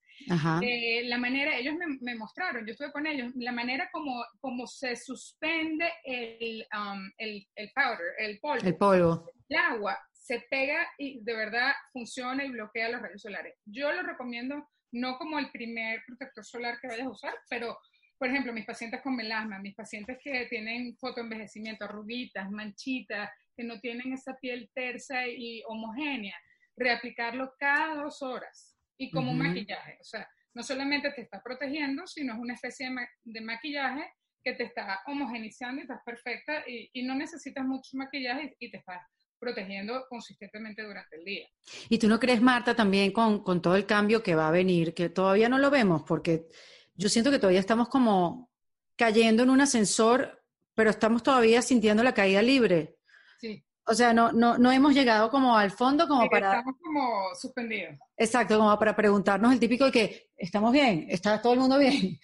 Eh, 0.63 1.03
la 1.05 1.19
manera, 1.19 1.55
ellos 1.55 1.75
me, 2.01 2.15
mostraron, 2.15 2.65
yo 2.65 2.71
estuve 2.71 2.91
con 2.91 3.05
ellos, 3.05 3.31
la 3.35 3.51
manera 3.51 3.87
como, 3.91 4.25
como 4.39 4.65
se 4.65 4.95
suspende 4.95 5.91
el, 6.03 6.65
um, 6.75 7.11
el, 7.19 7.47
el 7.55 7.71
powder, 7.75 8.13
el 8.17 8.39
polvo. 8.39 8.67
El 8.67 8.75
polvo. 8.75 9.31
El 9.47 9.57
agua 9.57 9.99
se 10.11 10.43
pega 10.49 10.87
y 10.97 11.23
de 11.23 11.35
verdad 11.35 11.73
funciona 11.93 12.43
y 12.43 12.49
bloquea 12.49 12.89
los 12.89 13.01
rayos 13.01 13.21
solares. 13.21 13.55
Yo 13.65 13.91
lo 13.91 14.01
recomiendo 14.01 14.67
no 14.91 15.17
como 15.17 15.37
el 15.37 15.51
primer 15.51 16.01
protector 16.07 16.43
solar 16.43 16.79
que 16.81 16.87
vayas 16.87 17.05
a 17.05 17.11
usar, 17.11 17.33
pero 17.49 17.77
por 18.17 18.29
ejemplo, 18.29 18.51
mis 18.51 18.65
pacientes 18.65 19.01
con 19.01 19.15
melasma, 19.15 19.59
mis 19.59 19.75
pacientes 19.75 20.17
que 20.23 20.47
tienen 20.47 20.97
fotoenvejecimiento, 20.97 21.85
arruguitas, 21.85 22.49
manchitas, 22.49 23.29
que 23.57 23.63
no 23.63 23.79
tienen 23.79 24.13
esa 24.13 24.37
piel 24.39 24.69
tersa 24.73 25.27
y 25.27 25.63
homogénea, 25.67 26.35
reaplicarlo 26.77 27.53
cada 27.59 27.95
dos 27.95 28.21
horas 28.21 28.77
y 28.97 29.09
como 29.11 29.31
un 29.31 29.39
maquillaje. 29.39 29.97
O 29.99 30.03
sea, 30.03 30.29
no 30.53 30.63
solamente 30.63 31.11
te 31.11 31.21
está 31.21 31.41
protegiendo, 31.41 32.05
sino 32.07 32.33
es 32.33 32.39
una 32.39 32.53
especie 32.53 32.89
de, 33.23 33.41
maquillaje 33.41 34.13
que 34.43 34.53
te 34.53 34.63
está 34.63 35.01
homogenizando 35.07 35.79
y 35.79 35.83
estás 35.83 36.01
perfecta 36.05 36.63
y, 36.67 37.03
no 37.03 37.15
necesitas 37.15 37.65
mucho 37.65 37.97
maquillaje 37.97 38.55
y, 38.59 38.71
te 38.71 38.77
estás 38.77 39.01
protegiendo 39.39 40.05
consistentemente 40.07 40.83
durante 40.83 41.15
el 41.15 41.25
día. 41.25 41.47
¿Y 41.89 41.97
tú 41.97 42.07
no 42.07 42.19
crees, 42.19 42.41
Marta, 42.41 42.75
también 42.75 43.11
con, 43.11 43.43
con 43.43 43.61
todo 43.61 43.75
el 43.75 43.85
cambio 43.85 44.23
que 44.23 44.35
va 44.35 44.47
a 44.47 44.51
venir, 44.51 44.93
que 44.93 45.09
todavía 45.09 45.49
no 45.49 45.57
lo 45.57 45.69
vemos 45.69 46.03
porque 46.07 46.47
yo 46.95 47.09
siento 47.09 47.29
que 47.29 47.39
todavía 47.39 47.59
estamos 47.59 47.89
como 47.89 48.51
cayendo 48.95 49.43
en 49.43 49.51
un 49.51 49.61
ascensor, 49.61 50.43
pero 50.73 50.89
estamos 50.89 51.21
todavía 51.23 51.61
sintiendo 51.61 52.03
la 52.03 52.13
caída 52.13 52.41
libre. 52.41 52.96
Sí. 53.39 53.63
O 53.89 53.93
sea, 53.93 54.13
no, 54.13 54.33
no, 54.33 54.57
no 54.57 54.69
hemos 54.69 54.93
llegado 54.93 55.29
como 55.31 55.55
al 55.55 55.71
fondo 55.71 56.09
como 56.09 56.29
para... 56.29 56.57
Estamos 56.57 56.75
como 56.83 57.35
suspendidos. 57.39 57.97
Exacto, 58.17 58.57
como 58.57 58.77
para 58.77 58.93
preguntarnos 58.93 59.53
el 59.53 59.61
típico 59.61 59.85
de 59.85 59.91
que 59.93 60.29
estamos 60.35 60.73
bien, 60.73 61.05
está 61.09 61.41
todo 61.41 61.53
el 61.53 61.59
mundo 61.59 61.77
bien. 61.77 62.19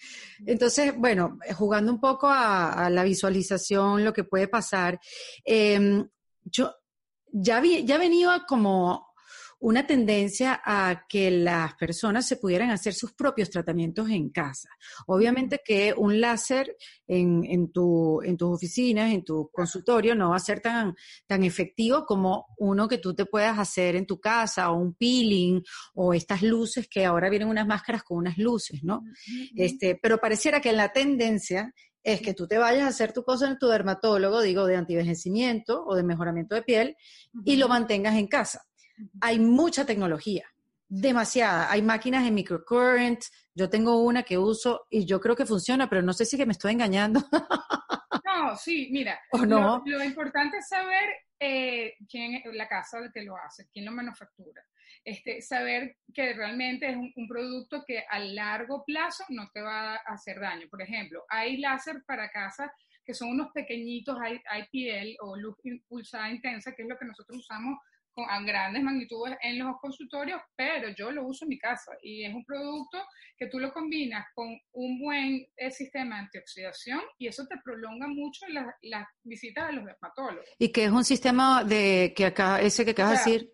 Entonces, 0.46 0.94
bueno, 0.94 1.38
jugando 1.56 1.90
un 1.90 2.00
poco 2.00 2.28
a, 2.28 2.90
la 2.90 3.02
visualización, 3.02 4.04
lo 4.04 4.12
que 4.12 4.24
puede 4.24 4.46
pasar, 4.46 5.00
em, 5.42 6.06
yo 6.42 6.74
ya, 7.32 7.60
vi, 7.60 7.84
ya 7.86 7.96
venía 7.96 8.44
como 8.46 9.13
una 9.64 9.86
tendencia 9.86 10.60
a 10.62 11.06
que 11.08 11.30
las 11.30 11.74
personas 11.76 12.28
se 12.28 12.36
pudieran 12.36 12.68
hacer 12.68 12.92
sus 12.92 13.14
propios 13.14 13.48
tratamientos 13.48 14.10
en 14.10 14.28
casa. 14.28 14.68
Obviamente 15.06 15.62
que 15.64 15.94
un 15.96 16.20
láser 16.20 16.76
en, 17.06 17.42
en, 17.44 17.72
tu, 17.72 18.20
en 18.22 18.36
tus 18.36 18.56
oficinas, 18.56 19.10
en 19.10 19.24
tu 19.24 19.48
consultorio, 19.50 20.14
no 20.14 20.30
va 20.30 20.36
a 20.36 20.40
ser 20.40 20.60
tan, 20.60 20.94
tan 21.26 21.44
efectivo 21.44 22.04
como 22.04 22.44
uno 22.58 22.86
que 22.86 22.98
tú 22.98 23.14
te 23.14 23.24
puedas 23.24 23.58
hacer 23.58 23.96
en 23.96 24.04
tu 24.04 24.20
casa 24.20 24.70
o 24.70 24.76
un 24.76 24.92
peeling 24.96 25.62
o 25.94 26.12
estas 26.12 26.42
luces 26.42 26.86
que 26.86 27.06
ahora 27.06 27.30
vienen 27.30 27.48
unas 27.48 27.66
máscaras 27.66 28.02
con 28.02 28.18
unas 28.18 28.36
luces, 28.36 28.84
¿no? 28.84 29.02
Este, 29.56 29.98
pero 30.02 30.18
pareciera 30.18 30.60
que 30.60 30.74
la 30.74 30.92
tendencia 30.92 31.72
es 32.02 32.20
que 32.20 32.34
tú 32.34 32.46
te 32.46 32.58
vayas 32.58 32.82
a 32.82 32.88
hacer 32.88 33.14
tu 33.14 33.22
cosa 33.22 33.48
en 33.48 33.58
tu 33.58 33.68
dermatólogo, 33.68 34.42
digo, 34.42 34.66
de 34.66 34.76
antivejecimiento 34.76 35.82
o 35.86 35.94
de 35.94 36.02
mejoramiento 36.02 36.54
de 36.54 36.60
piel, 36.60 36.96
y 37.46 37.56
lo 37.56 37.66
mantengas 37.66 38.16
en 38.16 38.26
casa 38.26 38.60
hay 39.20 39.38
mucha 39.38 39.84
tecnología, 39.84 40.44
demasiada. 40.88 41.70
Hay 41.70 41.82
máquinas 41.82 42.26
en 42.26 42.34
microcurrent, 42.34 43.22
yo 43.54 43.68
tengo 43.68 44.02
una 44.02 44.22
que 44.22 44.38
uso 44.38 44.86
y 44.90 45.06
yo 45.06 45.20
creo 45.20 45.36
que 45.36 45.46
funciona, 45.46 45.88
pero 45.88 46.02
no 46.02 46.12
sé 46.12 46.24
si 46.24 46.36
que 46.36 46.46
me 46.46 46.52
estoy 46.52 46.72
engañando. 46.72 47.20
no, 48.24 48.56
sí, 48.56 48.88
mira, 48.90 49.18
no? 49.46 49.82
lo, 49.84 50.04
importante 50.04 50.58
es 50.58 50.68
saber 50.68 51.08
eh, 51.38 51.94
quién 52.08 52.34
es 52.34 52.42
la 52.54 52.68
casa 52.68 52.98
que 53.12 53.22
lo 53.22 53.36
hace, 53.36 53.68
quién 53.72 53.84
lo 53.84 53.92
manufactura. 53.92 54.64
Este, 55.04 55.42
saber 55.42 55.98
que 56.14 56.32
realmente 56.32 56.88
es 56.88 56.96
un, 56.96 57.28
producto 57.28 57.84
que 57.86 58.04
a 58.08 58.18
largo 58.18 58.84
plazo 58.84 59.24
no 59.28 59.50
te 59.52 59.60
va 59.60 59.96
a 59.96 60.00
hacer 60.06 60.40
daño. 60.40 60.66
Por 60.70 60.80
ejemplo, 60.80 61.24
hay 61.28 61.58
láser 61.58 62.02
para 62.06 62.30
casa 62.30 62.72
que 63.04 63.12
son 63.12 63.28
unos 63.28 63.52
pequeñitos 63.52 64.16
IPL 64.18 65.16
o 65.20 65.36
luz 65.36 65.56
pulsada 65.86 66.30
intensa, 66.30 66.72
que 66.74 66.82
es 66.82 66.88
lo 66.88 66.96
que 66.96 67.04
nosotros 67.04 67.38
usamos 67.38 67.78
con, 68.14 68.24
a 68.28 68.40
grandes 68.42 68.82
magnitudes 68.82 69.36
en 69.42 69.58
los 69.58 69.76
consultorios, 69.80 70.40
pero 70.56 70.88
yo 70.90 71.10
lo 71.10 71.26
uso 71.26 71.44
en 71.44 71.50
mi 71.50 71.58
casa 71.58 71.92
y 72.02 72.24
es 72.24 72.34
un 72.34 72.44
producto 72.44 72.98
que 73.36 73.48
tú 73.48 73.58
lo 73.58 73.72
combinas 73.72 74.26
con 74.34 74.58
un 74.72 75.00
buen 75.00 75.46
eh, 75.56 75.70
sistema 75.70 76.16
de 76.16 76.22
antioxidación 76.22 77.00
y 77.18 77.26
eso 77.26 77.46
te 77.46 77.56
prolonga 77.62 78.06
mucho 78.06 78.46
las 78.82 79.06
visitas 79.22 79.68
a 79.68 79.72
los 79.72 79.84
dermatólogos. 79.84 80.48
¿Y 80.58 80.70
qué 80.70 80.84
es 80.84 80.90
un 80.90 81.04
sistema 81.04 81.64
de 81.64 82.12
que 82.16 82.26
acá, 82.26 82.60
ese 82.60 82.84
que 82.84 82.92
acabas 82.92 83.24
de 83.24 83.32
decir? 83.32 83.50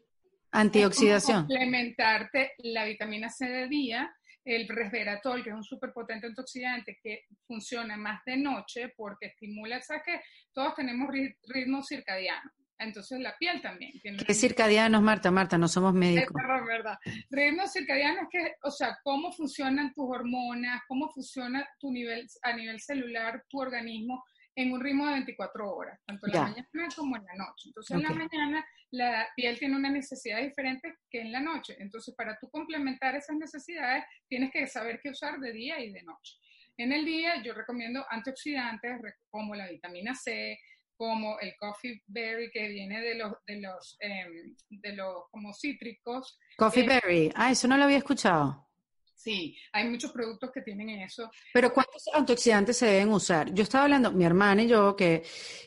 Antioxidación. 0.52 1.46
complementarte 1.46 2.52
la 2.58 2.84
vitamina 2.84 3.30
C 3.30 3.46
de 3.46 3.68
día, 3.68 4.12
el 4.44 4.66
resveratrol, 4.68 5.44
que 5.44 5.50
es 5.50 5.54
un 5.54 5.62
súper 5.62 5.92
potente 5.92 6.26
antioxidante 6.26 6.98
que 7.02 7.26
funciona 7.46 7.96
más 7.96 8.24
de 8.24 8.36
noche 8.36 8.92
porque 8.96 9.26
estimula, 9.26 9.80
¿sabes 9.80 10.02
que 10.04 10.20
Todos 10.52 10.74
tenemos 10.74 11.08
ritmo 11.46 11.82
circadiano. 11.84 12.50
Entonces 12.80 13.20
la 13.20 13.36
piel 13.36 13.60
también. 13.60 13.92
Tiene 14.00 14.18
¿Qué 14.18 14.34
circadianos, 14.34 15.02
Marta? 15.02 15.30
Marta, 15.30 15.58
no 15.58 15.68
somos 15.68 15.92
médicos. 15.92 16.34
Es 16.40 16.66
verdad. 16.66 16.98
Ritmos 17.30 17.72
circadianos 17.72 18.28
que, 18.30 18.54
o 18.62 18.70
sea, 18.70 18.98
cómo 19.04 19.32
funcionan 19.32 19.92
tus 19.92 20.06
hormonas, 20.08 20.82
cómo 20.88 21.10
funciona 21.10 21.68
tu 21.78 21.92
nivel, 21.92 22.26
a 22.42 22.52
nivel 22.54 22.80
celular, 22.80 23.44
tu 23.48 23.60
organismo 23.60 24.24
en 24.56 24.72
un 24.72 24.80
ritmo 24.80 25.06
de 25.06 25.12
24 25.12 25.74
horas, 25.74 26.00
tanto 26.06 26.26
en 26.26 26.32
la 26.32 26.42
mañana 26.42 26.88
como 26.96 27.16
en 27.16 27.24
la 27.24 27.34
noche. 27.34 27.68
Entonces 27.68 27.96
en 27.96 28.02
la 28.02 28.10
mañana 28.10 28.64
la 28.90 29.28
piel 29.36 29.58
tiene 29.58 29.76
una 29.76 29.90
necesidad 29.90 30.40
diferente 30.40 30.96
que 31.08 31.20
en 31.20 31.32
la 31.32 31.40
noche. 31.40 31.76
Entonces 31.78 32.14
para 32.14 32.36
tú 32.38 32.50
complementar 32.50 33.14
esas 33.14 33.36
necesidades 33.36 34.04
tienes 34.28 34.50
que 34.50 34.66
saber 34.66 35.00
qué 35.02 35.10
usar 35.10 35.38
de 35.38 35.52
día 35.52 35.80
y 35.80 35.92
de 35.92 36.02
noche. 36.02 36.34
En 36.76 36.92
el 36.92 37.04
día 37.04 37.42
yo 37.42 37.52
recomiendo 37.54 38.04
antioxidantes 38.08 39.00
como 39.30 39.54
la 39.54 39.68
vitamina 39.68 40.14
C, 40.14 40.58
como 41.00 41.38
el 41.40 41.56
coffee 41.56 42.02
berry 42.08 42.50
que 42.50 42.68
viene 42.68 43.00
de 43.00 43.14
los, 43.14 43.32
de 43.46 43.58
los, 43.58 43.96
em, 44.00 44.54
de 44.68 44.92
los 44.92 45.30
como 45.30 45.54
cítricos. 45.54 46.38
Coffee 46.58 46.84
eh, 46.84 46.86
berry, 46.86 47.32
ah, 47.36 47.50
eso 47.50 47.66
no 47.66 47.78
lo 47.78 47.84
había 47.84 47.96
escuchado. 47.96 48.68
Sí, 49.14 49.56
hay 49.72 49.88
muchos 49.88 50.12
productos 50.12 50.50
que 50.52 50.60
tienen 50.60 50.90
eso. 50.90 51.30
Pero 51.54 51.72
¿cuántos 51.72 52.04
antioxidantes 52.12 52.76
se 52.76 52.84
deben 52.84 53.14
usar? 53.14 53.50
Yo 53.54 53.62
estaba 53.62 53.84
hablando, 53.84 54.12
mi 54.12 54.26
hermana 54.26 54.62
y 54.62 54.68
yo, 54.68 54.94
que, 54.94 55.22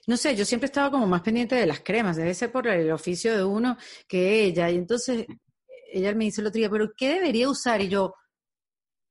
no 0.05 0.17
sé, 0.17 0.35
yo 0.35 0.45
siempre 0.45 0.67
estaba 0.67 0.91
como 0.91 1.07
más 1.07 1.23
pendiente 1.23 1.55
de 1.55 1.65
las 1.65 1.79
cremas, 1.79 2.15
debe 2.15 2.35
ser 2.35 2.51
por 2.51 2.67
el 2.67 2.91
oficio 2.91 3.35
de 3.35 3.43
uno 3.43 3.75
que 4.07 4.43
ella. 4.43 4.69
Y 4.69 4.75
entonces 4.75 5.25
ella 5.91 6.13
me 6.13 6.25
dice 6.25 6.41
el 6.41 6.47
otro 6.47 6.59
día, 6.59 6.69
pero 6.69 6.93
¿qué 6.95 7.15
debería 7.15 7.49
usar? 7.49 7.81
Y 7.81 7.87
yo, 7.87 8.13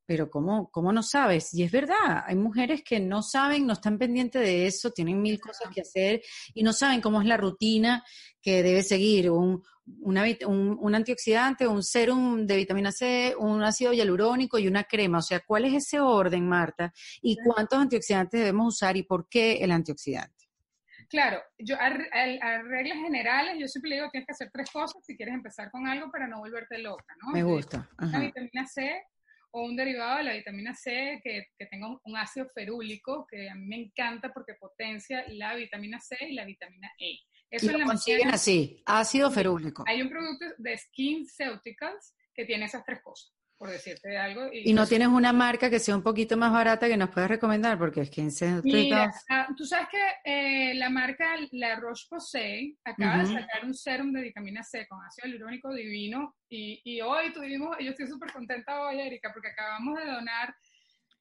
pero 0.07 0.31
¿cómo, 0.31 0.71
¿cómo 0.71 0.93
no 0.93 1.03
sabes? 1.03 1.55
Y 1.55 1.63
es 1.63 1.71
verdad, 1.71 2.25
hay 2.27 2.37
mujeres 2.37 2.83
que 2.83 3.01
no 3.01 3.23
saben, 3.23 3.67
no 3.67 3.75
están 3.75 3.99
pendientes 3.99 4.43
de 4.43 4.67
eso, 4.67 4.91
tienen 4.91 5.23
mil 5.23 5.41
cosas 5.41 5.71
que 5.73 5.83
hacer 5.83 6.23
y 6.55 6.63
no 6.63 6.73
saben 6.73 7.01
cómo 7.01 7.21
es 7.21 7.27
la 7.27 7.37
rutina 7.37 8.05
que 8.41 8.63
debe 8.63 8.83
seguir 8.83 9.31
un, 9.31 9.63
un, 10.01 10.95
antioxidante, 10.95 11.67
un 11.67 11.83
serum 11.83 12.47
de 12.47 12.57
vitamina 12.57 12.93
C, 12.93 13.35
un 13.39 13.63
ácido 13.63 13.93
hialurónico 13.93 14.59
y 14.59 14.67
una 14.67 14.85
crema. 14.85 15.19
O 15.19 15.23
sea, 15.23 15.41
¿cuál 15.41 15.65
es 15.65 15.75
ese 15.75 16.01
orden, 16.01 16.49
Marta? 16.49 16.93
¿Y 17.21 17.37
cuántos 17.37 17.79
antioxidantes 17.79 18.41
debemos 18.41 18.75
usar 18.75 18.97
y 18.97 19.03
por 19.03 19.29
qué 19.29 19.59
el 19.63 19.71
antioxidante? 19.71 20.43
Claro, 21.09 21.43
yo 21.59 21.77
a, 21.79 21.91
reglas 21.91 22.97
generales, 22.97 23.57
yo 23.59 23.69
siempre 23.69 23.91
le 23.91 23.97
digo, 23.97 24.09
tienes 24.11 24.27
que 24.27 24.33
hacer 24.33 24.51
tres 24.51 24.71
cosas 24.71 25.05
si 25.05 25.15
quieres 25.15 25.35
empezar 25.35 25.71
con 25.71 25.87
algo 25.87 26.11
para 26.11 26.27
no 26.27 26.39
volverte 26.39 26.79
loca, 26.79 27.15
¿no? 27.23 27.33
Me 27.33 27.43
gusta. 27.43 27.87
La 27.99 28.19
vitamina 28.19 28.67
C, 28.67 29.05
o 29.53 29.65
un 29.65 29.77
derivado 29.77 30.19
de 30.19 30.25
la 30.25 30.33
vitamina 30.33 30.75
C 30.75 31.21
que, 31.23 31.47
que, 31.59 31.67
tenga 31.67 31.89
un, 31.89 32.17
ácido 32.17 32.49
ferúlico, 32.55 33.27
que 33.31 33.49
a 33.49 33.55
mí 33.55 33.67
me 33.67 33.77
encanta 33.77 34.33
porque 34.33 34.55
potencia 34.55 35.25
la 35.29 35.55
vitamina 35.55 36.01
C 36.01 36.17
y 36.21 36.35
la 36.35 36.45
vitamina 36.45 36.91
E. 36.99 37.19
Eso 37.51 37.71
y 37.71 37.79
lo 37.79 37.85
consiguen 37.85 38.31
así, 38.31 38.83
ácido 38.87 39.31
ferúlico. 39.31 39.85
Hay 39.87 40.01
un 40.01 40.09
producto 40.09 40.47
de 40.57 40.77
Skin 40.79 41.27
Ceuticals 41.27 42.15
que 42.35 42.47
tiene 42.47 42.65
esas 42.65 42.83
tres 42.85 43.01
cosas. 43.03 43.31
Por 43.63 43.71
decirte 43.71 44.19
algo. 44.19 44.49
Y, 44.53 44.73
no 44.73 44.89
tienes 44.89 45.07
una 45.07 45.33
marca 45.33 45.71
que 45.71 45.79
sea 45.79 45.95
un 45.95 46.03
poquito 46.03 46.37
más 46.37 46.53
barata 46.53 46.89
que 46.89 46.97
nos 46.97 47.11
puedas 47.11 47.31
recomendar, 47.31 47.79
porque 47.79 48.01
es 48.01 48.11
15 48.11 48.63
Mira, 48.65 49.13
ah, 49.31 49.47
tú 49.57 49.65
sabes 49.65 49.87
que 49.89 50.01
eh, 50.25 50.75
la 50.75 50.91
marca 50.91 51.37
La 51.53 51.77
Roche-Posay 51.77 52.77
acaba 52.85 53.19
de 53.19 53.27
sacar 53.27 53.65
un 53.65 53.73
serum 53.73 54.13
de 54.13 54.23
vitamina 54.23 54.65
C 54.65 54.85
con 54.89 54.99
ácido 55.05 55.29
hialurónico 55.29 55.73
divino 55.73 56.35
y, 56.49 56.81
y 56.83 57.03
hoy 57.03 57.33
tuvimos, 57.33 57.77
yo 57.79 57.91
estoy 57.91 58.09
súper 58.09 58.33
contenta 58.33 58.81
hoy, 58.81 58.99
Erika, 58.99 59.31
porque 59.33 59.51
acabamos 59.51 59.97
de 59.97 60.07
donar 60.07 60.53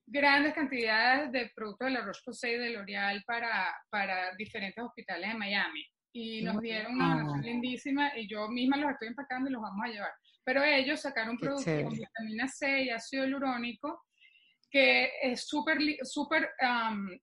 grandes 0.08 0.56
cantidades 0.56 1.32
de 1.32 1.52
productos 1.56 1.90
de 1.90 1.94
La 1.94 2.02
Roche-Posay 2.02 2.58
de 2.58 2.72
L'Oreal 2.72 3.24
para, 3.28 3.72
para 3.92 4.36
diferentes 4.36 4.84
hospitales 4.84 5.32
de 5.32 5.38
Miami 5.38 5.86
y 6.12 6.42
nos 6.42 6.60
dieron 6.60 6.96
una 6.96 7.18
donación 7.18 7.42
lindísima 7.44 8.18
y 8.18 8.28
yo 8.28 8.48
misma 8.48 8.78
los 8.78 8.90
estoy 8.94 9.10
empacando 9.10 9.48
y 9.48 9.54
los 9.54 9.62
vamos 9.62 9.86
a 9.86 9.90
llevar. 9.90 10.12
Pero 10.44 10.64
ellos 10.64 11.02
sacaron 11.02 11.32
un 11.32 11.40
producto 11.40 11.84
con 11.84 11.94
vitamina 11.94 12.48
C 12.48 12.84
y 12.84 12.90
ácido 12.90 13.24
hialurónico 13.24 14.04
que 14.72 15.12
es 15.22 15.46
súper 15.46 15.78
super, 16.04 16.50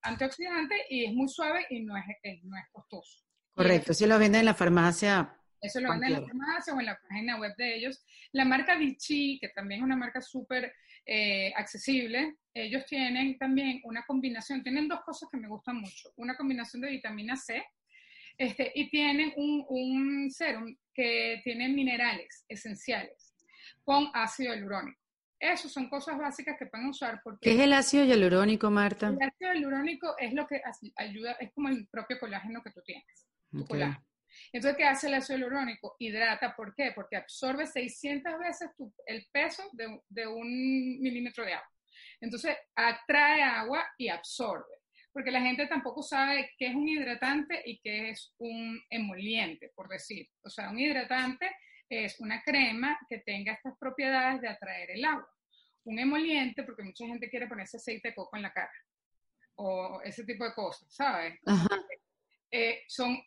antioxidante 0.03 0.85
y 0.91 1.07
es 1.07 1.15
muy 1.15 1.29
suave 1.29 1.67
y 1.71 1.81
no 1.81 1.97
es, 1.97 2.05
no 2.45 2.57
es 2.57 2.65
costoso. 2.71 3.25
Correcto, 3.55 3.95
si 3.95 4.07
lo 4.07 4.19
venden 4.19 4.41
en 4.41 4.45
la 4.45 4.55
farmacia. 4.55 5.35
Eso 5.61 5.81
lo 5.81 5.91
venden 5.91 6.13
en 6.13 6.21
la 6.21 6.27
farmacia 6.29 6.75
o 6.75 6.79
en 6.79 6.87
la 6.87 7.01
página 7.01 7.41
web 7.41 7.57
de 7.57 7.75
ellos. 7.75 8.05
La 8.33 8.45
marca 8.45 8.77
Vichy, 8.77 9.39
que 9.41 9.49
también 9.49 9.81
es 9.81 9.85
una 9.85 9.97
marca 9.97 10.21
súper 10.21 10.73
eh, 11.07 11.53
accesible, 11.57 12.37
ellos 12.53 12.85
tienen 12.85 13.39
también 13.39 13.81
una 13.85 14.05
combinación, 14.07 14.63
tienen 14.63 14.87
dos 14.87 15.01
cosas 15.01 15.29
que 15.31 15.39
me 15.39 15.49
gustan 15.49 15.77
mucho. 15.77 16.11
Una 16.17 16.37
combinación 16.37 16.83
de 16.83 16.91
vitamina 16.91 17.35
C, 17.35 17.65
este, 18.39 18.71
y 18.75 18.89
tienen 18.89 19.33
un, 19.37 19.67
un 19.69 20.31
serum 20.31 20.77
que 20.95 21.41
tiene 21.43 21.69
minerales 21.69 22.45
esenciales 22.49 23.35
con 23.85 24.09
ácido 24.15 24.55
hialurónico. 24.55 25.01
Esas 25.41 25.73
son 25.73 25.89
cosas 25.89 26.19
básicas 26.19 26.57
que 26.59 26.67
pueden 26.67 26.89
usar. 26.89 27.21
Porque 27.23 27.39
¿Qué 27.43 27.57
es 27.57 27.61
el 27.61 27.73
ácido 27.73 28.05
hialurónico, 28.05 28.71
Marta? 28.71 29.09
El 29.09 29.23
ácido 29.23 29.55
hialurónico 29.55 30.17
es 30.19 30.33
lo 30.35 30.47
que 30.47 30.63
ayuda, 30.97 31.33
es 31.33 31.53
como 31.53 31.69
el 31.69 31.87
propio 31.89 32.19
colágeno 32.19 32.63
que 32.63 32.71
tú 32.71 32.81
tienes. 32.85 33.27
Entonces, 34.53 34.77
¿qué 34.77 34.85
hace 34.85 35.09
el 35.09 35.15
ácido 35.15 35.39
hialurónico? 35.39 35.97
Hidrata, 35.99 36.55
¿por 36.55 36.75
qué? 36.75 36.93
Porque 36.95 37.17
absorbe 37.17 37.67
600 37.67 38.39
veces 38.39 38.71
el 39.07 39.27
peso 39.33 39.63
de, 39.73 40.01
de 40.09 40.27
un 40.27 40.47
milímetro 41.01 41.45
de 41.45 41.55
agua. 41.55 41.71
Entonces, 42.21 42.57
atrae 42.75 43.43
agua 43.43 43.85
y 43.97 44.09
absorbe 44.09 44.78
porque 45.19 45.33
la 45.33 45.41
gente 45.41 45.67
tampoco 45.67 46.01
sabe 46.01 46.53
qué 46.57 46.69
es 46.69 46.77
un 46.77 46.89
hidratante 46.89 47.61
y 47.67 47.81
qué 47.81 48.11
es 48.11 48.33
un 48.39 48.81
emoliente, 48.89 49.73
por 49.75 49.89
decir. 49.89 50.29
O 50.45 50.49
sea, 50.49 50.71
un 50.71 50.79
hidratante 50.79 51.51
es 51.89 52.21
una 52.21 52.41
crema 52.45 52.97
que 53.09 53.19
tenga 53.19 53.55
estas 53.55 53.77
propiedades 53.81 54.41
de 54.41 54.47
atraer 54.47 54.93
el 54.93 55.05
agua. 55.05 55.29
Un 55.83 55.99
emoliente, 55.99 56.63
porque 56.63 56.85
mucha 56.85 57.05
gente 57.05 57.29
quiere 57.29 57.49
ponerse 57.49 57.79
aceite 57.79 58.11
de 58.11 58.15
coco 58.15 58.37
en 58.37 58.43
la 58.43 58.53
cara 58.53 58.71
o 59.57 60.01
ese 60.05 60.23
tipo 60.23 60.45
de 60.45 60.55
cosas, 60.55 60.87
¿sabes? 60.95 61.35
Eh, 62.53 62.85
son 62.87 63.21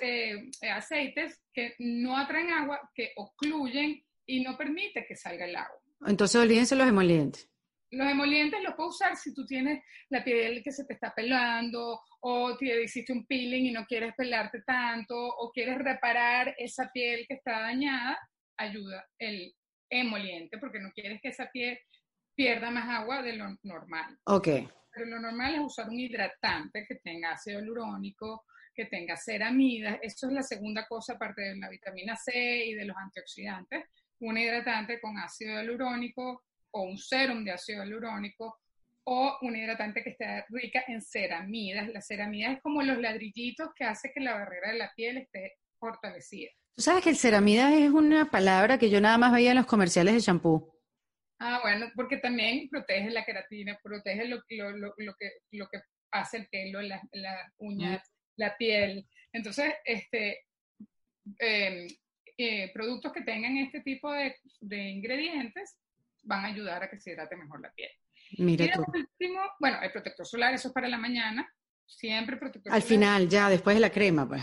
eh, 0.00 0.50
aceites 0.62 1.42
que 1.52 1.74
no 1.80 2.16
atraen 2.16 2.48
agua, 2.52 2.90
que 2.94 3.12
ocluyen 3.16 4.02
y 4.24 4.42
no 4.42 4.56
permite 4.56 5.04
que 5.06 5.14
salga 5.14 5.44
el 5.44 5.56
agua. 5.56 5.78
Entonces 6.06 6.40
olvídense 6.40 6.74
los 6.74 6.88
emolientes. 6.88 7.50
Los 7.90 8.10
emolientes 8.10 8.62
los 8.62 8.74
puedes 8.74 8.94
usar 8.94 9.16
si 9.16 9.32
tú 9.32 9.46
tienes 9.46 9.82
la 10.10 10.22
piel 10.22 10.62
que 10.62 10.72
se 10.72 10.84
te 10.84 10.94
está 10.94 11.14
pelando 11.14 12.00
o 12.20 12.56
te 12.56 12.82
hiciste 12.82 13.12
un 13.12 13.26
peeling 13.26 13.66
y 13.66 13.72
no 13.72 13.86
quieres 13.86 14.14
pelarte 14.16 14.62
tanto 14.62 15.16
o 15.16 15.50
quieres 15.50 15.78
reparar 15.78 16.54
esa 16.58 16.90
piel 16.92 17.24
que 17.26 17.34
está 17.34 17.60
dañada, 17.60 18.18
ayuda 18.58 19.06
el 19.18 19.54
emoliente 19.88 20.58
porque 20.58 20.80
no 20.80 20.90
quieres 20.92 21.20
que 21.22 21.28
esa 21.28 21.50
piel 21.50 21.78
pierda 22.34 22.70
más 22.70 22.88
agua 22.88 23.22
de 23.22 23.36
lo 23.36 23.56
normal. 23.62 24.18
Ok. 24.24 24.48
Pero 24.92 25.06
lo 25.06 25.20
normal 25.20 25.54
es 25.54 25.60
usar 25.60 25.88
un 25.88 25.98
hidratante 25.98 26.84
que 26.86 26.96
tenga 26.96 27.32
ácido 27.32 27.60
hialurónico, 27.60 28.44
que 28.74 28.86
tenga 28.86 29.16
ceramidas. 29.16 29.98
Eso 30.02 30.28
es 30.28 30.32
la 30.32 30.42
segunda 30.42 30.86
cosa 30.86 31.14
aparte 31.14 31.42
de 31.42 31.56
la 31.56 31.68
vitamina 31.68 32.16
C 32.16 32.66
y 32.66 32.74
de 32.74 32.84
los 32.84 32.96
antioxidantes. 32.96 33.86
Un 34.20 34.38
hidratante 34.38 35.00
con 35.00 35.16
ácido 35.18 35.54
hialurónico, 35.54 36.44
o 36.72 36.82
un 36.82 36.98
serum 36.98 37.44
de 37.44 37.52
ácido 37.52 37.82
hialurónico 37.82 38.58
o 39.04 39.38
un 39.40 39.56
hidratante 39.56 40.02
que 40.02 40.10
esté 40.10 40.44
rica 40.50 40.84
en 40.86 41.00
ceramidas. 41.00 41.88
La 41.88 42.02
ceramida 42.02 42.52
es 42.52 42.60
como 42.60 42.82
los 42.82 42.98
ladrillitos 42.98 43.68
que 43.74 43.84
hace 43.84 44.12
que 44.14 44.20
la 44.20 44.34
barrera 44.34 44.72
de 44.72 44.78
la 44.78 44.92
piel 44.94 45.18
esté 45.18 45.56
fortalecida. 45.78 46.50
Tú 46.76 46.82
sabes 46.82 47.02
que 47.02 47.10
el 47.10 47.16
ceramida 47.16 47.74
es 47.74 47.90
una 47.90 48.30
palabra 48.30 48.78
que 48.78 48.90
yo 48.90 49.00
nada 49.00 49.16
más 49.18 49.32
veía 49.32 49.50
en 49.50 49.56
los 49.56 49.66
comerciales 49.66 50.14
de 50.14 50.20
champú. 50.20 50.72
Ah, 51.40 51.60
bueno, 51.62 51.86
porque 51.94 52.18
también 52.18 52.68
protege 52.68 53.10
la 53.10 53.24
queratina, 53.24 53.78
protege 53.82 54.26
lo, 54.26 54.42
lo, 54.48 54.70
lo, 54.76 54.94
lo 54.96 55.14
que, 55.18 55.30
lo 55.52 55.68
que 55.68 55.80
hace 56.10 56.38
el 56.38 56.48
pelo, 56.48 56.82
las 56.82 57.00
la 57.12 57.50
uñas, 57.58 58.02
la 58.36 58.56
piel. 58.56 59.06
Entonces, 59.32 59.74
este, 59.84 60.44
em, 61.38 61.88
eh, 62.36 62.70
productos 62.72 63.12
que 63.12 63.22
tengan 63.22 63.56
este 63.56 63.80
tipo 63.80 64.12
de, 64.12 64.36
de 64.60 64.90
ingredientes 64.90 65.78
van 66.22 66.44
a 66.44 66.48
ayudar 66.48 66.82
a 66.82 66.90
que 66.90 66.98
se 66.98 67.12
hidrate 67.12 67.36
mejor 67.36 67.60
la 67.60 67.72
piel. 67.72 67.90
Mira 68.38 68.66
y 68.66 68.70
último, 68.78 69.40
bueno, 69.58 69.80
el 69.82 69.90
protector 69.90 70.26
solar, 70.26 70.54
eso 70.54 70.68
es 70.68 70.74
para 70.74 70.88
la 70.88 70.98
mañana, 70.98 71.50
siempre 71.86 72.36
protector 72.36 72.72
Al 72.72 72.82
final, 72.82 73.28
ya, 73.28 73.48
después 73.48 73.76
de 73.76 73.80
la 73.80 73.90
crema, 73.90 74.28
pues. 74.28 74.42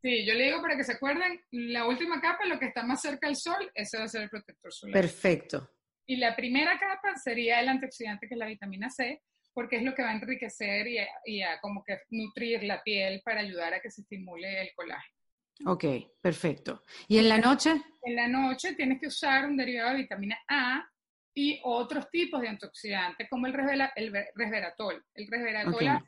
Sí, 0.00 0.24
yo 0.24 0.34
le 0.34 0.44
digo 0.44 0.62
para 0.62 0.76
que 0.76 0.84
se 0.84 0.92
acuerden, 0.92 1.40
la 1.50 1.86
última 1.86 2.20
capa, 2.20 2.46
lo 2.46 2.58
que 2.58 2.66
está 2.66 2.82
más 2.82 3.02
cerca 3.02 3.26
del 3.26 3.36
sol, 3.36 3.70
ese 3.74 3.98
va 3.98 4.04
a 4.04 4.08
ser 4.08 4.22
el 4.22 4.30
protector 4.30 4.72
solar. 4.72 4.92
Perfecto. 4.92 5.70
Y 6.06 6.16
la 6.16 6.36
primera 6.36 6.78
capa 6.78 7.16
sería 7.16 7.60
el 7.60 7.68
antioxidante, 7.68 8.28
que 8.28 8.34
es 8.34 8.38
la 8.38 8.46
vitamina 8.46 8.88
C, 8.88 9.22
porque 9.52 9.76
es 9.76 9.82
lo 9.82 9.94
que 9.94 10.02
va 10.02 10.10
a 10.10 10.14
enriquecer 10.14 10.86
y 10.86 10.98
y 11.24 11.42
a 11.42 11.58
como 11.60 11.82
que 11.82 11.98
nutrir 12.10 12.62
la 12.62 12.82
piel 12.82 13.22
para 13.24 13.40
ayudar 13.40 13.74
a 13.74 13.80
que 13.80 13.90
se 13.90 14.02
estimule 14.02 14.62
el 14.62 14.70
colágeno. 14.74 15.16
Ok, 15.64 15.84
perfecto. 16.20 16.82
¿Y 17.08 17.18
en 17.18 17.28
la 17.28 17.38
noche? 17.38 17.82
En 18.02 18.14
la 18.14 18.28
noche 18.28 18.74
tienes 18.74 19.00
que 19.00 19.06
usar 19.06 19.46
un 19.46 19.56
derivado 19.56 19.90
de 19.90 20.02
vitamina 20.02 20.38
A, 20.46 20.86
y 21.38 21.60
otros 21.64 22.10
tipos 22.10 22.40
de 22.40 22.48
antioxidantes, 22.48 23.28
como 23.28 23.46
el, 23.46 23.52
resveratrol. 23.52 25.04
El 25.14 25.26
resveratrol 25.28 26.02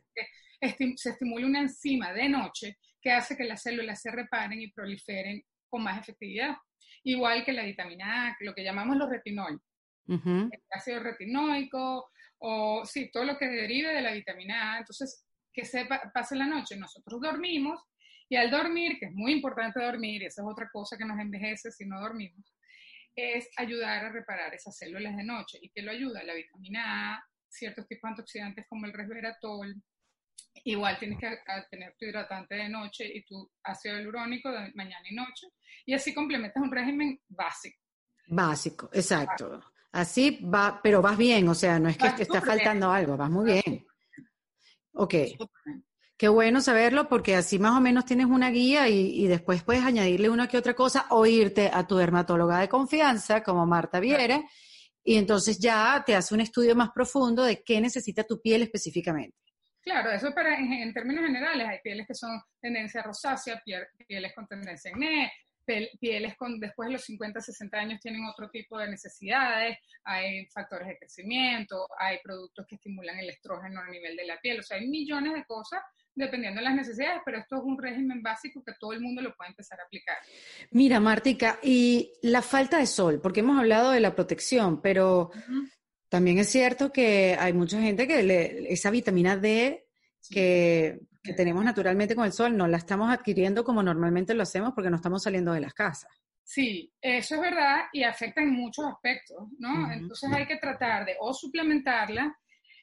se 0.97 1.11
estimula 1.11 1.47
una 1.47 1.61
enzima 1.61 2.15
de 2.15 2.31
noche 2.31 2.79
que 2.99 3.13
hace 3.13 3.37
que 3.37 3.45
las 3.45 3.63
células 3.63 4.01
se 4.01 4.11
reparen 4.11 4.59
y 4.59 4.73
proliferen 4.73 5.45
con 5.69 5.83
más 5.83 6.01
efectividad. 6.01 6.57
Igual 7.05 7.45
que 7.45 7.53
la 7.53 7.65
vitamina 7.65 8.29
A, 8.29 8.37
lo 8.41 8.55
que 8.55 8.65
llamamos 8.65 8.97
los 8.97 9.11
retinol. 9.11 9.61
El 10.07 10.51
ácido 10.71 11.01
retinoico, 11.01 12.11
o 12.39 12.87
sí, 12.87 13.11
todo 13.13 13.25
lo 13.25 13.37
que 13.37 13.49
derive 13.49 13.93
de 13.93 14.01
la 14.01 14.13
vitamina 14.13 14.77
A. 14.77 14.79
Entonces, 14.79 15.27
que 15.53 15.67
se 15.67 15.87
pase 16.15 16.37
la 16.37 16.47
noche. 16.47 16.75
Nosotros 16.79 17.21
dormimos 17.21 17.79
y 18.31 18.37
al 18.37 18.51
dormir, 18.51 18.99
que 18.99 19.07
es 19.07 19.13
muy 19.13 19.33
importante 19.33 19.79
dormir, 19.79 20.23
y 20.23 20.25
esa 20.25 20.41
es 20.41 20.49
otra 20.49 20.71
cosa 20.73 20.97
que 20.97 21.05
nos 21.05 21.19
envejece 21.19 21.71
si 21.71 21.85
no 21.85 22.01
dormimos, 22.01 22.55
es 23.19 23.49
ayudar 23.57 24.05
a 24.05 24.13
reparar 24.13 24.55
esas 24.55 24.77
células 24.77 25.17
de 25.17 25.25
noche. 25.25 25.59
¿Y 25.61 25.71
qué 25.71 25.83
lo 25.83 25.91
ayuda? 25.91 26.23
La 26.23 26.35
vitamina 26.35 27.15
A, 27.15 27.25
ciertos 27.49 27.87
tipos 27.89 28.03
de 28.03 28.09
antioxidantes 28.11 28.67
como 28.69 28.87
el 28.87 28.93
resveratrol. 28.93 29.75
Igual 30.65 30.99
tienes 30.99 31.19
que 31.19 31.39
tener 31.71 31.95
tu 31.99 32.05
hidratante 32.05 32.55
de 32.55 32.69
noche 32.69 33.05
y 33.13 33.25
tu 33.25 33.51
ácido 33.65 33.97
hialurónico 33.97 34.51
de 34.51 34.73
mañana 34.75 35.05
y 35.09 35.15
noche. 35.15 35.49
Y 35.85 35.95
así 35.95 36.15
complementas 36.15 36.63
un 36.63 36.71
régimen 36.71 37.21
básico. 37.29 37.81
Básico, 38.29 38.89
exacto. 38.93 39.61
Así 39.93 40.41
va, 40.45 40.81
pero 40.83 41.01
vas 41.01 41.17
bien, 41.17 41.49
o 41.49 41.55
sea, 41.55 41.79
no 41.79 41.89
es 41.89 41.97
que 41.97 42.11
te 42.11 42.23
está 42.23 42.41
faltando 42.41 42.91
algo, 42.91 43.17
vas 43.17 43.31
muy 43.31 43.53
bien. 43.53 43.87
Ok. 44.93 45.15
Qué 46.19 46.27
bueno 46.27 46.61
saberlo 46.61 47.09
porque 47.09 47.37
así 47.37 47.61
más 47.61 47.79
o 47.79 47.81
menos 47.81 48.05
tienes 48.05 48.27
una 48.27 48.51
guía 48.51 48.89
y, 48.89 49.29
después 49.29 49.63
puedes 49.63 49.85
añadirle 49.85 50.29
una 50.29 50.49
que 50.49 50.59
otra 50.59 50.75
cosa 50.75 51.07
o 51.11 51.25
irte 51.25 51.71
a 51.73 51.87
tu 51.87 51.97
dermatóloga 51.97 52.59
de 52.59 52.69
confianza 52.69 53.45
como 53.45 53.65
Marta 53.67 54.01
Viera 54.01 54.43
y 55.05 55.17
entonces 55.17 55.61
ya 55.61 56.03
te 56.05 56.17
hace 56.17 56.35
un 56.35 56.41
estudio 56.41 56.75
más 56.75 56.91
profundo 56.91 57.45
de 57.45 57.63
qué 57.63 57.81
necesita 57.81 58.25
tu 58.25 58.41
piel 58.41 58.63
específicamente. 58.63 59.37
Claro, 59.81 60.11
eso 60.11 60.35
para, 60.35 60.59
en, 60.59 60.93
términos 60.93 61.25
generales, 61.25 61.69
hay 61.69 61.79
pieles 61.85 62.05
que 62.09 62.15
son 62.15 62.43
tendencia 62.61 63.01
rosácea, 63.01 63.63
pieles 64.09 64.35
con 64.35 64.49
tendencia 64.49 64.91
acné, 64.91 65.31
pieles 66.01 66.37
con 66.37 66.59
después 66.59 66.89
de 66.89 66.95
los 66.95 67.05
50, 67.05 67.41
60 67.41 67.79
años 67.79 68.01
tienen 68.01 68.27
otro 68.27 68.51
tipo 68.51 68.77
de 68.77 68.89
necesidades, 68.91 69.79
hay 70.03 70.47
factores 70.47 70.89
de 70.89 70.99
crecimiento, 70.99 71.87
hay 71.97 72.19
productos 72.25 72.67
que 72.67 72.75
estimulan 72.75 73.21
el 73.21 73.31
estrógeno 73.31 73.81
a 73.81 73.89
nivel 73.89 74.17
de 74.17 74.27
la 74.27 74.41
piel, 74.41 74.59
o 74.59 74.63
sea, 74.65 74.79
hay 74.79 74.89
millones 74.89 75.35
de 75.35 75.45
cosas 75.45 75.81
dependiendo 76.19 76.61
de 76.61 76.65
las 76.65 76.75
necesidades, 76.75 77.23
pero 77.25 77.39
esto 77.39 77.57
es 77.57 77.63
un 77.65 77.81
régimen 77.81 78.23
básico 78.23 78.63
que 78.65 78.73
todo 78.79 78.93
el 78.93 79.01
mundo 79.01 79.23
lo 79.23 79.35
puede 79.35 79.51
empezar 79.51 79.81
a 79.81 79.85
aplicar. 79.85 80.17
Mira, 80.73 81.01
Martica, 81.01 81.59
y 81.63 82.13
la 82.23 82.43
falta 82.43 82.79
de 82.79 82.87
sol, 82.87 83.21
porque 83.23 83.41
hemos 83.41 83.59
hablado 83.59 83.93
de 83.93 84.01
la 84.01 84.15
protección, 84.15 84.83
pero 84.83 85.31
también 86.09 86.39
es 86.39 86.49
cierto 86.49 86.93
que 86.93 87.37
hay 87.39 87.53
mucha 87.53 87.81
gente 87.81 88.07
que 88.07 88.23
le, 88.23 88.73
esa 88.73 88.91
vitamina 88.91 89.37
D 89.37 89.87
que, 90.29 90.99
que, 91.23 91.33
tenemos 91.33 91.65
naturalmente 91.65 92.15
con 92.15 92.27
el 92.27 92.33
sol 92.33 92.57
no 92.57 92.67
la 92.67 92.77
estamos 92.77 93.11
adquiriendo 93.11 93.65
como 93.65 93.83
normalmente 93.83 94.35
lo 94.35 94.43
hacemos 94.43 94.73
porque 94.75 94.91
no 94.91 94.97
estamos 94.97 95.23
saliendo 95.23 95.53
de 95.53 95.61
las 95.61 95.73
casas. 95.73 96.11
Sí, 96.49 96.91
eso 97.03 97.35
es 97.35 97.41
verdad 97.43 97.89
y 97.93 98.05
afecta 98.05 98.41
en 98.41 98.55
muchos 98.55 98.87
aspectos, 98.87 99.37
¿no? 99.59 99.93
Entonces 99.93 100.33
hay 100.33 100.47
que 100.47 100.57
tratar 100.57 101.05
de 101.05 101.15
o 101.21 101.35
suplementarla. 101.35 102.35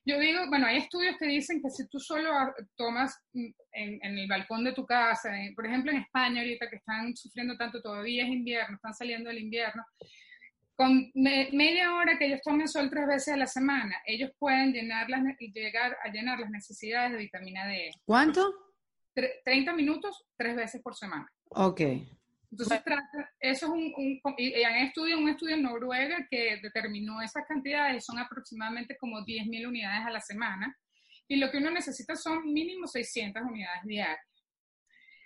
Yo 0.08 0.20
digo, 0.20 0.48
bueno, 0.50 0.68
hay 0.68 0.78
estudios 0.78 1.18
que 1.18 1.26
dicen 1.26 1.62
que 1.62 1.70
si 1.72 1.88
tú 1.88 2.00
solo 2.00 2.30
tomas 2.76 3.20
mm, 3.34 3.48
en, 3.72 4.18
el 4.20 4.28
balcón 4.28 4.64
de 4.64 4.74
tu 4.74 4.86
casa, 4.86 5.32
por 5.56 5.66
ejemplo 5.66 5.92
en 5.92 5.98
España 5.98 6.42
ahorita 6.42 6.70
que 6.70 6.76
están 6.76 7.16
sufriendo 7.16 7.58
tanto, 7.58 7.82
todavía 7.82 8.24
es 8.24 8.30
invierno, 8.30 8.76
están 8.76 8.94
saliendo 8.94 9.30
del 9.30 9.40
invierno, 9.40 9.84
con 10.76 11.10
media 11.14 11.96
hora 11.96 12.18
que 12.20 12.26
ellos 12.26 12.42
tomen 12.44 12.68
sol 12.68 12.90
tres 12.90 13.08
veces 13.08 13.34
a 13.34 13.38
la 13.38 13.48
semana, 13.48 13.96
ellos 14.06 14.32
pueden 14.38 14.74
llenar 14.74 15.10
las, 15.10 15.24
llegar 15.40 15.98
a 16.04 16.10
llenar 16.10 16.40
las 16.40 16.50
necesidades 16.50 17.14
de 17.14 17.18
vitamina 17.18 17.66
D. 17.66 17.92
¿Cuánto? 18.06 18.54
30 19.16 19.74
minutos 19.74 20.26
tres 20.38 20.56
veces 20.56 20.82
por 20.82 20.96
semana. 20.96 21.32
Ok. 21.50 21.82
Entonces, 22.52 22.82
eso 23.40 23.66
es 23.66 23.72
un, 23.72 23.94
un, 23.96 24.36
estudio, 24.38 25.18
un 25.18 25.30
estudio 25.30 25.56
en 25.56 25.64
Noruega 25.64 26.26
que 26.30 26.60
determinó 26.62 27.22
esas 27.22 27.46
cantidades, 27.48 28.06
son 28.06 28.20
aproximadamente 28.20 28.98
como 28.98 29.20
10.000 29.20 29.68
unidades 29.68 30.06
a 30.06 30.12
la 30.12 30.22
semana, 30.22 30.78
y 31.28 31.38
lo 31.38 31.50
que 31.50 31.58
uno 31.58 31.72
necesita 31.72 32.16
son 32.16 32.54
mínimo 32.54 32.88
600 32.88 33.42
unidades 33.44 33.84
diarias. 33.84 34.20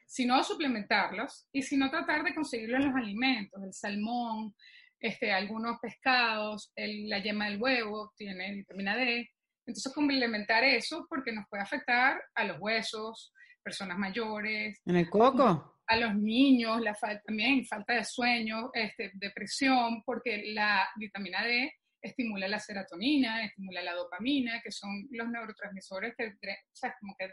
Si 0.08 0.26
no, 0.26 0.44
suplementarlos, 0.44 1.48
y 1.52 1.62
si 1.62 1.78
no, 1.78 1.92
tratar 1.92 2.24
de 2.24 2.34
conseguirlo 2.34 2.78
en 2.78 2.88
los 2.88 2.96
alimentos, 2.96 3.62
el 3.64 3.74
salmón, 3.74 4.56
este, 5.00 5.32
algunos 5.32 5.80
pescados, 5.80 6.72
la 6.76 7.20
yema 7.20 7.46
del 7.46 7.62
huevo 7.62 8.12
tiene 8.18 8.56
vitamina 8.56 8.96
D. 8.96 9.30
Entonces, 9.66 9.94
complementar 9.94 10.64
eso 10.64 11.06
porque 11.08 11.32
nos 11.32 11.46
puede 11.48 11.64
afectar 11.64 12.20
a 12.34 12.44
los 12.44 12.60
huesos, 12.60 13.32
personas 13.64 13.98
mayores. 13.98 14.80
¿En 14.86 14.96
el 14.96 15.10
coco? 15.10 15.79
A 15.90 15.98
los 15.98 16.16
niños, 16.16 16.82
la 16.82 16.94
también 17.26 17.66
falta 17.66 17.94
de 17.94 18.06
sueño, 18.06 18.70
este, 18.74 19.12
depresión, 19.16 20.04
porque 20.06 20.54
la 20.54 20.88
vitamina 20.96 21.44
D 21.44 21.74
estimula 22.02 22.48
la 22.48 22.60
serotonina, 22.60 23.44
estimula 23.44 23.82
la 23.82 23.94
dopamina, 23.94 24.62
que 24.64 24.72
son 24.72 25.08
los 25.12 25.28
neurotransmisores 25.30 26.14
que, 26.18 26.28
o 26.28 26.76
sea, 26.76 26.96
como 27.00 27.16
que 27.18 27.30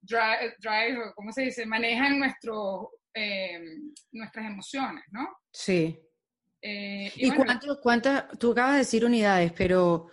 drive, 0.00 1.12
¿cómo 1.14 1.32
se 1.32 1.42
dice? 1.42 1.66
Manejan 1.66 2.18
nuestro, 2.18 2.90
eh, 3.14 3.60
nuestras 4.12 4.46
emociones, 4.46 5.04
¿no? 5.10 5.28
Sí. 5.52 6.00
Eh, 6.62 7.10
¿Y, 7.16 7.30
cuántas, 7.82 8.38
tú 8.38 8.52
acabas 8.52 8.72
de 8.72 8.78
decir 8.78 9.04
unidades, 9.04 9.52
pero 9.52 10.08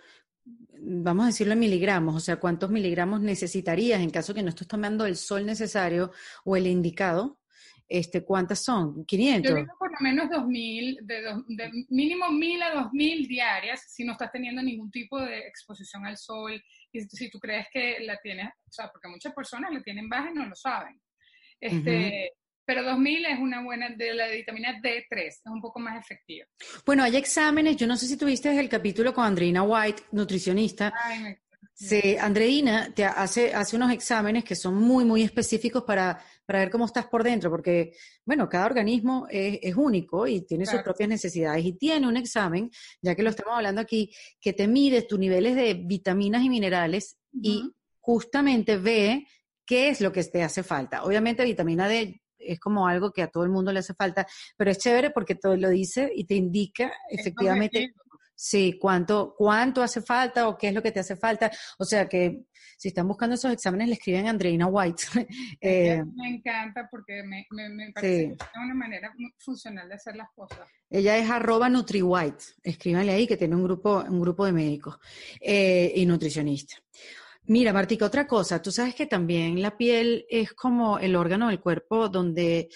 vamos 0.80 1.24
a 1.24 1.26
decirlo 1.28 1.52
en 1.52 1.58
miligramos, 1.58 2.14
o 2.14 2.20
sea, 2.20 2.36
¿cuántos 2.36 2.70
miligramos 2.70 3.20
necesitarías 3.20 4.00
en 4.00 4.10
caso 4.10 4.32
que 4.32 4.42
no 4.42 4.48
estés 4.50 4.68
tomando 4.68 5.04
el 5.06 5.16
sol 5.16 5.44
necesario 5.44 6.12
o 6.44 6.56
el 6.56 6.66
indicado? 6.66 7.40
Este, 7.88 8.22
¿Cuántas 8.22 8.62
son? 8.62 9.06
500. 9.06 9.50
Yo 9.50 9.56
digo 9.56 9.74
por 9.78 9.90
lo 9.90 9.96
menos 10.00 10.26
2.000, 10.26 10.98
de, 11.00 11.22
de 11.48 11.86
mínimo 11.88 12.26
1.000 12.26 12.62
a 12.62 12.74
2.000 12.90 13.26
diarias 13.26 13.84
si 13.88 14.04
no 14.04 14.12
estás 14.12 14.30
teniendo 14.30 14.62
ningún 14.62 14.90
tipo 14.90 15.18
de 15.18 15.38
exposición 15.38 16.04
al 16.04 16.18
sol 16.18 16.62
y 16.92 17.00
si 17.00 17.30
tú 17.30 17.38
crees 17.38 17.66
que 17.72 18.00
la 18.00 18.18
tienes, 18.18 18.48
o 18.48 18.70
sea, 18.70 18.90
porque 18.92 19.08
muchas 19.08 19.32
personas 19.32 19.72
la 19.72 19.82
tienen 19.82 20.08
baja 20.08 20.30
y 20.30 20.34
no 20.34 20.46
lo 20.46 20.54
saben. 20.54 21.00
Este, 21.60 22.34
pero 22.64 22.82
2000 22.82 23.24
es 23.24 23.38
una 23.38 23.62
buena, 23.62 23.88
de 23.88 24.12
la 24.12 24.28
vitamina 24.28 24.78
D3, 24.82 25.26
es 25.26 25.40
un 25.46 25.62
poco 25.62 25.80
más 25.80 25.98
efectiva. 25.98 26.46
Bueno, 26.84 27.02
hay 27.02 27.16
exámenes, 27.16 27.76
yo 27.76 27.86
no 27.86 27.96
sé 27.96 28.06
si 28.06 28.18
tuviste 28.18 28.58
el 28.58 28.68
capítulo 28.68 29.14
con 29.14 29.24
Andreina 29.24 29.62
White, 29.62 30.02
nutricionista. 30.12 30.92
Sí, 31.72 32.16
Andreina 32.18 32.92
te 32.92 33.04
hace, 33.04 33.54
hace 33.54 33.76
unos 33.76 33.92
exámenes 33.92 34.44
que 34.44 34.54
son 34.54 34.74
muy, 34.74 35.04
muy 35.04 35.22
específicos 35.22 35.84
para, 35.84 36.20
para 36.48 36.60
ver 36.60 36.70
cómo 36.70 36.86
estás 36.86 37.06
por 37.06 37.22
dentro, 37.22 37.50
porque, 37.50 37.92
bueno, 38.24 38.48
cada 38.48 38.64
organismo 38.64 39.26
es, 39.28 39.76
único 39.76 40.26
y 40.26 40.46
tiene 40.46 40.64
sus 40.64 40.80
propias 40.80 41.10
necesidades. 41.10 41.62
Y 41.62 41.74
tiene 41.74 42.08
un 42.08 42.16
examen, 42.16 42.70
ya 43.02 43.14
que 43.14 43.22
lo 43.22 43.28
estamos 43.28 43.52
hablando 43.54 43.82
aquí, 43.82 44.14
que 44.40 44.54
te 44.54 44.66
mide 44.66 45.02
tus 45.02 45.18
niveles 45.18 45.54
de 45.56 45.74
vitaminas 45.74 46.42
y 46.42 46.48
minerales 46.48 47.18
y 47.30 47.70
justamente 48.00 48.78
ve 48.78 49.26
qué 49.66 49.90
es 49.90 50.00
lo 50.00 50.10
que 50.10 50.24
te 50.24 50.42
hace 50.42 50.62
falta. 50.62 51.04
Obviamente, 51.04 51.44
vitamina 51.44 51.86
D 51.86 52.22
es 52.38 52.58
como 52.58 52.88
algo 52.88 53.12
que 53.12 53.20
a 53.20 53.28
todo 53.28 53.44
el 53.44 53.50
mundo 53.50 53.70
le 53.70 53.80
hace 53.80 53.92
falta, 53.92 54.26
pero 54.56 54.70
es 54.70 54.78
chévere 54.78 55.10
porque 55.10 55.34
todo 55.34 55.54
lo 55.54 55.68
dice 55.68 56.10
y 56.14 56.24
te 56.24 56.34
indica 56.34 56.90
efectivamente 57.10 57.92
sí, 58.38 58.78
cuánto, 58.80 59.34
cuánto 59.36 59.82
hace 59.82 60.00
falta 60.00 60.46
o 60.48 60.56
qué 60.56 60.68
es 60.68 60.74
lo 60.74 60.80
que 60.80 60.92
te 60.92 61.00
hace 61.00 61.16
falta. 61.16 61.50
O 61.76 61.84
sea 61.84 62.08
que 62.08 62.44
si 62.76 62.88
están 62.88 63.08
buscando 63.08 63.34
esos 63.34 63.52
exámenes, 63.52 63.88
le 63.88 63.94
escriben 63.94 64.28
a 64.28 64.30
Andreina 64.30 64.68
White. 64.68 65.02
eh, 65.60 66.04
me 66.14 66.36
encanta 66.36 66.88
porque 66.88 67.24
me, 67.24 67.44
me, 67.50 67.90
parece 67.92 68.28
que 68.28 68.32
es 68.34 68.62
una 68.64 68.74
manera 68.74 69.12
funcional 69.38 69.88
de 69.88 69.96
hacer 69.96 70.14
las 70.14 70.30
cosas. 70.36 70.68
Ella 70.88 71.18
es 71.18 71.28
arroba 71.28 71.68
NutriWhite. 71.68 72.44
Escríbanle 72.62 73.12
ahí 73.12 73.26
que 73.26 73.36
tiene 73.36 73.56
un 73.56 73.64
grupo, 73.64 74.04
un 74.08 74.20
grupo 74.20 74.46
de 74.46 74.52
médicos 74.52 74.98
eh, 75.40 75.92
y 75.96 76.06
nutricionistas. 76.06 76.80
Mira, 77.46 77.72
Martica, 77.72 78.04
otra 78.04 78.26
cosa, 78.26 78.62
tú 78.62 78.70
sabes 78.70 78.94
que 78.94 79.06
también 79.06 79.60
la 79.60 79.76
piel 79.76 80.26
es 80.28 80.52
como 80.52 81.00
el 81.00 81.16
órgano 81.16 81.48
del 81.48 81.60
cuerpo 81.60 82.08
donde 82.08 82.68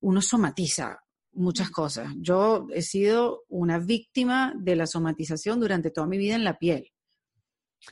uno 0.00 0.20
somatiza 0.20 1.05
muchas 1.36 1.70
cosas. 1.70 2.12
Yo 2.18 2.66
he 2.72 2.82
sido 2.82 3.44
una 3.48 3.78
víctima 3.78 4.54
de 4.56 4.76
la 4.76 4.86
somatización 4.86 5.60
durante 5.60 5.90
toda 5.90 6.06
mi 6.06 6.18
vida 6.18 6.34
en 6.34 6.44
la 6.44 6.58
piel. 6.58 6.90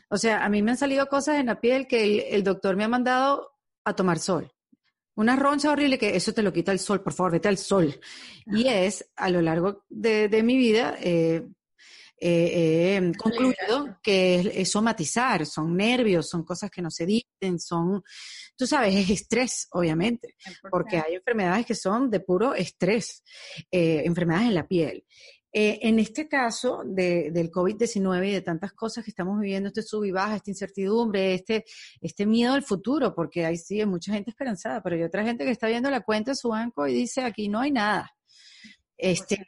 O 0.09 0.17
sea, 0.17 0.45
a 0.45 0.49
mí 0.49 0.63
me 0.63 0.73
han 0.73 0.77
salido 0.77 1.07
cosas 1.07 1.39
en 1.39 1.47
la 1.47 1.61
piel 1.61 1.87
que 1.87 2.29
el, 2.31 2.43
doctor 2.43 2.77
me 2.77 2.85
ha 2.85 2.89
mandado 2.89 3.53
a 3.85 3.95
tomar 3.95 4.19
sol. 4.19 4.51
Una 5.17 5.37
roncha 5.37 5.71
horrible 5.71 5.99
que 5.99 6.17
eso 6.17 6.33
te 6.33 6.43
lo 6.43 6.53
quita 6.53 6.73
el 6.73 6.81
sol, 6.81 7.03
por 7.03 7.13
favor, 7.13 7.33
vete 7.33 7.49
al 7.49 7.59
sol. 7.59 8.01
Y 8.47 8.67
es, 8.67 9.09
a 9.15 9.31
lo 9.31 9.41
largo 9.41 9.85
de, 9.89 10.43
mi 10.43 10.57
vida, 10.57 10.97
eh, 11.01 11.47
eh, 12.27 12.97
eh, 12.97 13.13
concluido 13.19 13.99
que 14.03 14.51
es, 14.55 14.71
somatizar, 14.71 15.45
son 15.45 15.77
nervios, 15.77 16.27
son 16.27 16.43
cosas 16.43 16.71
que 16.71 16.81
no 16.81 16.91
se 16.91 17.05
dicen, 17.05 17.61
son, 17.61 18.03
tú 18.57 18.67
sabes, 18.67 18.95
es 18.95 19.11
estrés, 19.11 19.69
obviamente, 19.73 20.35
porque 20.71 20.97
hay 20.97 21.17
enfermedades 21.17 21.67
que 21.67 21.75
son 21.75 22.09
de 22.09 22.21
puro 22.21 22.55
estrés, 22.55 23.23
eh, 23.71 24.05
enfermedades 24.07 24.49
en 24.49 24.55
la 24.55 24.67
piel. 24.67 25.05
Eh, 25.53 25.81
en 25.83 25.99
este 25.99 26.27
caso 26.27 26.81
del 26.87 27.51
COVID-19 27.51 28.27
y 28.27 28.33
de 28.33 28.41
tantas 28.41 28.73
cosas 28.73 29.05
que 29.05 29.11
estamos 29.11 29.39
viviendo, 29.39 29.69
este 29.69 29.83
sub 29.83 30.05
y 30.05 30.11
baja, 30.11 30.37
esta 30.37 30.51
incertidumbre, 30.51 31.35
este, 31.35 31.67
este 32.01 32.25
miedo 32.25 32.55
al 32.55 32.63
futuro, 32.63 33.15
porque 33.15 33.45
ahí 33.45 33.59
sí 33.59 33.81
hay 33.81 33.87
mucha 33.87 34.15
gente 34.15 34.31
esperanzada, 34.31 34.83
pero 34.83 34.97
hay 34.97 35.03
otra 35.03 35.25
gente 35.25 35.45
que 35.45 35.51
está 35.51 35.69
viendo 35.69 35.91
la 35.91 36.01
cuenta 36.01 36.31
de 36.31 36.37
su 36.37 36.49
banco 36.49 36.87
y 36.87 36.95
dice, 36.95 37.21
aquí 37.21 37.51
no 37.51 37.61
hay 37.61 37.71
nada. 37.71 38.11
Este, 38.97 39.45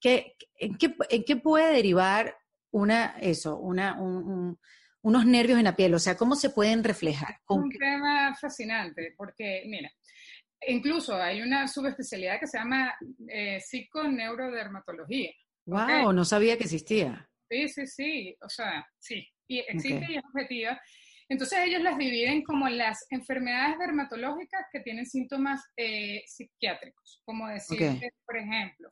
¿Qué, 0.00 0.36
en, 0.58 0.76
qué, 0.76 1.36
puede 1.36 1.72
derivar 1.72 2.36
una, 2.70 3.16
eso, 3.20 3.58
una, 3.58 4.00
unos 4.00 5.26
nervios 5.26 5.58
en 5.58 5.64
la 5.64 5.76
piel? 5.76 5.94
O 5.94 5.98
sea, 5.98 6.16
¿cómo 6.16 6.36
se 6.36 6.50
pueden 6.50 6.82
reflejar? 6.82 7.40
Un 7.48 7.70
tema 7.70 8.34
fascinante, 8.34 9.14
porque, 9.16 9.64
mira, 9.66 9.90
incluso 10.66 11.14
hay 11.14 11.42
una 11.42 11.68
subespecialidad 11.68 12.40
que 12.40 12.46
se 12.46 12.58
llama 12.58 12.94
eh, 13.28 13.60
psiconeurodermatología. 13.60 15.32
¡Wow! 15.66 16.12
No 16.12 16.24
sabía 16.24 16.56
que 16.56 16.64
existía. 16.64 17.28
Sí, 17.48 17.68
sí, 17.68 17.86
sí. 17.86 18.36
O 18.40 18.48
sea, 18.48 18.86
sí. 18.98 19.26
Y 19.46 19.58
existe 19.58 20.06
y 20.08 20.16
es 20.16 20.24
objetiva. 20.24 20.80
Entonces 21.30 21.60
ellos 21.64 21.80
las 21.80 21.96
dividen 21.96 22.42
como 22.42 22.68
las 22.68 23.06
enfermedades 23.08 23.78
dermatológicas 23.78 24.66
que 24.72 24.80
tienen 24.80 25.06
síntomas 25.06 25.62
eh, 25.76 26.24
psiquiátricos, 26.26 27.22
como 27.24 27.46
decir, 27.46 27.78
por 28.26 28.36
ejemplo, 28.36 28.88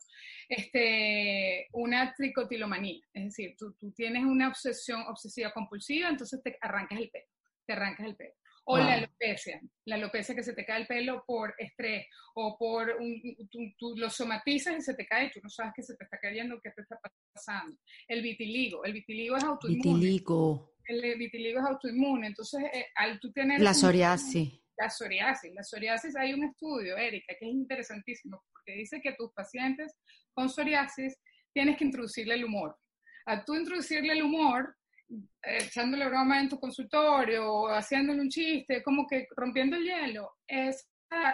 este, 0.47 1.67
una 1.73 2.13
tricotilomanía, 2.13 3.03
es 3.13 3.25
decir, 3.25 3.55
tú, 3.57 3.75
tienes 3.93 4.23
una 4.23 4.47
obsesión 4.47 5.01
obsesiva 5.09 5.51
compulsiva, 5.51 6.07
entonces 6.07 6.41
te 6.41 6.57
arrancas 6.61 6.97
el 6.99 7.09
pelo, 7.09 7.27
te 7.67 7.73
arrancas 7.73 8.07
el 8.07 8.15
pelo. 8.15 8.33
O 8.71 8.77
la 8.77 8.93
alopecia, 8.93 9.59
la 9.85 9.95
alopecia 9.95 10.35
que 10.35 10.43
se 10.43 10.53
te 10.53 10.63
cae 10.63 10.81
el 10.81 10.87
pelo 10.87 11.23
por 11.25 11.55
estrés 11.57 12.05
o 12.35 12.55
por 12.57 12.97
un, 12.99 13.19
tú, 13.49 13.95
lo 13.97 14.09
somatizas 14.11 14.77
y 14.77 14.81
se 14.81 14.93
te 14.93 15.07
cae 15.07 15.31
tú 15.33 15.39
no 15.41 15.49
sabes 15.49 15.73
que 15.75 15.81
se 15.81 15.95
te 15.95 16.03
está 16.03 16.19
cayendo, 16.19 16.61
qué 16.63 16.69
te 16.69 16.83
está 16.83 16.99
pasando. 17.33 17.75
El 18.07 18.21
vitiligo, 18.21 18.85
el 18.85 18.93
vitiligo 18.93 19.37
es 19.37 19.43
autoinmune. 19.43 19.99
Vitiligo 19.99 20.75
el 20.89 21.17
vitiligo 21.17 21.59
es 21.59 21.65
autoinmune, 21.65 22.27
entonces 22.27 22.63
eh, 22.73 22.87
al 22.95 23.19
tú 23.19 23.31
tener... 23.31 23.61
La 23.61 23.73
psoriasis. 23.73 24.59
La 24.77 24.89
psoriasis. 24.89 25.53
La 25.53 25.63
psoriasis, 25.63 26.15
hay 26.15 26.33
un 26.33 26.45
estudio, 26.45 26.97
Erika, 26.97 27.35
que 27.39 27.45
es 27.45 27.53
interesantísimo, 27.53 28.41
porque 28.51 28.73
dice 28.73 28.99
que 29.01 29.13
tus 29.13 29.31
pacientes 29.33 29.95
con 30.33 30.49
psoriasis 30.49 31.15
tienes 31.53 31.77
que 31.77 31.85
introducirle 31.85 32.33
el 32.35 32.45
humor. 32.45 32.75
Al 33.25 33.45
tú 33.45 33.55
introducirle 33.55 34.13
el 34.13 34.23
humor, 34.23 34.75
eh, 35.09 35.57
echándole 35.61 36.07
broma 36.07 36.39
en 36.39 36.49
tu 36.49 36.59
consultorio 36.59 37.51
o 37.51 37.67
haciéndole 37.67 38.21
un 38.21 38.29
chiste, 38.29 38.81
como 38.81 39.05
que 39.05 39.27
rompiendo 39.35 39.75
el 39.75 39.83
hielo, 39.83 40.37
es 40.47 40.89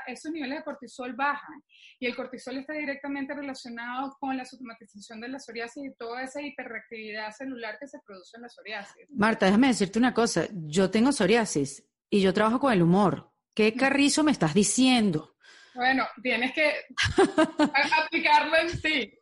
esos 0.07 0.31
niveles 0.31 0.59
de 0.59 0.63
cortisol 0.63 1.13
bajan 1.13 1.63
y 1.99 2.05
el 2.07 2.15
cortisol 2.15 2.57
está 2.57 2.73
directamente 2.73 3.33
relacionado 3.33 4.15
con 4.19 4.37
la 4.37 4.45
somatización 4.45 5.21
de 5.21 5.29
la 5.29 5.39
psoriasis 5.39 5.83
y 5.83 5.93
toda 5.95 6.23
esa 6.23 6.41
hiperreactividad 6.41 7.31
celular 7.31 7.77
que 7.79 7.87
se 7.87 7.99
produce 8.05 8.37
en 8.37 8.43
la 8.43 8.49
psoriasis. 8.49 9.07
Marta, 9.09 9.45
déjame 9.45 9.67
decirte 9.67 9.99
una 9.99 10.13
cosa, 10.13 10.47
yo 10.51 10.89
tengo 10.89 11.11
psoriasis 11.11 11.85
y 12.09 12.21
yo 12.21 12.33
trabajo 12.33 12.59
con 12.59 12.73
el 12.73 12.81
humor. 12.81 13.31
¿Qué 13.53 13.73
carrizo 13.73 14.23
me 14.23 14.31
estás 14.31 14.53
diciendo? 14.53 15.35
Bueno, 15.75 16.07
tienes 16.23 16.53
que 16.53 16.73
aplicarlo 18.05 18.55
en 18.57 18.81
ti. 18.81 19.13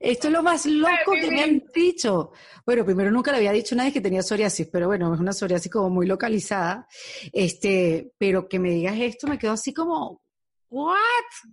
Esto 0.00 0.26
es 0.26 0.32
lo 0.32 0.42
más 0.42 0.66
loco 0.66 1.12
que 1.12 1.30
me 1.30 1.42
han 1.42 1.62
dicho. 1.72 2.32
Bueno, 2.66 2.84
primero 2.84 3.10
nunca 3.10 3.30
le 3.30 3.38
había 3.38 3.52
dicho 3.52 3.76
a 3.76 3.78
nadie 3.78 3.92
que 3.92 4.00
tenía 4.00 4.22
psoriasis, 4.22 4.68
pero 4.72 4.88
bueno, 4.88 5.14
es 5.14 5.20
una 5.20 5.32
psoriasis 5.32 5.70
como 5.70 5.90
muy 5.90 6.06
localizada. 6.06 6.88
Este, 7.32 8.12
pero 8.18 8.48
que 8.48 8.58
me 8.58 8.70
digas 8.70 8.98
esto 8.98 9.28
me 9.28 9.38
quedó 9.38 9.52
así 9.52 9.72
como, 9.72 10.22
¿what? 10.68 10.96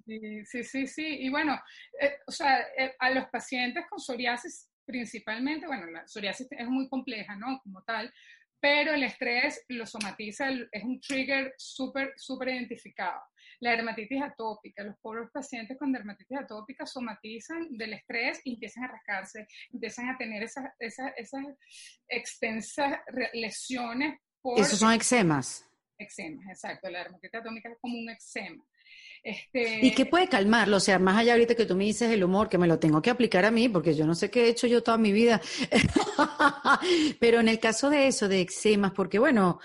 Sí, 0.06 0.46
sí, 0.46 0.64
sí, 0.64 0.88
sí. 0.88 1.18
Y 1.22 1.30
bueno, 1.30 1.60
eh, 2.02 2.18
o 2.26 2.32
sea, 2.32 2.62
eh, 2.76 2.96
a 2.98 3.12
los 3.12 3.28
pacientes 3.28 3.86
con 3.88 4.00
psoriasis 4.00 4.68
principalmente, 4.84 5.68
bueno, 5.68 5.86
la 5.86 6.08
psoriasis 6.08 6.48
es 6.50 6.68
muy 6.68 6.90
compleja, 6.90 7.36
¿no? 7.36 7.60
Como 7.64 7.84
tal, 7.84 8.12
pero 8.60 8.94
el 8.94 9.04
estrés 9.04 9.64
lo 9.70 9.86
somatiza, 9.86 10.50
es 10.72 10.84
un 10.84 11.00
trigger 11.00 11.54
súper, 11.58 12.14
súper 12.18 12.50
identificado. 12.50 13.22
La 13.60 13.72
dermatitis 13.72 14.22
atópica, 14.22 14.84
los 14.84 14.96
pobres 15.00 15.30
pacientes 15.34 15.78
con 15.78 15.92
dermatitis 15.92 16.38
atópica 16.38 16.86
somatizan 16.86 17.68
del 17.78 17.94
estrés 17.94 18.40
y 18.44 18.54
empiezan 18.54 18.86
a 18.86 18.88
rascarse, 18.88 19.48
empiezan 19.74 20.10
a 20.10 20.18
tener 20.18 20.44
esas, 20.44 20.66
esas, 20.80 21.12
esas 21.18 21.44
extensas 22.08 23.00
lesiones. 23.34 24.20
Por 24.42 24.60
Esos 24.60 24.80
son 24.80 24.94
eczemas. 24.94 25.66
Eczemas, 25.98 26.48
exacto. 26.48 26.90
La 26.90 27.00
dermatitis 27.00 27.40
atópica 27.40 27.70
es 27.70 27.78
como 27.82 27.98
un 27.98 28.10
eczema. 28.10 28.64
Este... 29.22 29.86
¿Y 29.86 29.92
qué 29.92 30.06
puede 30.06 30.30
calmarlo? 30.30 30.78
O 30.78 30.80
sea, 30.80 30.98
más 30.98 31.18
allá 31.18 31.34
ahorita 31.34 31.56
que 31.56 31.66
tú 31.66 31.76
me 31.76 31.84
dices 31.84 32.10
el 32.10 32.24
humor, 32.24 32.48
que 32.48 32.58
me 32.58 32.68
lo 32.68 32.80
tengo 32.80 33.02
que 33.02 33.10
aplicar 33.10 33.46
a 33.46 33.52
mí, 33.52 33.68
porque 33.68 33.94
yo 33.94 34.06
no 34.06 34.16
sé 34.16 34.30
qué 34.30 34.46
he 34.46 34.50
hecho 34.50 34.68
yo 34.68 34.82
toda 34.82 34.98
mi 34.98 35.12
vida. 35.12 35.42
Pero 37.20 37.40
en 37.40 37.50
el 37.50 37.60
caso 37.60 37.90
de 37.90 38.08
eso, 38.08 38.30
de 38.30 38.42
eczemas, 38.42 38.94
porque 38.94 39.20
bueno, 39.20 39.60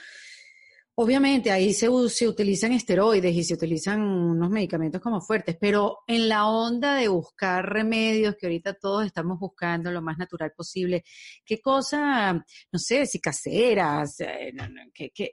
obviamente 0.96 1.50
ahí 1.50 1.72
se, 1.72 1.88
se 2.09 2.28
utilizan 2.28 2.72
esteroides 2.72 3.35
y 3.35 3.44
se 3.44 3.54
utilizan 3.54 4.00
unos 4.00 4.50
medicamentos 4.50 5.00
como 5.00 5.20
fuertes, 5.20 5.57
pero 5.61 5.98
en 6.07 6.28
la 6.28 6.46
onda 6.46 6.94
de 6.94 7.09
buscar 7.09 7.68
remedios, 7.68 8.37
que 8.37 8.46
ahorita 8.46 8.74
todos 8.74 9.07
estamos 9.07 9.38
buscando 9.38 9.90
lo 9.90 10.02
más 10.02 10.18
natural 10.18 10.52
posible, 10.57 11.02
¿qué 11.44 11.61
cosa, 11.61 12.33
no 12.33 12.78
sé, 12.78 13.07
si 13.07 13.20
caseras, 13.20 14.20
eh, 14.20 14.52
¿qué, 14.92 15.11
qué, 15.11 15.33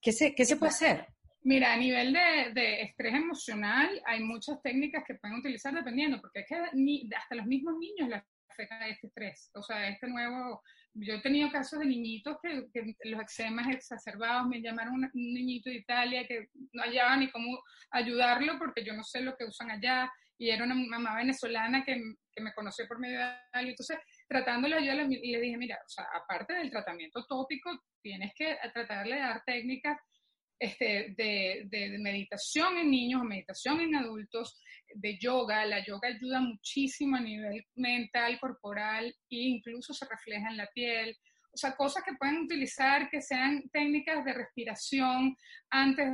qué, 0.00 0.12
se, 0.12 0.34
qué 0.34 0.44
se 0.44 0.56
puede 0.56 0.70
hacer? 0.70 1.06
Mira, 1.42 1.72
a 1.72 1.76
nivel 1.76 2.12
de, 2.12 2.82
estrés 2.82 3.14
emocional 3.14 4.02
hay 4.04 4.20
muchas 4.20 4.60
técnicas 4.60 5.04
que 5.06 5.14
pueden 5.14 5.38
utilizar 5.38 5.72
dependiendo, 5.72 6.20
porque 6.20 6.40
es 6.40 6.46
que 6.48 6.56
ni, 6.74 7.08
hasta 7.16 7.36
los 7.36 7.46
mismos 7.46 7.74
niños 7.78 8.08
les 8.08 8.22
afecta 8.48 8.88
este 8.88 9.06
estrés. 9.06 9.50
O 9.54 9.62
sea, 9.62 9.88
este 9.88 10.08
nuevo, 10.08 10.62
yo 10.94 11.14
he 11.14 11.20
tenido 11.20 11.50
casos 11.50 11.78
de 11.78 11.86
niñitos 11.86 12.36
que, 12.42 12.66
los 13.04 13.20
eczemas 13.20 13.68
exacerbados, 13.68 14.48
me 14.48 14.60
llamaron 14.60 14.94
un, 14.94 15.10
niñito 15.12 15.70
de 15.70 15.76
Italia 15.76 16.26
que 16.26 16.48
no 16.72 16.82
hallaba 16.82 17.16
ni 17.16 17.30
cómo 17.30 17.58
ayudarlo 17.90 18.58
porque 18.58 18.84
yo 18.84 18.94
no 18.94 19.04
sé 19.04 19.20
lo 19.20 19.36
que 19.36 19.44
usan 19.44 19.70
allá 19.70 20.10
y 20.38 20.50
era 20.50 20.64
una 20.64 20.74
mamá 20.74 21.16
venezolana 21.16 21.84
que, 21.84 22.00
me 22.40 22.54
conoció 22.54 22.86
por 22.86 23.00
medio 23.00 23.18
de 23.18 23.24
algo. 23.52 23.70
Entonces, 23.70 23.98
tratándole 24.28 24.76
yo 24.86 24.94
le, 24.94 25.08
le 25.08 25.40
dije, 25.40 25.56
mira, 25.56 25.76
o 25.84 25.88
sea, 25.88 26.06
aparte 26.14 26.54
del 26.54 26.70
tratamiento 26.70 27.26
tópico, 27.26 27.68
tienes 28.00 28.32
que 28.36 28.56
tratarle 28.72 29.16
de 29.16 29.22
dar 29.22 29.42
técnicas 29.44 29.98
este, 30.58 31.14
de, 31.16 31.98
meditación 31.98 32.78
en 32.78 32.90
niños, 32.90 33.22
meditación 33.22 33.80
en 33.80 33.94
adultos, 33.94 34.60
de 34.94 35.18
yoga. 35.18 35.64
La 35.66 35.84
yoga 35.84 36.08
ayuda 36.08 36.40
muchísimo 36.40 37.16
a 37.16 37.20
nivel 37.20 37.64
mental, 37.76 38.38
corporal 38.40 39.06
e 39.06 39.36
incluso 39.36 39.92
se 39.92 40.06
refleja 40.06 40.48
en 40.50 40.56
la 40.56 40.66
piel. 40.74 41.16
O 41.52 41.56
sea, 41.56 41.76
cosas 41.76 42.02
que 42.04 42.14
pueden 42.14 42.38
utilizar 42.38 43.08
que 43.10 43.20
sean 43.20 43.68
técnicas 43.72 44.24
de 44.24 44.32
respiración 44.32 45.36
antes 45.70 46.08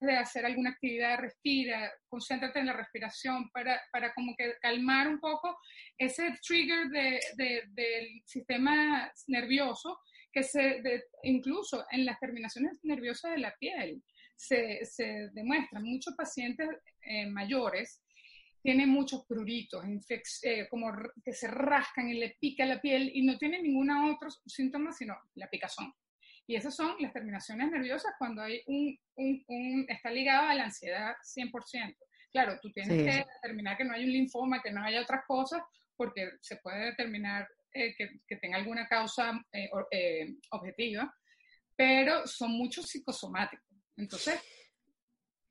de 0.00 0.16
hacer 0.16 0.44
alguna 0.44 0.70
actividad, 0.70 1.18
respira, 1.18 1.92
concéntrate 2.08 2.58
en 2.58 2.66
la 2.66 2.72
respiración 2.72 3.50
para, 3.50 3.80
para 3.92 4.12
como 4.14 4.34
que 4.36 4.54
calmar 4.60 5.08
un 5.08 5.20
poco 5.20 5.56
ese 5.96 6.36
trigger 6.46 6.88
del 6.88 8.22
sistema 8.24 9.12
nervioso 9.28 9.98
que 10.32 10.42
se, 10.42 10.82
incluso 11.22 11.84
en 11.90 12.04
las 12.04 12.18
terminaciones 12.18 12.78
nerviosas 12.82 13.32
de 13.32 13.38
la 13.38 13.54
piel, 13.58 14.02
se, 14.36 14.84
se 14.84 15.28
demuestra, 15.32 15.80
muchos 15.80 16.14
pacientes 16.16 16.68
eh, 17.04 17.26
mayores 17.26 18.02
tienen 18.62 18.88
muchos 18.88 19.26
pruritos, 19.26 19.84
eh, 20.42 20.68
como 20.70 20.92
que 21.24 21.32
se 21.32 21.48
rascan 21.48 22.08
y 22.08 22.14
le 22.14 22.36
pica 22.40 22.64
la 22.64 22.80
piel 22.80 23.10
y 23.12 23.22
no 23.22 23.36
tienen 23.36 23.64
ningún 23.64 23.90
otro 23.90 24.30
síntoma 24.46 24.92
sino 24.92 25.16
la 25.34 25.48
picazón. 25.48 25.92
Y 26.46 26.56
esas 26.56 26.74
son 26.74 26.96
las 27.00 27.12
terminaciones 27.12 27.70
nerviosas 27.70 28.12
cuando 28.18 28.42
hay 28.42 28.62
un, 28.66 28.98
un, 29.16 29.86
está 29.88 30.10
ligado 30.10 30.48
a 30.48 30.54
la 30.54 30.64
ansiedad 30.64 31.14
100%. 31.36 31.96
Claro, 32.32 32.58
tú 32.60 32.70
tienes 32.72 33.04
que 33.04 33.26
determinar 33.34 33.76
que 33.76 33.84
no 33.84 33.94
hay 33.94 34.04
un 34.04 34.12
linfoma, 34.12 34.62
que 34.62 34.72
no 34.72 34.82
haya 34.82 35.02
otras 35.02 35.24
cosas, 35.26 35.62
porque 35.96 36.30
se 36.40 36.56
puede 36.56 36.86
determinar 36.86 37.46
eh, 37.74 37.94
que, 37.96 38.36
tenga 38.36 38.58
alguna 38.58 38.86
causa 38.86 39.40
eh, 39.52 39.70
eh, 39.90 40.34
objetiva, 40.50 41.14
pero 41.74 42.26
son 42.26 42.52
muchos 42.52 42.86
psicosomáticos. 42.86 43.66
Entonces... 43.96 44.40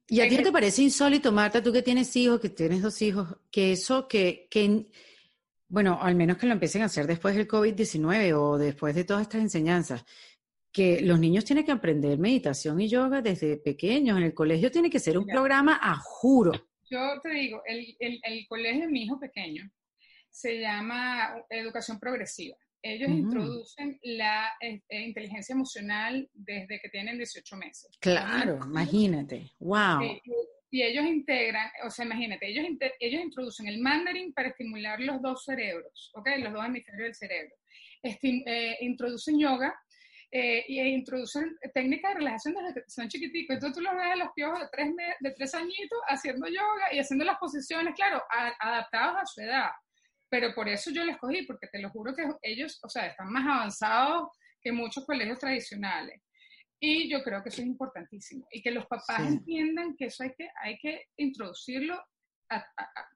¿Y 0.08 0.20
a 0.20 0.28
ti 0.28 0.38
te 0.38 0.52
parece 0.52 0.82
insólito, 0.84 1.32
Marta, 1.32 1.64
tú 1.64 1.72
que 1.72 1.82
tienes 1.82 2.14
hijos, 2.16 2.40
que 2.40 2.50
tienes 2.50 2.82
dos 2.82 3.02
hijos, 3.02 3.38
que 3.50 3.72
eso, 3.72 4.08
que, 4.08 4.48
que 4.52 4.88
bueno, 5.70 6.00
al 6.02 6.16
menos 6.16 6.38
que 6.38 6.48
lo 6.48 6.54
empiecen 6.54 6.82
a 6.82 6.86
hacer 6.86 7.08
después 7.08 7.34
del 7.36 7.48
COVID-19 7.48 8.34
o 8.38 8.58
después 8.58 8.94
de 8.94 9.06
todas 9.06 9.24
estas 9.24 9.42
enseñanzas, 9.42 10.04
que 10.72 11.02
los 11.02 11.18
niños 11.20 11.46
tienen 11.46 11.66
que 11.66 11.72
aprender 11.72 12.20
meditación 12.20 12.80
y 12.82 12.90
yoga 12.90 13.22
desde 13.22 13.58
pequeños. 13.58 14.18
En 14.18 14.24
el 14.24 14.34
colegio 14.34 14.70
tiene 14.70 14.90
que 14.90 15.00
ser 15.00 15.18
un 15.18 15.26
programa 15.26 15.80
a 15.82 15.96
juro. 15.98 16.52
Yo 16.90 17.00
te 17.24 17.30
digo, 17.30 17.62
el, 17.66 17.96
el, 18.00 18.20
el 18.24 18.48
colegio 18.48 18.82
de 18.82 18.88
mi 18.88 19.04
hijo 19.04 19.20
pequeño 19.20 19.72
se 20.32 20.60
llama 20.60 21.36
educación 21.50 22.00
progresiva. 22.00 22.58
Ellos 22.84 23.10
introducen 23.10 24.00
la 24.02 24.54
eh, 24.60 24.82
eh, 24.90 25.02
inteligencia 25.02 25.54
emocional 25.54 26.28
desde 26.34 26.80
que 26.80 26.90
tienen 26.90 27.18
18 27.18 27.56
meses. 27.58 27.92
Claro, 28.00 28.60
imagínate, 28.66 29.52
wow. 29.60 30.02
y 30.72 30.82
ellos 30.82 31.06
integran, 31.06 31.70
o 31.86 31.92
sea, 31.92 32.06
imagínate, 32.06 32.48
ellos, 32.48 32.66
ellos 33.00 33.22
introducen 33.22 33.68
el 33.68 33.80
mandarín 33.80 34.34
para 34.34 34.50
estimular 34.50 35.00
los 35.00 35.22
dos 35.22 35.44
cerebros, 35.44 36.12
¿ok? 36.16 36.30
Los 36.40 36.54
dos 36.54 36.66
hemisferios 36.66 37.04
del 37.04 37.16
cerebro. 37.16 37.56
Eh, 38.04 38.78
introducen 38.82 39.40
yoga, 39.40 39.76
y 40.34 40.80
introducen 40.80 41.58
técnicas 41.74 42.14
de 42.14 42.20
relajación 42.20 42.56
desde 42.56 42.74
que 42.82 42.90
son 42.90 43.10
chiquiticos. 43.10 43.56
Entonces 43.56 43.78
tú 43.78 43.84
los 43.84 43.94
ves 43.94 44.14
a 44.14 44.16
los 44.16 44.30
piojos 44.34 44.60
de 44.62 44.68
tres, 44.72 44.90
de 45.20 45.32
tres 45.32 45.54
añitos 45.54 46.00
haciendo 46.08 46.48
yoga 46.48 46.94
y 46.94 47.00
haciendo 47.00 47.26
las 47.26 47.38
posiciones, 47.38 47.94
claro, 47.96 48.24
adaptados 48.60 49.18
a 49.22 49.26
su 49.26 49.42
edad 49.42 49.70
pero 50.32 50.56
por 50.56 50.70
eso 50.70 50.92
yo 50.92 51.04
lo 51.04 51.12
escogí, 51.12 51.44
porque 51.46 51.68
te 51.68 51.80
lo 51.80 51.90
juro 51.90 52.16
que 52.16 52.24
ellos, 52.42 52.80
o 52.84 52.90
sea, 52.90 53.08
están 53.08 53.30
más 53.34 53.46
avanzados 53.46 54.30
que 54.62 54.72
muchos 54.72 55.06
colegios 55.06 55.38
tradicionales. 55.38 56.22
Y 56.80 57.10
yo 57.12 57.22
creo 57.22 57.44
que 57.44 57.50
eso 57.50 57.62
es 57.62 57.68
importantísimo. 57.68 58.48
Y 58.50 58.62
que 58.62 58.72
los 58.72 58.86
papás 58.86 59.20
entiendan 59.28 59.94
que 59.98 60.06
eso 60.06 60.24
hay 60.24 60.34
que, 60.34 60.50
hay 60.64 60.78
que 60.80 61.08
introducirlo 61.18 62.02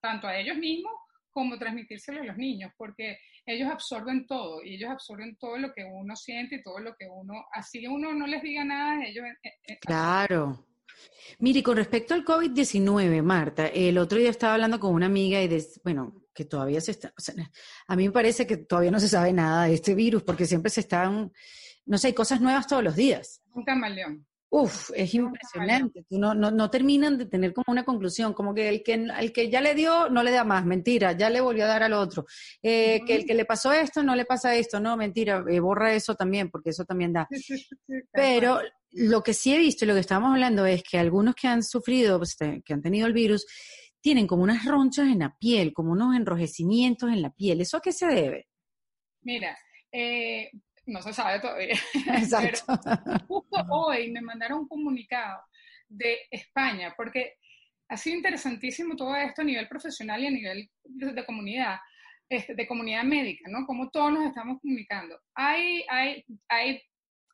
tanto 0.02 0.28
a 0.28 0.38
ellos 0.38 0.58
mismos 0.58 0.92
como 1.30 1.58
transmitírselo 1.58 2.22
a 2.22 2.26
los 2.26 2.38
niños, 2.38 2.74
porque 2.78 3.18
ellos 3.46 3.70
absorben 3.72 4.28
todo 4.28 4.62
y 4.62 4.76
ellos 4.76 4.90
absorben 4.90 5.38
todo 5.38 5.58
lo 5.58 5.74
que 5.74 5.86
uno 5.86 6.18
siente 6.18 6.56
y 6.56 6.64
todo 6.64 6.80
lo 6.80 6.96
que 6.96 7.08
uno, 7.08 7.46
así 7.54 7.86
uno 7.88 8.14
no 8.14 8.28
les 8.28 8.42
diga 8.42 8.66
nada, 8.66 9.06
ellos... 9.06 9.26
Eh, 9.42 9.50
eh, 9.68 9.80
claro. 9.80 10.66
Mire, 11.40 11.64
con 11.64 11.78
respecto 11.78 12.14
al 12.14 12.26
COVID-19, 12.26 13.22
Marta, 13.22 13.68
el 13.68 13.98
otro 13.98 14.18
día 14.18 14.30
estaba 14.30 14.54
hablando 14.54 14.80
con 14.80 14.94
una 14.94 15.06
amiga 15.06 15.42
y, 15.42 15.48
de, 15.48 15.66
bueno, 15.84 16.25
que 16.36 16.46
todavía 16.46 16.82
se 16.82 16.92
está, 16.92 17.14
a 17.88 17.96
mí 17.96 18.06
me 18.06 18.12
parece 18.12 18.46
que 18.46 18.58
todavía 18.58 18.92
no 18.92 19.00
se 19.00 19.08
sabe 19.08 19.32
nada 19.32 19.66
de 19.66 19.74
este 19.74 19.96
virus 19.96 20.22
porque 20.22 20.46
siempre 20.46 20.70
se 20.70 20.82
están, 20.82 21.32
no 21.86 21.98
sé, 21.98 22.08
hay 22.08 22.14
cosas 22.14 22.42
nuevas 22.42 22.68
todos 22.68 22.84
los 22.84 22.96
días. 22.96 23.42
Un 23.54 23.64
camaleón. 23.64 24.28
Uf, 24.50 24.92
es 24.96 25.14
impresionante. 25.14 26.06
No, 26.12 26.34
no, 26.34 26.52
no, 26.52 26.70
terminan 26.70 27.18
de 27.18 27.26
tener 27.26 27.54
como 27.54 27.66
una 27.68 27.84
conclusión, 27.84 28.34
como 28.34 28.54
que 28.54 28.70
el 28.70 28.84
que, 28.84 28.94
el 28.94 29.34
que 29.34 29.50
ya 29.50 29.60
le 29.60 29.76
dio 29.76 30.10
no 30.10 30.24
le 30.24 30.32
da 30.32 30.44
más, 30.44 30.66
mentira, 30.66 31.12
ya 31.14 31.30
le 31.30 31.42
volvió 31.42 31.66
a 31.66 31.68
dar 31.68 31.84
al 31.84 31.94
otro. 31.94 32.26
Eh, 32.62 33.02
que 33.06 33.16
el 33.16 33.26
que 33.26 33.34
le 33.34 33.46
pasó 33.46 33.74
esto 33.74 34.04
no 34.04 34.16
le 34.16 34.24
pasa 34.24 34.56
esto, 34.56 34.80
no, 34.80 34.96
mentira, 34.96 35.44
eh, 35.50 35.60
borra 35.60 35.94
eso 35.94 36.16
también, 36.16 36.50
porque 36.50 36.70
eso 36.70 36.86
también 36.86 37.12
da. 37.12 37.28
Pero 38.14 38.60
lo 38.92 39.24
que 39.24 39.34
sí 39.34 39.54
he 39.54 39.58
visto 39.58 39.84
y 39.84 39.88
lo 39.90 39.94
que 39.94 40.00
estamos 40.00 40.32
hablando 40.32 40.66
es 40.66 40.84
que 40.84 41.00
algunos 41.00 41.36
que 41.36 41.48
han 41.48 41.64
sufrido, 41.64 42.18
pues, 42.18 42.36
que 42.36 42.74
han 42.74 42.82
tenido 42.82 43.08
el 43.08 43.14
virus, 43.14 43.46
tienen 44.06 44.28
como 44.28 44.44
unas 44.44 44.64
ronchas 44.66 45.08
en 45.08 45.18
la 45.18 45.36
piel, 45.36 45.74
como 45.74 45.94
unos 45.94 46.16
enrojecimientos 46.16 47.12
en 47.12 47.24
la 47.24 47.32
piel. 47.32 47.60
¿Eso 47.60 47.78
a 47.78 47.82
qué 47.82 47.92
se 47.92 48.06
debe? 48.06 48.48
Mira, 49.24 49.58
eh, 49.92 50.52
no 50.86 51.02
se 51.02 51.12
sabe 51.12 51.40
todavía. 51.40 51.74
Exacto. 52.16 52.66
justo 53.28 53.66
hoy 53.72 54.12
me 54.12 54.22
mandaron 54.22 54.60
un 54.60 54.68
comunicado 54.68 55.42
de 55.90 56.20
España, 56.30 56.94
porque 56.96 57.38
ha 57.90 57.98
sido 57.98 58.18
interesantísimo 58.18 58.96
todo 58.96 59.16
esto 59.16 59.42
a 59.42 59.46
nivel 59.46 59.68
profesional 59.68 60.22
y 60.22 60.28
a 60.28 60.32
nivel 60.32 60.70
de, 60.84 61.26
comunidad, 61.26 61.80
de 62.30 62.68
comunidad 62.68 63.06
médica, 63.06 63.50
¿no? 63.50 63.66
Como 63.66 63.90
todos 63.90 64.12
nos 64.12 64.28
estamos 64.28 64.62
comunicando. 64.62 65.20
Hay, 65.34 65.84
hay, 65.90 66.24
hay 66.48 66.80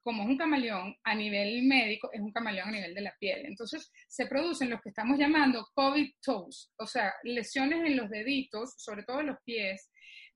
como 0.03 0.23
es 0.23 0.29
un 0.29 0.37
camaleón 0.37 0.95
a 1.03 1.15
nivel 1.15 1.63
médico, 1.63 2.09
es 2.11 2.21
un 2.21 2.31
camaleón 2.31 2.69
a 2.69 2.71
nivel 2.71 2.93
de 2.93 3.01
la 3.01 3.15
piel. 3.19 3.45
Entonces, 3.45 3.91
se 4.07 4.25
producen 4.25 4.69
los 4.69 4.81
que 4.81 4.89
estamos 4.89 5.17
llamando 5.17 5.67
COVID 5.73 6.11
toes, 6.21 6.71
o 6.77 6.87
sea, 6.87 7.13
lesiones 7.23 7.85
en 7.85 7.97
los 7.97 8.09
deditos, 8.09 8.73
sobre 8.77 9.03
todo 9.03 9.19
en 9.21 9.27
los 9.27 9.37
pies, 9.43 9.89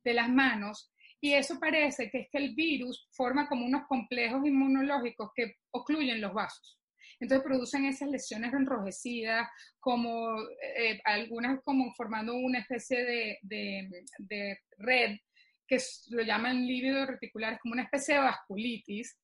de 0.04 0.14
las 0.14 0.30
manos, 0.30 0.92
y 1.20 1.34
eso 1.34 1.60
parece 1.60 2.10
que 2.12 2.20
es 2.20 2.28
que 2.32 2.38
el 2.38 2.54
virus 2.54 3.08
forma 3.12 3.48
como 3.48 3.66
unos 3.66 3.88
complejos 3.88 4.46
inmunológicos 4.46 5.32
que 5.36 5.56
ocluyen 5.72 6.22
los 6.22 6.34
vasos. 6.34 6.80
Entonces 7.20 7.44
producen 7.44 7.86
esas 7.86 8.10
lesiones 8.10 8.54
enrojecidas, 8.54 9.50
como 9.80 10.38
eh, 10.78 11.00
algunas 11.04 11.62
como 11.64 11.94
formando 11.96 12.36
una 12.36 12.60
especie 12.60 13.40
de, 13.42 13.90
red 14.78 15.18
que 15.68 15.80
lo 16.10 16.22
llaman 16.22 16.68
lívido 16.68 17.06
reticular, 17.08 17.58
como 17.60 17.74
una 17.74 17.84
especie 17.84 18.16
de 18.16 18.22
vasculitis. 18.22 19.18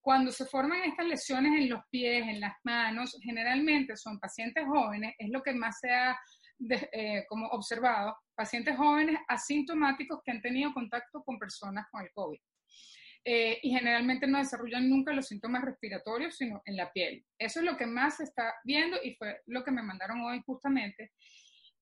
Cuando 0.00 0.30
se 0.32 0.44
forman 0.46 0.82
estas 0.82 1.06
lesiones 1.06 1.52
en 1.60 1.70
los 1.70 1.80
pies, 1.90 2.26
en 2.26 2.40
las 2.40 2.54
manos, 2.62 3.16
generalmente 3.22 3.96
son 3.96 4.18
pacientes 4.18 4.64
jóvenes, 4.66 5.14
es 5.18 5.30
lo 5.30 5.42
que 5.42 5.54
más 5.54 5.78
se 5.80 5.90
ha 5.92 6.18
eh, 6.70 7.24
como 7.28 7.48
observado, 7.48 8.16
pacientes 8.34 8.76
jóvenes 8.76 9.18
asintomáticos 9.28 10.20
que 10.24 10.30
han 10.30 10.40
tenido 10.40 10.72
contacto 10.72 11.22
con 11.22 11.38
personas 11.38 11.86
con 11.90 12.02
el 12.02 12.12
COVID. 12.12 12.38
Eh, 13.26 13.58
y 13.62 13.70
generalmente 13.70 14.26
no 14.26 14.38
desarrollan 14.38 14.88
nunca 14.88 15.14
los 15.14 15.26
síntomas 15.26 15.62
respiratorios, 15.62 16.36
sino 16.36 16.62
en 16.66 16.76
la 16.76 16.92
piel. 16.92 17.24
Eso 17.38 17.60
es 17.60 17.64
lo 17.64 17.76
que 17.76 17.86
más 17.86 18.18
se 18.18 18.24
está 18.24 18.54
viendo 18.64 18.98
y 19.02 19.14
fue 19.14 19.40
lo 19.46 19.64
que 19.64 19.70
me 19.70 19.82
mandaron 19.82 20.20
hoy 20.20 20.42
justamente. 20.44 21.12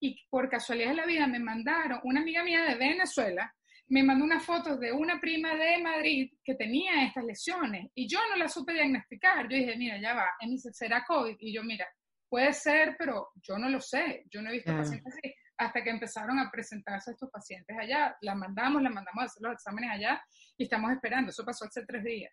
Y 0.01 0.25
por 0.31 0.49
casualidad 0.49 0.91
de 0.91 0.97
la 0.97 1.07
vida 1.07 1.27
me 1.27 1.41
mandaron, 1.41 2.01
una 2.05 2.21
amiga 2.21 2.45
mía 2.45 2.63
de 2.63 2.77
Venezuela, 2.77 3.53
me 3.93 4.03
mandó 4.03 4.25
unas 4.25 4.43
fotos 4.43 4.81
de 4.81 4.91
una 4.91 5.21
prima 5.21 5.55
de 5.55 5.77
Madrid 5.83 6.33
que 6.43 6.55
tenía 6.55 7.05
estas 7.05 7.25
lesiones 7.25 7.91
y 7.95 8.09
yo 8.09 8.19
no 8.31 8.37
la 8.37 8.49
supe 8.49 8.73
diagnosticar. 8.73 9.47
Yo 9.51 9.57
dije, 9.59 9.77
mira, 9.77 10.01
ya 10.01 10.15
va, 10.15 10.31
en 10.41 10.49
mi 10.49 10.59
¿será 10.59 11.05
COVID? 11.07 11.37
Y 11.39 11.53
yo, 11.55 11.63
mira, 11.63 11.87
puede 12.27 12.55
ser, 12.55 12.97
pero 12.99 13.29
yo 13.43 13.59
no 13.59 13.69
lo 13.69 13.83
sé, 13.83 14.25
yo 14.31 14.41
no 14.41 14.49
he 14.49 14.55
visto 14.55 14.75
pacientes 14.75 15.13
así 15.13 15.35
hasta 15.59 15.85
que 15.85 15.91
empezaron 15.91 16.39
a 16.39 16.51
presentarse 16.51 17.11
estos 17.11 17.31
pacientes 17.31 17.77
allá. 17.79 18.17
La 18.23 18.35
mandamos, 18.35 18.81
la 18.81 18.89
mandamos 18.89 19.25
a 19.25 19.27
hacer 19.27 19.43
los 19.43 19.53
exámenes 19.53 19.91
allá 19.91 20.23
y 20.57 20.65
estamos 20.65 20.91
esperando. 20.91 21.29
Eso 21.29 21.45
pasó 21.45 21.67
hace 21.67 21.85
tres 21.85 22.03
días. 22.03 22.33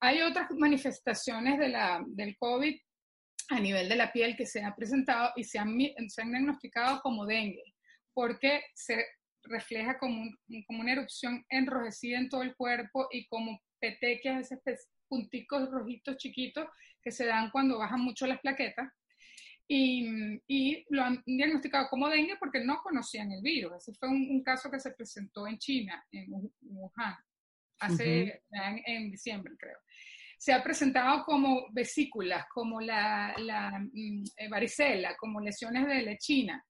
Hay 0.00 0.22
otras 0.22 0.50
manifestaciones 0.58 1.60
de 1.60 1.68
la, 1.68 2.02
del 2.04 2.36
COVID 2.36 2.76
a 3.50 3.60
nivel 3.60 3.88
de 3.88 3.94
la 3.94 4.12
piel 4.12 4.36
que 4.36 4.44
se 4.44 4.60
han 4.60 4.74
presentado 4.74 5.30
y 5.36 5.44
se 5.44 5.60
han, 5.60 5.78
se 6.08 6.22
han 6.22 6.32
diagnosticado 6.32 7.00
como 7.00 7.26
dengue, 7.26 7.62
porque 8.12 8.64
se 8.74 9.04
refleja 9.44 9.98
como, 9.98 10.30
como 10.66 10.80
una 10.80 10.92
erupción 10.92 11.44
enrojecida 11.48 12.18
en 12.18 12.28
todo 12.28 12.42
el 12.42 12.54
cuerpo 12.54 13.08
y 13.10 13.26
como 13.26 13.60
petequias, 13.78 14.52
esos 14.52 14.88
punticos 15.08 15.70
rojitos 15.70 16.16
chiquitos 16.16 16.68
que 17.02 17.10
se 17.10 17.26
dan 17.26 17.50
cuando 17.50 17.78
bajan 17.78 18.00
mucho 18.00 18.26
las 18.26 18.40
plaquetas 18.40 18.88
y, 19.72 20.84
lo 20.90 21.02
han 21.02 21.22
diagnosticado 21.24 21.88
como 21.88 22.08
dengue 22.08 22.36
porque 22.38 22.60
no 22.60 22.82
conocían 22.82 23.30
el 23.30 23.40
virus. 23.40 23.74
Ese 23.76 23.92
fue 23.94 24.08
un, 24.08 24.42
caso 24.42 24.70
que 24.70 24.80
se 24.80 24.90
presentó 24.92 25.46
en 25.46 25.58
China, 25.58 26.04
en 26.10 26.26
Wuhan, 26.62 27.14
hace 27.78 28.42
en, 28.84 29.10
diciembre, 29.10 29.54
creo. 29.56 29.78
Se 30.38 30.52
ha 30.52 30.62
presentado 30.62 31.24
como 31.24 31.68
vesículas, 31.70 32.46
como 32.52 32.80
la, 32.80 33.34
la 33.38 33.78
mm, 33.78 34.24
eh, 34.36 34.48
varicela, 34.48 35.16
como 35.16 35.40
lesiones 35.40 35.86
de 35.86 36.02
lechina. 36.02 36.64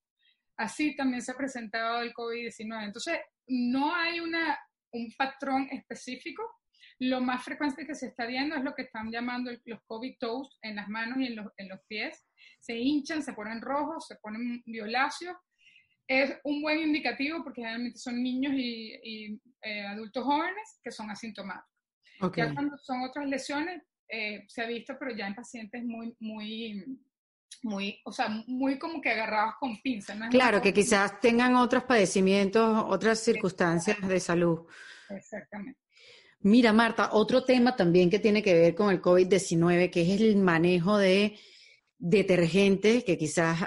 Así 0.61 0.95
también 0.95 1.23
se 1.23 1.33
ha 1.33 1.37
presentado 1.37 2.03
el 2.03 2.13
COVID-19. 2.13 2.85
Entonces, 2.85 3.19
no 3.47 3.95
hay 3.95 4.21
una, 4.21 4.59
un 4.93 5.11
patrón 5.17 5.67
específico. 5.71 6.43
Lo 6.99 7.23
más 7.23 7.43
frecuente 7.43 7.87
que 7.87 7.95
se 7.95 8.09
está 8.09 8.27
viendo 8.27 8.55
es 8.55 8.63
lo 8.63 8.75
que 8.75 8.83
están 8.83 9.11
llamando 9.11 9.51
los 9.65 9.81
COVID 9.87 10.17
toes 10.19 10.49
en 10.61 10.77
las 10.77 10.87
manos 10.89 11.17
y 11.19 11.29
en 11.29 11.37
los, 11.37 11.47
en 11.57 11.71
los 11.71 11.81
pies 11.89 12.27
se 12.59 12.77
hinchan, 12.77 13.23
se 13.23 13.33
ponen 13.33 13.63
rojos, 13.63 14.07
se 14.07 14.17
ponen 14.17 14.63
violáceos. 14.67 15.35
Es 16.07 16.39
un 16.45 16.61
buen 16.61 16.79
indicativo 16.81 17.43
porque 17.43 17.63
generalmente 17.63 17.99
son 17.99 18.23
niños 18.23 18.53
y, 18.55 19.41
eh, 19.63 19.87
adultos 19.87 20.25
jóvenes 20.25 20.79
que 20.85 20.91
son 20.91 21.11
asintomáticos. 21.11 21.71
Ya 22.37 22.53
cuando 22.53 22.77
son 22.77 23.01
otras 23.01 23.27
lesiones, 23.27 23.83
eh, 24.09 24.45
se 24.47 24.61
ha 24.61 24.67
visto, 24.67 24.95
pero 24.99 25.17
ya 25.17 25.27
en 25.27 25.35
pacientes 25.35 25.83
muy, 25.85 26.15
muy, 26.21 26.85
muy, 27.63 28.01
o 28.05 28.13
sea, 28.13 28.29
muy 28.47 28.79
como 28.79 29.01
que 29.01 29.11
agarrados 29.11 29.55
con 29.59 29.81
pinzas. 29.83 30.17
claro, 30.31 30.63
que 30.63 30.73
quizás 30.73 31.21
tengan 31.21 31.57
otros 31.57 31.85
padecimientos, 31.85 32.85
otras 32.89 33.21
circunstancias 33.21 33.97
de 34.07 34.21
salud. 34.21 34.67
Exactamente. 35.09 35.79
Mira, 36.43 36.73
Marta, 36.73 37.11
otro 37.13 37.45
tema 37.45 37.77
también 37.77 38.09
que 38.09 38.19
tiene 38.19 38.43
que 38.43 38.55
ver 38.55 38.75
con 38.75 38.91
el 38.91 39.03
COVID-19, 39.03 39.91
que 39.91 40.03
es 40.03 40.21
el 40.21 40.37
manejo 40.37 40.97
de 40.97 41.39
detergentes 41.99 43.05
que 43.05 43.19
quizás 43.19 43.59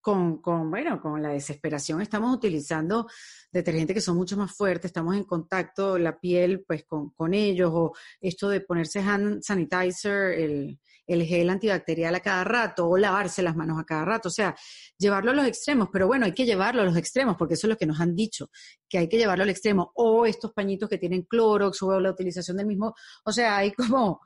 con, 0.00 0.40
con, 0.40 0.70
bueno, 0.70 1.00
con 1.00 1.20
la 1.20 1.30
desesperación 1.30 2.00
estamos 2.00 2.34
utilizando 2.34 3.06
detergentes 3.52 3.92
que 3.92 4.00
son 4.00 4.16
mucho 4.16 4.36
más 4.36 4.56
fuertes, 4.56 4.90
estamos 4.90 5.16
en 5.16 5.24
contacto 5.24 5.98
la 5.98 6.18
piel 6.18 6.64
pues 6.66 6.84
con, 6.84 7.10
con 7.10 7.34
ellos, 7.34 7.70
o 7.74 7.92
esto 8.20 8.48
de 8.48 8.60
ponerse 8.60 9.00
hand 9.00 9.42
sanitizer, 9.42 10.32
el, 10.38 10.78
el, 11.06 11.24
gel 11.24 11.50
antibacterial 11.50 12.14
a 12.14 12.20
cada 12.20 12.44
rato, 12.44 12.88
o 12.88 12.96
lavarse 12.96 13.42
las 13.42 13.56
manos 13.56 13.78
a 13.78 13.84
cada 13.84 14.04
rato, 14.04 14.28
o 14.28 14.32
sea, 14.32 14.54
llevarlo 14.98 15.30
a 15.30 15.34
los 15.34 15.46
extremos, 15.46 15.88
pero 15.92 16.06
bueno, 16.06 16.26
hay 16.26 16.32
que 16.32 16.44
llevarlo 16.44 16.82
a 16.82 16.84
los 16.84 16.96
extremos, 16.96 17.36
porque 17.36 17.54
eso 17.54 17.66
es 17.66 17.70
lo 17.70 17.76
que 17.76 17.86
nos 17.86 18.00
han 18.00 18.14
dicho, 18.14 18.50
que 18.88 18.98
hay 18.98 19.08
que 19.08 19.18
llevarlo 19.18 19.44
al 19.44 19.50
extremo, 19.50 19.92
o 19.94 20.26
estos 20.26 20.52
pañitos 20.52 20.88
que 20.88 20.98
tienen 20.98 21.22
Clorox, 21.22 21.82
o 21.82 22.00
la 22.00 22.10
utilización 22.10 22.56
del 22.56 22.66
mismo, 22.66 22.94
o 23.24 23.32
sea, 23.32 23.58
hay 23.58 23.72
como 23.72 24.20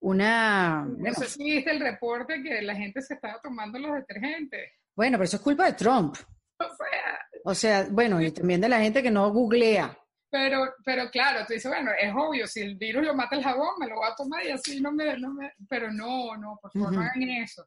una... 0.00 0.84
No 0.84 1.14
sé 1.14 1.26
si 1.26 1.44
viste 1.44 1.70
el 1.70 1.80
reporte 1.80 2.42
que 2.42 2.62
la 2.62 2.74
gente 2.74 3.02
se 3.02 3.14
estaba 3.14 3.40
tomando 3.42 3.78
los 3.78 3.94
detergentes. 3.94 4.72
Bueno, 4.96 5.18
pero 5.18 5.24
eso 5.24 5.36
es 5.36 5.42
culpa 5.42 5.66
de 5.66 5.72
Trump. 5.74 6.16
O 6.62 6.76
sea... 6.76 7.20
O 7.42 7.54
sea, 7.54 7.88
bueno, 7.90 8.20
y 8.20 8.30
también 8.32 8.60
de 8.60 8.68
la 8.68 8.80
gente 8.80 9.02
que 9.02 9.10
no 9.10 9.32
googlea. 9.32 9.98
Pero, 10.30 10.74
pero 10.84 11.10
claro, 11.10 11.44
tú 11.46 11.54
dices, 11.54 11.70
bueno, 11.70 11.90
es 12.00 12.12
obvio, 12.14 12.46
si 12.46 12.60
el 12.60 12.76
virus 12.76 13.04
lo 13.04 13.14
mata 13.14 13.36
el 13.36 13.42
jabón, 13.42 13.70
me 13.78 13.88
lo 13.88 13.96
voy 13.96 14.08
a 14.08 14.14
tomar 14.14 14.44
y 14.44 14.50
así 14.50 14.80
no 14.80 14.92
me... 14.92 15.18
No 15.18 15.34
me... 15.34 15.52
Pero 15.68 15.92
no, 15.92 16.36
no, 16.36 16.58
por 16.62 16.72
favor, 16.72 16.92
no 16.92 17.00
hagan 17.00 17.22
eso. 17.22 17.66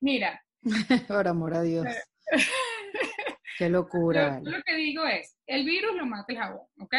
Mira. 0.00 0.42
por 1.08 1.28
amor 1.28 1.54
a 1.54 1.62
Dios. 1.62 1.86
Eh, 1.86 2.02
Qué 3.60 3.68
locura. 3.68 4.40
Yo, 4.42 4.50
lo 4.50 4.62
que 4.62 4.74
digo 4.74 5.04
es, 5.04 5.36
el 5.46 5.64
virus 5.64 5.94
lo 5.94 6.06
mata 6.06 6.32
el 6.32 6.38
jabón, 6.38 6.66
¿ok? 6.80 6.94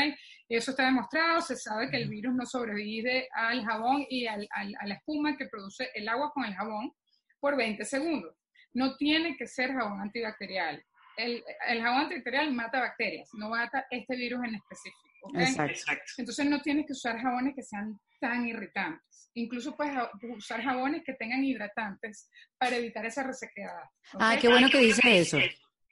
Eso 0.47 0.71
está 0.71 0.85
demostrado, 0.85 1.41
se 1.41 1.55
sabe 1.55 1.89
que 1.89 1.97
el 1.97 2.07
virus 2.07 2.35
no 2.35 2.45
sobrevive 2.45 3.27
al 3.33 3.65
jabón 3.65 4.05
y 4.09 4.27
a 4.27 4.37
la 4.37 4.93
espuma 4.93 5.35
que 5.35 5.47
produce 5.47 5.89
el 5.95 6.07
agua 6.07 6.31
con 6.31 6.45
el 6.45 6.53
jabón 6.53 6.93
por 7.39 7.57
20 7.57 7.83
segundos. 7.83 8.35
No 8.73 8.95
tiene 8.95 9.35
que 9.37 9.47
ser 9.47 9.73
jabón 9.73 10.01
antibacterial. 10.01 10.83
El, 11.17 11.43
jabón 11.81 12.01
antibacterial 12.01 12.53
mata 12.53 12.79
bacterias, 12.79 13.29
no 13.33 13.49
mata 13.49 13.85
este 13.89 14.15
virus 14.15 14.43
en 14.45 14.55
específico. 14.55 14.99
Exacto. 15.35 16.13
Entonces 16.17 16.45
no 16.47 16.61
tienes 16.61 16.85
que 16.87 16.93
usar 16.93 17.19
jabones 17.19 17.53
que 17.55 17.63
sean 17.63 17.99
tan 18.19 18.47
irritantes. 18.47 19.29
Incluso 19.33 19.75
puedes 19.75 19.95
usar 20.35 20.61
jabones 20.63 21.03
que 21.05 21.13
tengan 21.13 21.43
hidratantes 21.43 22.29
para 22.57 22.75
evitar 22.75 23.05
esa 23.05 23.23
resequedad. 23.23 23.83
Ah, 24.13 24.37
qué 24.39 24.47
bueno 24.47 24.69
que 24.69 24.79
dice 24.79 25.19
eso. 25.19 25.37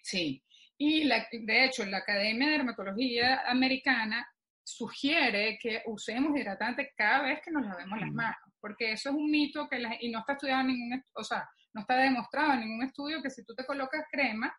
Sí. 0.02 0.44
Y 0.78 1.04
la, 1.04 1.28
de 1.32 1.66
hecho, 1.66 1.86
la 1.86 1.98
Academia 1.98 2.48
de 2.48 2.54
Dermatología 2.54 3.44
Americana 3.48 4.28
sugiere 4.64 5.58
que 5.62 5.82
usemos 5.86 6.38
hidratante 6.38 6.94
cada 6.96 7.24
vez 7.24 7.40
que 7.44 7.52
nos 7.52 7.66
lavemos 7.66 8.00
las 8.00 8.12
manos, 8.12 8.54
porque 8.60 8.92
eso 8.92 9.10
es 9.10 9.16
un 9.16 9.30
mito 9.30 9.68
que 9.68 9.82
y 10.02 10.10
no 10.10 10.20
está 10.20 10.34
estudiado 10.34 10.62
en 10.62 10.68
ningún, 10.68 11.04
o 11.14 11.24
sea, 11.24 11.50
no 11.74 11.82
está 11.82 11.98
demostrado 11.98 12.54
en 12.54 12.62
ningún 12.62 12.86
estudio 12.86 13.22
que 13.22 13.30
si 13.30 13.44
tú 13.44 13.56
te 13.56 13.66
colocas 13.66 14.06
crema, 14.12 14.56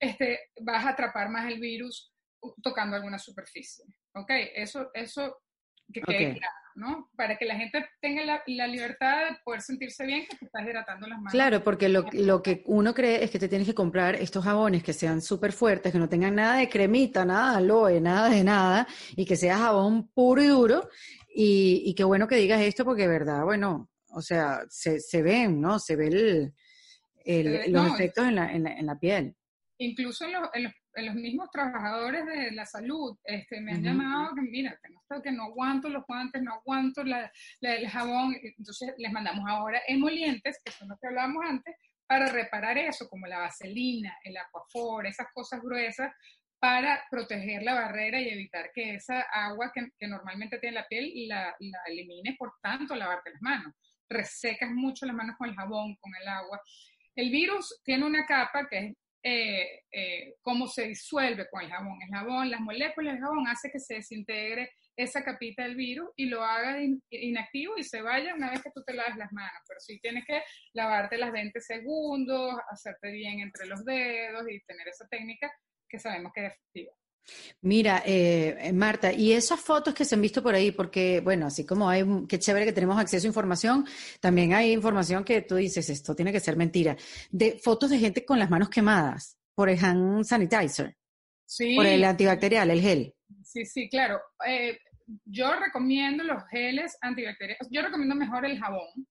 este, 0.00 0.40
vas 0.60 0.84
a 0.84 0.90
atrapar 0.90 1.28
más 1.28 1.50
el 1.50 1.60
virus 1.60 2.12
tocando 2.62 2.96
alguna 2.96 3.18
superficie. 3.18 3.84
¿Ok? 4.14 4.30
Eso, 4.54 4.90
eso 4.94 5.38
que 5.92 6.00
quede 6.00 6.34
claro. 6.34 6.54
¿no? 6.74 7.08
Para 7.16 7.36
que 7.36 7.44
la 7.44 7.54
gente 7.56 7.84
tenga 8.00 8.42
la, 8.46 8.66
libertad 8.66 9.30
de 9.30 9.36
poder 9.44 9.60
sentirse 9.60 10.04
bien 10.04 10.26
que 10.28 10.36
te 10.36 10.46
estás 10.46 10.64
hidratando 10.64 11.06
las 11.06 11.18
manos. 11.18 11.32
Claro, 11.32 11.62
porque 11.62 11.88
lo, 11.88 12.04
lo, 12.12 12.42
que 12.42 12.62
uno 12.66 12.92
cree 12.94 13.22
es 13.22 13.30
que 13.30 13.38
te 13.38 13.48
tienes 13.48 13.66
que 13.66 13.74
comprar 13.74 14.16
estos 14.16 14.44
jabones 14.44 14.82
que 14.82 14.92
sean 14.92 15.22
súper 15.22 15.52
fuertes, 15.52 15.92
que 15.92 15.98
no 15.98 16.08
tengan 16.08 16.34
nada 16.34 16.56
de 16.56 16.68
cremita, 16.68 17.24
nada 17.24 17.52
de 17.52 17.58
aloe, 17.58 18.00
nada 18.00 18.28
de 18.28 18.44
nada, 18.44 18.88
y 19.14 19.24
que 19.24 19.36
sea 19.36 19.58
jabón 19.58 20.08
puro 20.08 20.42
y 20.42 20.48
duro. 20.48 20.88
Y, 21.32 21.82
y 21.86 21.94
qué 21.94 22.04
bueno 22.04 22.26
que 22.26 22.36
digas 22.36 22.60
esto 22.60 22.84
porque, 22.84 23.06
verdad, 23.06 23.44
bueno, 23.44 23.90
o 24.08 24.22
sea, 24.22 24.62
se, 24.68 25.00
se 25.00 25.22
ven, 25.22 25.60
¿no? 25.60 25.78
Se 25.78 25.96
ve 25.96 26.08
el, 26.08 26.54
el, 27.24 27.72
los 27.72 27.94
efectos 27.94 28.26
en 28.26 28.34
la, 28.34 28.52
en, 28.52 28.64
la, 28.64 28.72
en 28.72 28.86
la 28.86 28.98
piel. 28.98 29.36
Incluso 29.84 30.24
en 30.24 30.32
los, 30.32 30.48
en 30.54 30.62
los 30.64 30.72
los 31.02 31.14
mismos 31.14 31.50
trabajadores 31.50 32.24
de 32.26 32.52
la 32.52 32.66
salud 32.66 33.16
este, 33.24 33.60
me 33.60 33.72
han 33.72 33.82
llamado 33.82 34.34
que, 34.34 34.42
mira, 34.42 34.78
tengo 34.80 35.22
que 35.22 35.32
no 35.32 35.44
aguanto 35.44 35.88
los 35.88 36.04
guantes, 36.06 36.42
no 36.42 36.54
aguanto 36.54 37.02
el 37.02 37.88
jabón, 37.88 38.36
entonces 38.42 38.94
les 38.98 39.12
mandamos 39.12 39.44
ahora 39.48 39.80
emolientes, 39.86 40.60
que 40.64 40.72
son 40.72 40.88
los 40.88 40.98
que 41.00 41.08
hablábamos 41.08 41.44
antes, 41.46 41.76
para 42.06 42.26
reparar 42.26 42.78
eso, 42.78 43.08
como 43.08 43.26
la 43.26 43.38
vaselina, 43.38 44.16
el 44.24 44.36
aquafor, 44.36 45.06
esas 45.06 45.26
cosas 45.32 45.60
gruesas, 45.62 46.12
para 46.58 47.04
proteger 47.10 47.62
la 47.62 47.74
barrera 47.74 48.20
y 48.20 48.28
evitar 48.28 48.70
que 48.72 48.94
esa 48.94 49.20
agua 49.20 49.70
que, 49.74 49.88
que 49.98 50.06
normalmente 50.06 50.58
tiene 50.58 50.76
la 50.76 50.86
piel 50.86 51.12
la, 51.28 51.54
la 51.58 51.78
elimines, 51.86 52.36
por 52.38 52.54
tanto, 52.62 52.94
lavarte 52.94 53.30
las 53.30 53.42
manos. 53.42 53.74
Resecas 54.08 54.70
mucho 54.70 55.06
las 55.06 55.14
manos 55.14 55.36
con 55.36 55.48
el 55.48 55.56
jabón, 55.56 55.96
con 55.96 56.12
el 56.20 56.28
agua. 56.28 56.60
El 57.16 57.30
virus 57.30 57.80
tiene 57.84 58.04
una 58.04 58.24
capa 58.26 58.66
que 58.68 58.78
es 58.78 58.94
eh, 59.26 59.84
eh, 59.90 60.34
cómo 60.42 60.68
se 60.68 60.88
disuelve 60.88 61.48
con 61.48 61.62
el 61.62 61.70
jabón. 61.70 61.98
El 62.02 62.10
jabón, 62.10 62.50
las 62.50 62.60
moléculas 62.60 63.14
del 63.14 63.22
jabón 63.22 63.48
hace 63.48 63.70
que 63.70 63.80
se 63.80 63.94
desintegre 63.94 64.70
esa 64.96 65.24
capita 65.24 65.62
del 65.62 65.76
virus 65.76 66.10
y 66.14 66.26
lo 66.26 66.44
haga 66.44 66.78
inactivo 67.08 67.78
y 67.78 67.84
se 67.84 68.02
vaya 68.02 68.34
una 68.34 68.50
vez 68.50 68.62
que 68.62 68.70
tú 68.70 68.82
te 68.84 68.92
laves 68.92 69.16
las 69.16 69.32
manos. 69.32 69.62
Pero 69.66 69.80
sí 69.80 69.98
tienes 69.98 70.26
que 70.26 70.42
lavarte 70.74 71.16
las 71.16 71.32
20 71.32 71.58
segundos, 71.60 72.54
hacerte 72.70 73.10
bien 73.12 73.40
entre 73.40 73.66
los 73.66 73.82
dedos 73.84 74.44
y 74.48 74.60
tener 74.60 74.88
esa 74.88 75.08
técnica 75.08 75.50
que 75.88 75.98
sabemos 75.98 76.30
que 76.34 76.46
es 76.46 76.52
efectiva. 76.52 76.92
Mira, 77.62 78.02
eh, 78.04 78.72
Marta, 78.74 79.12
y 79.12 79.32
esas 79.32 79.60
fotos 79.60 79.94
que 79.94 80.04
se 80.04 80.14
han 80.14 80.20
visto 80.20 80.42
por 80.42 80.54
ahí, 80.54 80.70
porque, 80.70 81.20
bueno, 81.20 81.46
así 81.46 81.64
como 81.64 81.88
hay, 81.88 82.04
qué 82.28 82.38
chévere 82.38 82.66
que 82.66 82.72
tenemos 82.72 82.98
acceso 82.98 83.26
a 83.26 83.28
información, 83.28 83.86
también 84.20 84.52
hay 84.52 84.72
información 84.72 85.24
que 85.24 85.42
tú 85.42 85.56
dices, 85.56 85.88
esto 85.88 86.14
tiene 86.14 86.32
que 86.32 86.40
ser 86.40 86.56
mentira, 86.56 86.96
de 87.30 87.58
fotos 87.62 87.90
de 87.90 87.98
gente 87.98 88.24
con 88.24 88.38
las 88.38 88.50
manos 88.50 88.68
quemadas 88.68 89.38
por 89.54 89.68
el 89.68 89.82
hand 89.82 90.24
sanitizer, 90.24 90.96
sí. 91.46 91.76
por 91.76 91.86
el 91.86 92.04
antibacterial, 92.04 92.70
el 92.70 92.80
gel. 92.80 93.14
Sí, 93.42 93.64
sí, 93.64 93.88
claro. 93.88 94.20
Eh, 94.46 94.78
yo 95.24 95.54
recomiendo 95.54 96.24
los 96.24 96.42
geles 96.50 96.96
antibacteriales, 97.00 97.68
yo 97.70 97.82
recomiendo 97.82 98.14
mejor 98.14 98.44
el 98.44 98.58
jabón, 98.58 99.06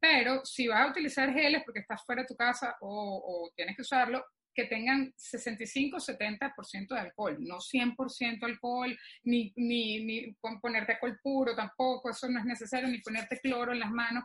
pero 0.00 0.44
si 0.44 0.66
vas 0.66 0.86
a 0.86 0.90
utilizar 0.90 1.32
geles 1.32 1.62
porque 1.64 1.80
estás 1.80 2.04
fuera 2.04 2.22
de 2.22 2.28
tu 2.28 2.34
casa 2.34 2.76
o, 2.80 3.22
o 3.24 3.52
tienes 3.54 3.76
que 3.76 3.82
usarlo, 3.82 4.24
que 4.54 4.64
tengan 4.64 5.12
65-70% 5.12 6.88
de 6.88 7.00
alcohol, 7.00 7.36
no 7.40 7.56
100% 7.58 8.44
alcohol, 8.44 8.96
ni, 9.24 9.52
ni, 9.56 10.04
ni 10.04 10.36
ponerte 10.60 10.92
alcohol 10.92 11.18
puro 11.22 11.54
tampoco, 11.54 12.10
eso 12.10 12.28
no 12.28 12.38
es 12.38 12.44
necesario, 12.44 12.88
ni 12.88 13.00
ponerte 13.00 13.38
cloro 13.40 13.72
en 13.72 13.80
las 13.80 13.90
manos. 13.90 14.24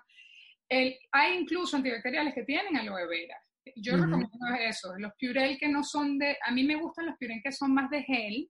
El, 0.70 0.98
hay 1.12 1.38
incluso 1.38 1.78
antibacteriales 1.78 2.34
que 2.34 2.44
tienen 2.44 2.76
aloe 2.76 3.08
vera. 3.08 3.38
Yo 3.76 3.98
recomiendo 3.98 4.30
eso, 4.62 4.98
los 4.98 5.12
Purell 5.20 5.58
que 5.58 5.68
no 5.68 5.84
son 5.84 6.18
de, 6.18 6.38
a 6.46 6.52
mí 6.52 6.64
me 6.64 6.76
gustan 6.76 7.06
los 7.06 7.16
Purell 7.18 7.42
que 7.44 7.52
son 7.52 7.74
más 7.74 7.90
de 7.90 8.04
gel, 8.04 8.50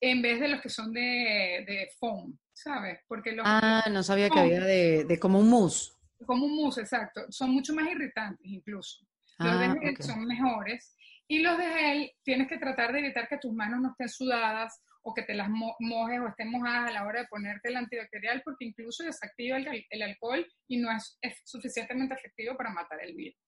en 0.00 0.22
vez 0.22 0.40
de 0.40 0.48
los 0.48 0.60
que 0.60 0.68
son 0.68 0.92
de, 0.92 1.64
de 1.66 1.88
foam, 1.98 2.38
¿sabes? 2.52 3.00
Porque 3.06 3.32
los 3.32 3.44
ah, 3.46 3.84
no 3.90 4.02
sabía 4.02 4.30
que 4.30 4.38
había 4.38 4.60
de, 4.60 5.04
de 5.04 5.18
como 5.18 5.38
un 5.38 5.50
mousse. 5.50 5.92
Como 6.24 6.46
un 6.46 6.56
mousse, 6.56 6.78
exacto. 6.78 7.22
Son 7.30 7.50
mucho 7.50 7.74
más 7.74 7.90
irritantes 7.90 8.46
incluso. 8.46 9.04
Los 9.40 9.58
de 9.58 9.66
ah, 9.66 9.76
gel 9.80 9.96
son 10.02 10.26
mejores. 10.26 10.96
Y 11.26 11.40
los 11.40 11.56
de 11.56 11.64
gel 11.64 12.12
tienes 12.22 12.48
que 12.48 12.58
tratar 12.58 12.92
de 12.92 13.00
evitar 13.00 13.28
que 13.28 13.38
tus 13.38 13.52
manos 13.52 13.80
no 13.80 13.90
estén 13.90 14.08
sudadas 14.08 14.82
o 15.02 15.14
que 15.14 15.22
te 15.22 15.34
las 15.34 15.48
mojes 15.48 16.20
o 16.20 16.28
estén 16.28 16.50
mojadas 16.50 16.90
a 16.90 16.92
la 16.92 17.06
hora 17.06 17.20
de 17.20 17.28
ponerte 17.28 17.70
el 17.70 17.76
antibacterial 17.76 18.42
porque 18.44 18.66
incluso 18.66 19.04
desactiva 19.04 19.56
el, 19.56 19.86
el 19.88 20.02
alcohol 20.02 20.46
y 20.68 20.78
no 20.78 20.90
es, 20.94 21.18
es, 21.22 21.40
suficientemente 21.44 22.14
efectivo 22.14 22.56
para 22.56 22.70
matar 22.70 23.02
el 23.02 23.14
virus. 23.14 23.38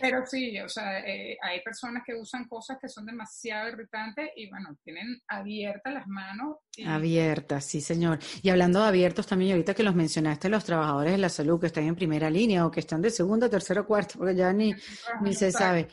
Pero 0.00 0.24
sí, 0.26 0.58
o 0.60 0.68
sea, 0.68 1.00
eh, 1.00 1.36
hay 1.42 1.60
personas 1.62 2.02
que 2.04 2.14
usan 2.14 2.46
cosas 2.48 2.78
que 2.80 2.88
son 2.88 3.06
demasiado 3.06 3.68
irritantes 3.68 4.30
y 4.36 4.48
bueno, 4.48 4.76
tienen 4.82 5.20
abiertas 5.28 5.92
las 5.92 6.06
manos. 6.06 6.56
Abiertas, 6.86 7.64
sí, 7.64 7.80
señor. 7.80 8.18
Y 8.42 8.50
hablando 8.50 8.80
de 8.80 8.88
abiertos 8.88 9.26
también, 9.26 9.52
ahorita 9.52 9.74
que 9.74 9.82
los 9.82 9.94
mencionaste, 9.94 10.48
los 10.48 10.64
trabajadores 10.64 11.12
de 11.12 11.18
la 11.18 11.28
salud 11.28 11.60
que 11.60 11.66
están 11.66 11.84
en 11.84 11.94
primera 11.94 12.30
línea 12.30 12.66
o 12.66 12.70
que 12.70 12.80
están 12.80 13.02
de 13.02 13.10
segundo, 13.10 13.48
tercero, 13.48 13.86
cuarto, 13.86 14.18
porque 14.18 14.34
ya 14.34 14.52
ni, 14.52 14.74
ni 15.22 15.34
se 15.34 15.52
sabe, 15.52 15.88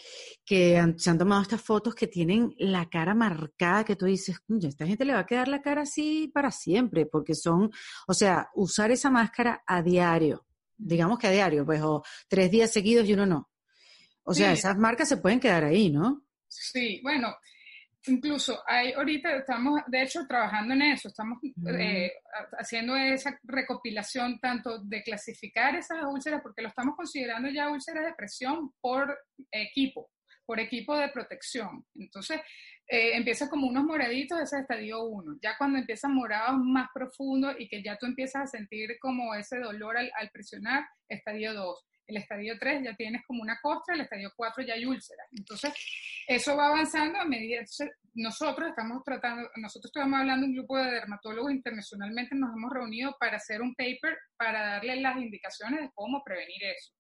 que 0.46 0.94
se 0.98 1.10
han 1.10 1.18
tomado 1.18 1.42
estas 1.42 1.62
fotos 1.62 1.94
que 1.94 2.08
tienen 2.08 2.54
la 2.58 2.90
cara 2.90 3.14
marcada, 3.14 3.84
que 3.84 3.96
tú 3.96 4.06
dices, 4.06 4.38
esta 4.64 4.88
gente 4.88 5.06
le 5.06 5.14
va 5.14 5.20
a 5.20 5.26
quedar 5.26 5.48
la 5.48 5.62
cara 5.62 5.82
así 5.82 6.32
para 6.34 6.52
siempre, 6.52 7.06
porque 7.06 7.36
son, 7.36 7.70
o 8.08 8.14
sea, 8.14 8.50
usar 8.56 8.92
esa 8.92 9.10
máscara 9.10 9.64
a 9.66 9.82
diario 9.82 10.48
digamos 10.78 11.18
que 11.18 11.28
a 11.28 11.32
diario, 11.32 11.66
pues, 11.66 11.82
o 11.82 12.04
tres 12.28 12.52
días 12.52 12.72
seguidos 12.72 13.08
y 13.08 13.14
uno 13.14 13.26
no. 13.26 13.50
O 14.30 14.34
sea, 14.34 14.52
esas 14.52 14.78
marcas 14.78 15.08
se 15.08 15.16
pueden 15.16 15.40
quedar 15.40 15.64
ahí, 15.64 15.90
¿no? 15.90 16.26
Sí, 16.50 17.00
bueno, 17.02 17.34
incluso 18.08 18.62
hay, 18.68 18.92
ahorita 18.92 19.38
estamos, 19.38 19.80
de 19.88 20.02
hecho, 20.02 20.28
trabajando 20.28 20.74
en 20.74 20.82
eso, 20.82 21.08
estamos 21.08 21.40
eh, 21.44 22.12
haciendo 22.60 22.98
esa 22.98 23.40
recopilación 23.44 24.38
tanto 24.42 24.80
de 24.80 25.02
clasificar 25.02 25.76
esas 25.76 26.04
úlceras, 26.04 26.42
porque 26.42 26.62
lo 26.62 26.68
estamos 26.68 26.98
considerando 26.98 27.50
ya 27.50 27.70
úlceras 27.70 28.06
de 28.06 28.16
presión 28.16 28.74
por 28.82 29.18
equipo, 29.50 30.12
por 30.46 30.60
equipo 30.60 30.98
de 30.98 31.08
protección. 31.08 31.86
Entonces, 31.96 32.42
eh, 32.86 33.16
empieza 33.16 33.50
como 33.50 33.66
unos 33.68 33.86
moraditos, 33.86 34.42
ese 34.42 34.58
es 34.58 34.62
estadio 34.64 35.06
1. 35.06 35.38
Ya 35.42 35.56
cuando 35.58 35.80
empiezan 35.80 36.14
morados 36.14 36.60
más 36.62 36.90
profundos 36.94 37.56
y 37.58 37.70
que 37.70 37.82
ya 37.82 37.98
tú 37.98 38.06
empiezas 38.06 38.44
a 38.44 38.48
sentir 38.48 38.98
como 39.00 39.34
ese 39.36 39.58
dolor 39.60 39.96
al, 39.96 40.12
al 40.20 40.30
presionar, 40.32 40.86
estadio 41.08 41.54
2 41.54 41.88
el 42.08 42.18
estadio 42.18 42.58
3 42.58 42.84
ya 42.84 42.96
tienes 42.96 43.26
como 43.26 43.42
una 43.42 43.60
costra, 43.62 43.96
el 43.96 44.02
estadio 44.02 44.32
4 44.36 44.64
ya 44.64 44.74
hay 44.74 44.86
úlceras. 44.86 45.28
Entonces, 45.32 45.74
eso 46.28 46.56
va 46.56 46.68
avanzando 46.68 47.20
a 47.20 47.26
medida. 47.26 47.62
nosotros 48.14 48.70
estamos 48.70 49.04
tratando, 49.04 49.50
nosotros 49.58 49.92
estamos 49.94 50.20
hablando 50.20 50.46
un 50.46 50.54
grupo 50.54 50.78
de 50.78 50.92
dermatólogos 50.92 51.52
internacionalmente, 51.52 52.36
nos 52.36 52.56
hemos 52.56 52.72
reunido 52.72 53.16
para 53.20 53.38
hacer 53.38 53.62
un 53.62 53.76
paper 53.76 54.18
para 54.38 54.66
darle 54.66 55.02
las 55.02 55.18
indicaciones 55.18 55.82
de 55.82 55.92
cómo 55.94 56.24
prevenir 56.24 56.64
eso. 56.64 56.94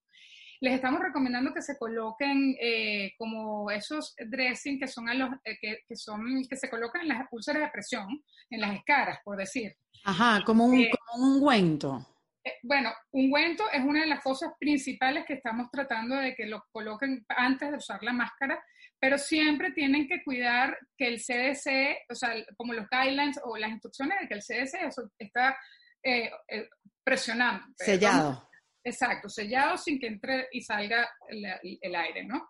Les 0.59 0.73
estamos 0.73 0.99
recomendando 0.99 1.53
que 1.53 1.61
se 1.61 1.77
coloquen 1.77 2.55
eh, 2.59 3.13
como 3.17 3.69
esos 3.69 4.15
dressing 4.17 4.79
que 4.79 4.87
son 4.87 5.07
a 5.07 5.13
los 5.13 5.29
eh, 5.43 5.57
que, 5.61 5.95
son 5.95 6.43
que 6.49 6.55
se 6.55 6.69
colocan 6.69 7.03
en 7.03 7.09
las 7.09 7.27
úlceras 7.31 7.61
de 7.61 7.69
presión, 7.69 8.07
en 8.49 8.61
las 8.61 8.75
escaras, 8.75 9.19
por 9.23 9.37
decir. 9.37 9.75
Ajá, 10.03 10.43
como 10.43 10.65
un, 10.65 10.79
eh, 10.79 10.89
como 10.89 11.23
un 11.23 11.35
ungüento. 11.35 12.16
Eh, 12.47 12.53
bueno, 12.63 12.93
ungüento 13.11 13.69
es 13.71 13.83
una 13.83 14.01
de 14.01 14.07
las 14.07 14.23
cosas 14.23 14.53
principales 14.57 15.25
que 15.25 15.33
estamos 15.33 15.69
tratando 15.69 16.15
de 16.15 16.33
que 16.33 16.45
lo 16.45 16.63
coloquen 16.71 17.25
antes 17.27 17.69
de 17.69 17.77
usar 17.77 18.01
la 18.03 18.13
máscara, 18.13 18.63
pero 18.99 19.17
siempre 19.17 19.71
tienen 19.71 20.07
que 20.07 20.23
cuidar 20.23 20.77
que 20.97 21.07
el 21.07 21.19
CDC, 21.19 22.05
o 22.09 22.15
sea, 22.15 22.33
como 22.55 22.73
los 22.73 22.87
guidelines 22.89 23.39
o 23.43 23.57
las 23.57 23.71
instrucciones 23.71 24.19
de 24.21 24.27
que 24.29 24.33
el 24.35 24.41
CDC 24.41 24.87
eso 24.87 25.11
está 25.19 25.57
eh, 26.01 26.31
eh, 26.47 26.69
presionando. 27.03 27.65
Sellado. 27.75 28.49
exacto, 28.81 29.27
sellado 29.27 29.77
sin 29.77 29.99
que 29.99 30.07
entre 30.07 30.47
y 30.53 30.61
salga 30.61 31.09
el, 31.27 31.95
aire, 31.95 32.23
¿no? 32.23 32.49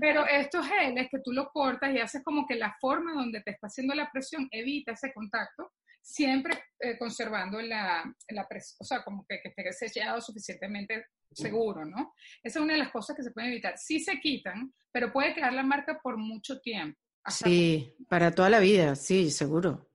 Pero 0.00 0.26
estos 0.26 0.66
geles 0.66 1.08
que 1.10 1.18
tú 1.22 1.32
los 1.32 1.48
cortas 1.52 1.92
y 1.92 1.98
haces 1.98 2.22
como 2.24 2.46
que 2.46 2.54
la 2.56 2.76
forma 2.80 3.12
donde 3.12 3.40
te 3.42 3.52
está 3.52 3.68
haciendo 3.68 3.94
la 3.94 4.10
presión 4.10 4.48
evita 4.50 4.92
ese 4.92 5.12
contacto, 5.12 5.72
siempre 6.08 6.58
eh, 6.80 6.96
conservando 6.96 7.60
la, 7.60 8.02
la 8.28 8.48
presión, 8.48 8.78
o 8.80 8.84
sea, 8.84 9.04
como 9.04 9.26
que, 9.28 9.40
que 9.42 9.52
esté 9.68 9.88
sellado 9.90 10.22
suficientemente 10.22 11.08
seguro, 11.30 11.84
¿no? 11.84 12.14
Esa 12.42 12.58
es 12.58 12.64
una 12.64 12.72
de 12.72 12.78
las 12.78 12.90
cosas 12.90 13.14
que 13.14 13.22
se 13.22 13.30
pueden 13.30 13.50
evitar. 13.50 13.76
Sí 13.76 14.00
se 14.00 14.18
quitan, 14.18 14.72
pero 14.90 15.12
puede 15.12 15.34
quedar 15.34 15.52
la 15.52 15.62
marca 15.62 16.00
por 16.02 16.16
mucho 16.16 16.60
tiempo. 16.60 16.98
Sí, 17.26 17.94
para 18.08 18.34
toda 18.34 18.48
la 18.48 18.58
vida, 18.58 18.96
sí, 18.96 19.30
seguro. 19.30 19.90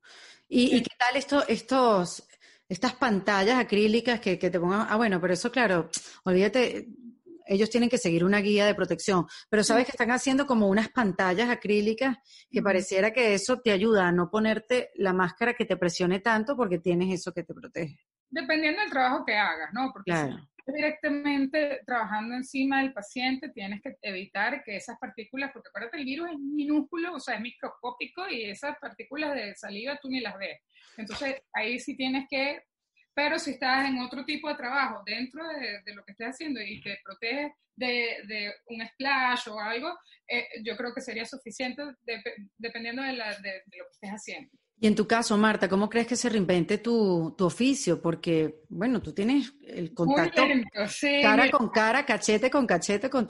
¿Y, 0.47 0.75
¿y 0.75 0.83
qué 0.83 0.95
tal 0.99 1.15
esto, 1.15 1.47
estos, 1.47 2.27
estas 2.69 2.93
pantallas 2.93 3.57
acrílicas 3.57 4.19
que, 4.19 4.37
que, 4.37 4.51
te 4.51 4.59
pongan? 4.59 4.85
Ah, 4.87 4.97
bueno, 4.97 5.19
pero 5.19 5.33
eso, 5.33 5.51
claro, 5.51 5.89
olvídate, 6.25 6.89
ellos 7.45 7.69
tienen 7.69 7.89
que 7.89 7.97
seguir 7.97 8.23
una 8.23 8.39
guía 8.39 8.65
de 8.65 8.75
protección, 8.75 9.25
pero 9.49 9.63
sabes 9.63 9.85
que 9.85 9.91
están 9.91 10.11
haciendo 10.11 10.45
como 10.45 10.67
unas 10.67 10.89
pantallas 10.89 11.49
acrílicas 11.49 12.17
que 12.49 12.61
pareciera 12.61 13.11
que 13.11 13.33
eso 13.33 13.59
te 13.59 13.71
ayuda 13.71 14.07
a 14.07 14.11
no 14.11 14.29
ponerte 14.29 14.91
la 14.95 15.13
máscara 15.13 15.53
que 15.53 15.65
te 15.65 15.77
presione 15.77 16.19
tanto 16.19 16.55
porque 16.55 16.79
tienes 16.79 17.13
eso 17.13 17.31
que 17.31 17.43
te 17.43 17.53
protege. 17.53 17.97
Dependiendo 18.29 18.81
del 18.81 18.89
trabajo 18.89 19.23
que 19.25 19.35
hagas, 19.35 19.69
¿no? 19.73 19.91
Porque 19.93 20.11
si 20.11 20.71
directamente 20.71 21.81
trabajando 21.85 22.35
encima 22.35 22.81
del 22.81 22.93
paciente, 22.93 23.49
tienes 23.49 23.81
que 23.81 23.95
evitar 24.01 24.63
que 24.63 24.77
esas 24.77 24.97
partículas, 24.97 25.51
porque 25.53 25.69
acuérdate, 25.69 25.97
el 25.97 26.05
virus 26.05 26.29
es 26.31 26.39
minúsculo, 26.39 27.15
o 27.15 27.19
sea, 27.19 27.35
es 27.35 27.41
microscópico 27.41 28.27
y 28.29 28.45
esas 28.45 28.77
partículas 28.79 29.35
de 29.35 29.55
saliva 29.55 29.99
tú 30.01 30.09
ni 30.09 30.21
las 30.21 30.37
ves. 30.37 30.61
Entonces, 30.97 31.41
ahí 31.53 31.79
sí 31.79 31.95
tienes 31.95 32.25
que 32.29 32.61
pero 33.13 33.39
si 33.39 33.51
estás 33.51 33.87
en 33.87 33.99
otro 33.99 34.25
tipo 34.25 34.49
de 34.49 34.55
trabajo 34.55 35.01
dentro 35.05 35.43
de, 35.47 35.93
lo 35.93 36.03
que 36.03 36.11
estés 36.11 36.29
haciendo 36.29 36.61
y 36.61 36.81
te 36.81 36.99
proteges 37.03 37.51
de, 37.75 38.53
un 38.67 38.85
splash 38.87 39.49
o 39.49 39.59
algo, 39.59 39.89
eh, 40.27 40.45
yo 40.63 40.75
creo 40.77 40.93
que 40.93 41.01
sería 41.01 41.25
suficiente 41.25 41.83
dependiendo 42.57 43.01
de, 43.01 43.13
lo 43.13 43.23
que 43.23 43.91
estés 43.91 44.09
haciendo. 44.09 44.51
Y 44.79 44.87
en 44.87 44.95
tu 44.95 45.07
caso, 45.07 45.37
Marta, 45.37 45.69
¿cómo 45.69 45.89
crees 45.89 46.07
que 46.07 46.15
se 46.15 46.29
reinvente 46.29 46.77
tu, 46.79 47.35
oficio? 47.39 48.01
Porque, 48.01 48.63
bueno, 48.69 49.01
tú 49.01 49.13
tienes 49.13 49.53
el 49.65 49.93
contacto 49.93 50.43
cara 51.21 51.49
con 51.51 51.69
cara, 51.69 52.05
cachete 52.05 52.49
con 52.49 52.65
cachete 52.65 53.09
con, 53.09 53.27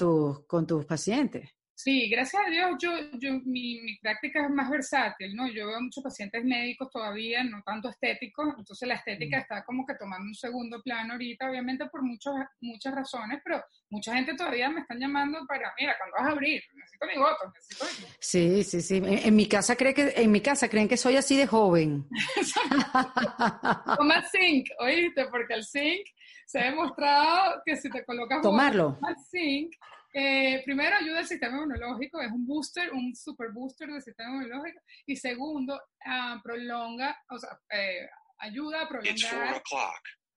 con 0.48 0.66
tus 0.66 0.86
pacientes. 0.86 1.54
Sí, 1.84 2.08
gracias 2.08 2.42
a 2.48 2.50
Dios, 2.50 2.78
yo, 2.80 2.92
yo, 3.20 3.34
mi, 3.44 3.82
mi, 3.82 3.98
práctica 3.98 4.46
es 4.46 4.50
más 4.50 4.70
versátil, 4.70 5.36
¿no? 5.36 5.50
Yo 5.50 5.68
veo 5.68 5.82
muchos 5.82 6.02
pacientes 6.02 6.42
médicos 6.46 6.90
todavía, 6.90 7.44
no 7.44 7.62
tanto 7.62 7.90
estéticos, 7.90 8.54
entonces 8.58 8.88
la 8.88 8.96
estética 8.96 9.36
mm. 9.36 9.42
está 9.42 9.66
como 9.66 9.86
que 9.86 9.96
tomando 9.96 10.26
un 10.26 10.34
segundo 10.34 10.82
plano 10.82 11.12
ahorita, 11.12 11.50
obviamente 11.50 11.86
por 11.88 12.02
muchos, 12.02 12.36
muchas 12.62 12.96
razones, 12.96 13.42
pero 13.44 13.62
mucha 13.90 14.16
gente 14.16 14.34
todavía 14.34 14.70
me 14.70 14.80
están 14.80 14.98
llamando 14.98 15.46
para, 15.46 15.74
mira, 15.78 15.94
cuando 15.98 16.16
vas 16.16 16.28
a 16.28 16.32
abrir, 16.32 16.64
necesito 16.74 17.06
mi 17.06 17.18
voto, 17.18 17.52
necesito 17.54 17.86
mi... 17.86 18.08
Sí, 18.18 18.64
sí, 18.64 18.82
sí. 18.82 19.02
En, 19.04 19.36
mi 19.36 19.48
casa 19.50 19.76
cree 19.76 19.94
que, 19.94 20.14
en 20.16 20.32
mi 20.32 20.40
casa 20.40 20.70
creen 20.70 20.88
que 20.88 20.96
soy 20.96 21.18
así 21.18 21.36
de 21.36 21.48
joven. 21.48 22.08
Toma 23.98 24.24
zinc, 24.32 24.70
oíste, 24.80 25.26
porque 25.26 25.56
el 25.56 25.66
zinc 25.66 26.08
se 26.46 26.60
ha 26.60 26.64
demostrado 26.70 27.62
que 27.66 27.76
si 27.76 27.90
te 27.90 28.06
colocas 28.06 28.42
tomarlo 28.42 28.98
zinc 29.30 29.74
eh, 30.14 30.62
primero, 30.64 30.96
ayuda 30.96 31.20
al 31.20 31.28
sistema 31.28 31.58
inmunológico, 31.58 32.22
es 32.22 32.32
un 32.32 32.46
booster, 32.46 32.92
un 32.94 33.16
super 33.16 33.52
booster 33.52 33.90
del 33.90 34.02
sistema 34.02 34.30
inmunológico. 34.30 34.80
Y 35.08 35.16
segundo, 35.16 35.76
uh, 35.76 36.42
prolonga, 36.44 37.18
o 37.30 37.40
sea, 37.40 37.60
eh, 37.72 38.08
ayuda 38.38 38.84
a 38.84 38.88
prolongar. 38.88 39.62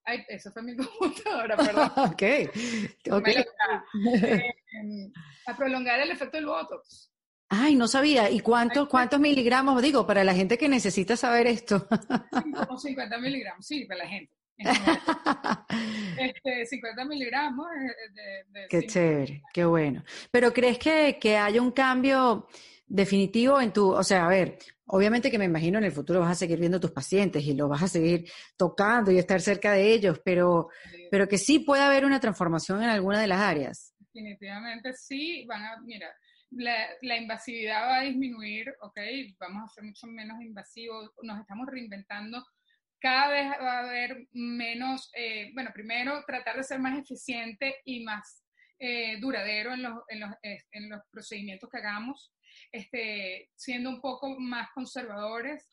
Ay, 0.04 0.24
eso 0.28 0.52
fue 0.52 0.62
mi 0.62 0.76
computadora, 0.76 1.56
perdón. 1.56 1.90
ok, 1.96 2.22
ok. 3.10 3.28
Eh, 3.28 5.12
a 5.46 5.56
prolongar 5.56 6.00
el 6.00 6.10
efecto 6.10 6.36
del 6.36 6.46
Botox. 6.46 7.12
Ay, 7.48 7.76
no 7.76 7.86
sabía. 7.86 8.30
¿Y 8.30 8.40
cuántos, 8.40 8.88
cuántos 8.88 9.20
miligramos? 9.20 9.80
Digo, 9.82 10.06
para 10.06 10.24
la 10.24 10.34
gente 10.34 10.58
que 10.58 10.68
necesita 10.68 11.16
saber 11.16 11.46
esto. 11.46 11.86
Como 12.66 12.78
50 12.78 13.18
miligramos, 13.18 13.64
sí, 13.64 13.84
para 13.84 14.04
la 14.04 14.08
gente. 14.08 14.35
este, 16.18 16.66
50 16.66 17.04
miligramos 17.04 17.66
de, 18.52 18.66
Qué 18.68 18.86
chévere, 18.86 19.42
qué 19.52 19.64
bueno. 19.64 20.02
Pero 20.30 20.52
¿crees 20.52 20.78
que, 20.78 21.18
que 21.20 21.36
haya 21.36 21.60
un 21.60 21.72
cambio 21.72 22.48
definitivo 22.86 23.60
en 23.60 23.72
tu, 23.72 23.90
o 23.90 24.02
sea, 24.02 24.26
a 24.26 24.28
ver, 24.28 24.58
obviamente 24.86 25.30
que 25.30 25.38
me 25.38 25.44
imagino 25.44 25.78
en 25.78 25.84
el 25.84 25.92
futuro 25.92 26.20
vas 26.20 26.32
a 26.32 26.34
seguir 26.36 26.58
viendo 26.58 26.80
tus 26.80 26.92
pacientes 26.92 27.44
y 27.44 27.54
lo 27.54 27.68
vas 27.68 27.82
a 27.82 27.88
seguir 27.88 28.30
tocando 28.56 29.10
y 29.10 29.18
estar 29.18 29.40
cerca 29.40 29.72
de 29.72 29.92
ellos, 29.92 30.20
pero, 30.24 30.68
pero 31.10 31.28
que 31.28 31.38
sí 31.38 31.58
puede 31.58 31.82
haber 31.82 32.04
una 32.04 32.20
transformación 32.20 32.82
en 32.82 32.90
alguna 32.90 33.20
de 33.20 33.26
las 33.26 33.40
áreas. 33.40 33.94
Definitivamente 33.98 34.92
sí, 34.94 35.44
van 35.46 35.64
a, 35.64 35.80
mira, 35.80 36.08
la, 36.50 36.86
la, 37.02 37.16
invasividad 37.16 37.82
va 37.82 37.98
a 37.98 38.02
disminuir, 38.02 38.72
¿ok? 38.80 38.98
Vamos 39.38 39.64
a 39.64 39.74
ser 39.74 39.84
mucho 39.84 40.06
menos 40.06 40.40
invasivos, 40.40 41.10
nos 41.22 41.40
estamos 41.40 41.66
reinventando 41.66 42.42
cada 43.06 43.28
vez 43.28 43.50
va 43.62 43.78
a 43.78 43.86
haber 43.86 44.26
menos, 44.32 45.12
eh, 45.14 45.52
bueno, 45.54 45.70
primero 45.72 46.24
tratar 46.26 46.56
de 46.56 46.64
ser 46.64 46.80
más 46.80 46.98
eficiente 46.98 47.76
y 47.84 48.02
más 48.02 48.42
eh, 48.80 49.20
duradero 49.20 49.74
en 49.74 49.82
los, 49.84 50.02
en, 50.08 50.20
los, 50.20 50.30
en 50.42 50.90
los, 50.90 51.00
procedimientos 51.12 51.70
que 51.70 51.78
hagamos, 51.78 52.34
este, 52.72 53.48
siendo 53.54 53.90
un 53.90 54.00
poco 54.00 54.34
más 54.40 54.70
conservadores, 54.74 55.70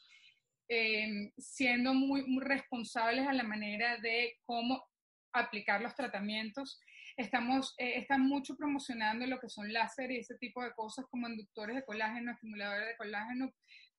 eh, 0.70 1.32
siendo 1.36 1.96
muy, 1.96 2.24
muy, 2.28 2.44
responsables 2.44 3.28
a 3.28 3.34
la 3.34 3.44
manera 3.44 3.98
de 3.98 4.36
cómo 4.46 4.86
aplicar 5.34 5.82
los 5.82 5.96
tratamientos. 5.96 6.80
Estamos, 7.18 7.74
están 7.80 8.22
mucho 8.22 8.56
promocionando 8.56 9.26
lo 9.26 9.40
que 9.40 9.50
son 9.50 9.74
láser 9.74 10.12
y 10.12 10.18
ese 10.18 10.38
tipo 10.38 10.64
de 10.64 10.74
cosas 10.74 11.06
como 11.10 11.28
inductores 11.28 11.76
de 11.76 11.84
colágeno, 11.84 12.32
estimuladores 12.32 12.90
de 12.90 12.98
colágeno, 12.98 13.52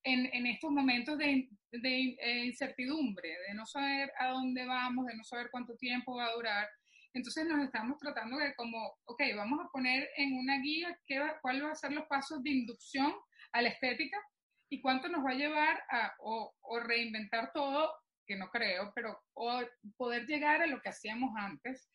en, 0.05 0.47
estos 0.47 0.71
momentos 0.71 1.19
de, 1.19 1.49
eh, 1.73 2.45
incertidumbre, 2.45 3.29
de 3.49 3.55
no 3.55 3.67
saber 3.67 4.13
a 4.19 4.29
dónde 4.29 4.65
vamos, 4.67 5.07
de 5.07 5.17
no 5.17 5.25
saber 5.25 5.49
cuánto 5.51 5.77
tiempo 5.77 6.17
va 6.17 6.27
a 6.27 6.35
durar. 6.35 6.69
Entonces 7.15 7.47
nos 7.47 7.65
estamos 7.65 7.99
tratando 7.99 8.37
de 8.37 8.55
como, 8.55 8.97
ok, 9.05 9.23
vamos 9.37 9.61
a 9.65 9.69
poner 9.71 10.09
en 10.17 10.37
una 10.37 10.59
guía 10.61 10.99
qué 11.07 11.23
cuáles 11.41 11.63
van 11.63 11.73
a 11.73 11.77
ser 11.77 11.93
los 11.93 12.07
pasos 12.07 12.43
de 12.43 12.51
inducción 12.51 13.15
a 13.53 13.63
la 13.63 13.69
estética 13.69 14.19
y 14.69 14.81
cuánto 14.81 15.09
nos 15.09 15.25
va 15.25 15.31
a 15.31 15.35
llevar 15.35 15.83
a 15.91 16.13
o, 16.19 16.53
reinventar 16.81 17.53
todo, 17.53 17.93
que 18.27 18.37
no 18.37 18.49
creo, 18.51 18.93
pero 18.95 19.19
o 19.35 19.63
poder 19.97 20.27
llegar 20.27 20.63
a 20.63 20.67
lo 20.67 20.81
que 20.81 20.89
hacíamos 20.89 21.31
antes. 21.37 21.89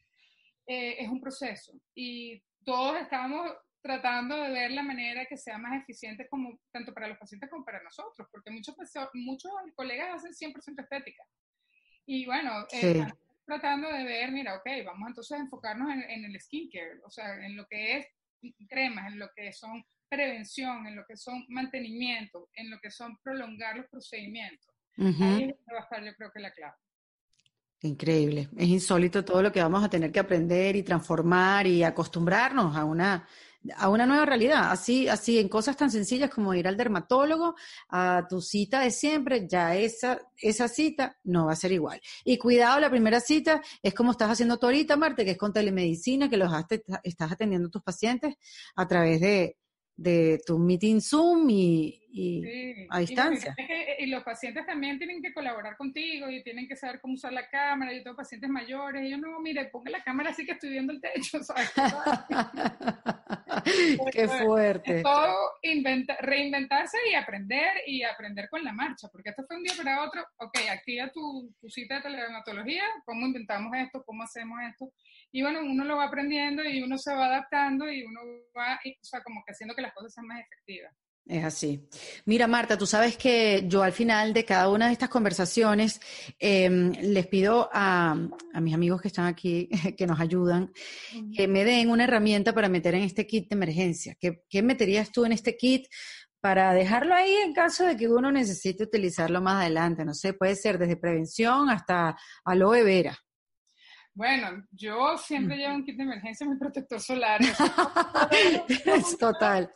Eh, 0.66 1.04
es 1.04 1.10
un 1.10 1.20
proceso 1.20 1.74
y 1.96 2.42
todos 2.64 3.02
estamos 3.02 3.52
tratando 3.82 4.36
de 4.36 4.50
ver 4.50 4.72
la 4.72 4.84
manera 4.84 5.26
que 5.26 5.38
sea 5.38 5.58
más 5.58 5.82
eficiente 5.82 6.28
como 6.28 6.60
tanto 6.72 6.94
para 6.94 7.08
los 7.08 7.18
pacientes 7.18 7.50
como 7.50 7.64
para 7.64 7.82
nosotros, 7.82 8.28
porque 8.32 8.52
muchos, 8.52 8.76
muchos 9.14 9.52
colegas 9.76 10.24
hacen 10.24 10.54
100% 10.54 10.82
estética. 10.82 11.24
Y 12.06 12.26
bueno, 12.26 12.66
eh, 12.72 13.06
tratando 13.46 13.88
de 13.92 14.04
ver, 14.04 14.32
mira, 14.32 14.56
ok, 14.56 14.68
vamos 14.86 15.10
entonces 15.10 15.38
a 15.38 15.42
enfocarnos 15.42 15.92
en, 15.92 16.02
en, 16.02 16.26
el 16.26 16.40
skincare, 16.42 17.00
o 17.06 17.10
sea, 17.10 17.36
en 17.46 17.56
lo 17.56 17.66
que 17.68 17.98
es 17.98 18.08
cremas, 18.68 19.14
en 19.14 19.20
lo 19.20 19.30
que 19.36 19.54
son 19.54 19.84
prevención, 20.10 20.88
en 20.88 20.96
lo 20.96 21.06
que 21.08 21.16
son 21.16 21.46
mantenimiento, 21.50 22.50
en 22.54 22.70
lo 22.70 22.80
que 22.80 22.90
son 22.90 23.18
prolongar 23.24 23.78
los 23.78 23.88
procedimientos. 23.88 24.74
Ahí 24.98 25.56
va 25.72 25.80
a 25.80 25.84
estar 25.84 26.04
yo 26.04 26.14
creo 26.16 26.32
que 26.32 26.40
la 26.42 26.52
clave. 26.52 26.76
Increíble, 27.82 28.50
es 28.58 28.68
insólito 28.68 29.24
todo 29.24 29.42
lo 29.42 29.54
que 29.54 29.62
vamos 29.62 29.82
a 29.84 29.90
tener 29.90 30.12
que 30.12 30.20
aprender 30.20 30.76
y 30.76 30.84
transformar 30.84 31.66
y 31.66 31.84
acostumbrarnos 31.84 32.76
a 32.76 32.84
una 32.84 33.26
a 33.76 33.90
una 33.90 34.06
nueva 34.06 34.26
realidad, 34.26 34.72
así, 34.72 35.08
así 35.08 35.38
en 35.38 35.50
cosas 35.50 35.76
tan 35.76 35.92
sencillas 35.92 36.30
como 36.30 36.54
ir 36.54 36.68
al 36.68 36.78
dermatólogo, 36.78 37.56
a 37.90 38.26
tu 38.30 38.42
cita 38.42 38.82
de 38.82 38.92
siempre, 38.92 39.48
ya 39.48 39.76
esa, 39.76 40.20
esa 40.38 40.68
cita 40.68 41.18
no 41.24 41.48
va 41.48 41.54
a 41.54 41.58
ser 41.58 41.72
igual. 41.72 42.00
Y 42.24 42.38
cuidado, 42.38 42.80
la 42.80 42.90
primera 42.90 43.20
cita 43.20 43.62
es 43.84 43.94
como 43.94 44.12
estás 44.12 44.32
haciendo 44.32 44.58
tú 44.58 44.68
ahorita, 44.68 44.96
Marte, 44.96 45.26
que 45.26 45.32
es 45.32 45.38
con 45.38 45.54
telemedicina, 45.54 46.30
que 46.30 46.38
los 46.38 46.52
estás 47.04 47.32
atendiendo 47.32 47.68
a 47.68 47.72
tus 47.72 47.84
pacientes 47.84 48.36
a 48.76 48.88
través 48.88 49.20
de, 49.20 49.58
de 50.00 50.40
tu 50.46 50.58
meeting 50.58 51.02
Zoom 51.02 51.50
y, 51.50 52.88
a 52.90 53.00
distancia. 53.00 53.54
Y, 54.00 54.06
los 54.08 54.24
pacientes 54.24 54.66
también 54.66 54.98
tienen 54.98 55.22
que 55.22 55.34
colaborar 55.34 55.76
contigo 55.76 56.30
y 56.30 56.42
tienen 56.42 56.68
que 56.68 56.76
saber 56.76 57.02
cómo 57.02 57.16
usar 57.16 57.34
la 57.34 57.48
cámara. 57.50 57.94
Yo 57.94 58.02
tengo 58.02 58.16
pacientes 58.16 58.50
mayores 58.50 59.04
y 59.04 59.12
yo 59.12 59.18
no, 59.18 59.40
mire, 59.42 59.66
ponga 59.66 59.92
la 59.92 60.02
cámara 60.02 60.30
así 60.30 60.46
que 60.46 60.54
estoy 60.54 60.70
viendo 60.70 60.94
el 60.94 61.02
techo. 61.02 61.40
Qué 64.28 64.44
fuerte. 64.46 65.02
todo 65.04 65.36
reinventarse 66.20 66.98
y 67.12 67.16
aprender 67.16 67.82
y 67.86 68.04
aprender 68.04 68.50
con 68.50 68.64
la 68.64 68.74
marcha, 68.74 69.08
porque 69.12 69.30
esto 69.30 69.44
fue 69.48 69.58
un 69.58 69.64
día 69.64 69.74
para 69.78 70.04
otro, 70.04 70.26
ok, 70.38 70.58
activa 70.72 71.10
tu, 71.12 71.54
tu 71.60 71.70
cita 71.70 71.96
de 71.96 72.02
teledermatología, 72.02 72.84
cómo 73.06 73.26
inventamos 73.26 73.72
esto, 73.78 74.04
cómo 74.06 74.24
hacemos 74.24 74.60
esto, 74.70 74.92
y 75.32 75.42
bueno, 75.42 75.62
uno 75.62 75.84
lo 75.86 75.98
va 75.98 76.06
aprendiendo 76.06 76.64
y 76.64 76.82
uno 76.82 76.98
se 76.98 77.14
va 77.14 77.28
adaptando 77.28 77.90
y 77.92 78.04
uno 78.04 78.22
va, 78.58 78.76
o 78.76 79.04
sea, 79.06 79.22
como 79.22 79.44
que 79.46 79.52
haciendo 79.52 79.76
que 79.76 79.82
las 79.82 79.94
cosas 79.94 80.14
sean 80.14 80.28
más 80.28 80.42
efectivas. 80.42 80.94
Es 81.30 81.46
así. 81.46 81.88
Mira, 82.26 82.48
Marta, 82.48 82.76
tú 82.76 82.88
sabes 82.88 83.16
que 83.16 83.64
yo 83.68 83.84
al 83.84 83.92
final 83.92 84.34
de 84.34 84.46
cada 84.46 84.68
una 84.68 84.88
de 84.88 84.94
estas 84.94 85.10
conversaciones 85.10 86.02
em, 86.40 86.92
les 86.92 87.28
pido 87.28 87.70
a, 87.72 88.18
mis 88.60 88.74
amigos 88.74 89.00
que 89.00 89.10
están 89.10 89.28
aquí, 89.28 89.70
que 89.98 90.08
nos 90.08 90.20
ayudan, 90.20 90.74
que 91.36 91.48
me 91.48 91.64
den 91.64 91.92
una 91.92 92.06
herramienta 92.06 92.52
para 92.52 92.68
meter 92.68 92.96
en 92.96 93.04
este 93.04 93.28
kit 93.28 93.48
de 93.48 93.56
emergencia. 93.56 94.18
¿Qué, 94.20 94.44
¿Qué, 94.50 94.64
meterías 94.64 95.12
tú 95.12 95.24
en 95.24 95.34
este 95.34 95.56
kit 95.56 95.86
para 96.42 96.74
dejarlo 96.74 97.14
ahí 97.14 97.32
en 97.46 97.54
caso 97.54 97.86
de 97.86 97.96
que 97.96 98.08
uno 98.08 98.32
necesite 98.32 98.86
utilizarlo 98.86 99.40
más 99.40 99.62
adelante? 99.62 100.04
No 100.06 100.16
sé, 100.16 100.34
puede 100.34 100.56
ser 100.56 100.80
desde 100.80 100.98
prevención 100.98 101.70
hasta 101.70 102.18
aloe 102.44 102.82
vera. 102.84 103.16
Bueno, 104.16 104.66
yo 104.72 105.16
siempre 105.20 105.58
llevo 105.58 105.76
un 105.76 105.86
kit 105.86 105.96
de 105.96 106.04
emergencia, 106.04 106.48
mi 106.48 106.58
protector 106.58 107.00
solar. 107.00 107.40
es 108.86 109.18
total. 109.20 109.72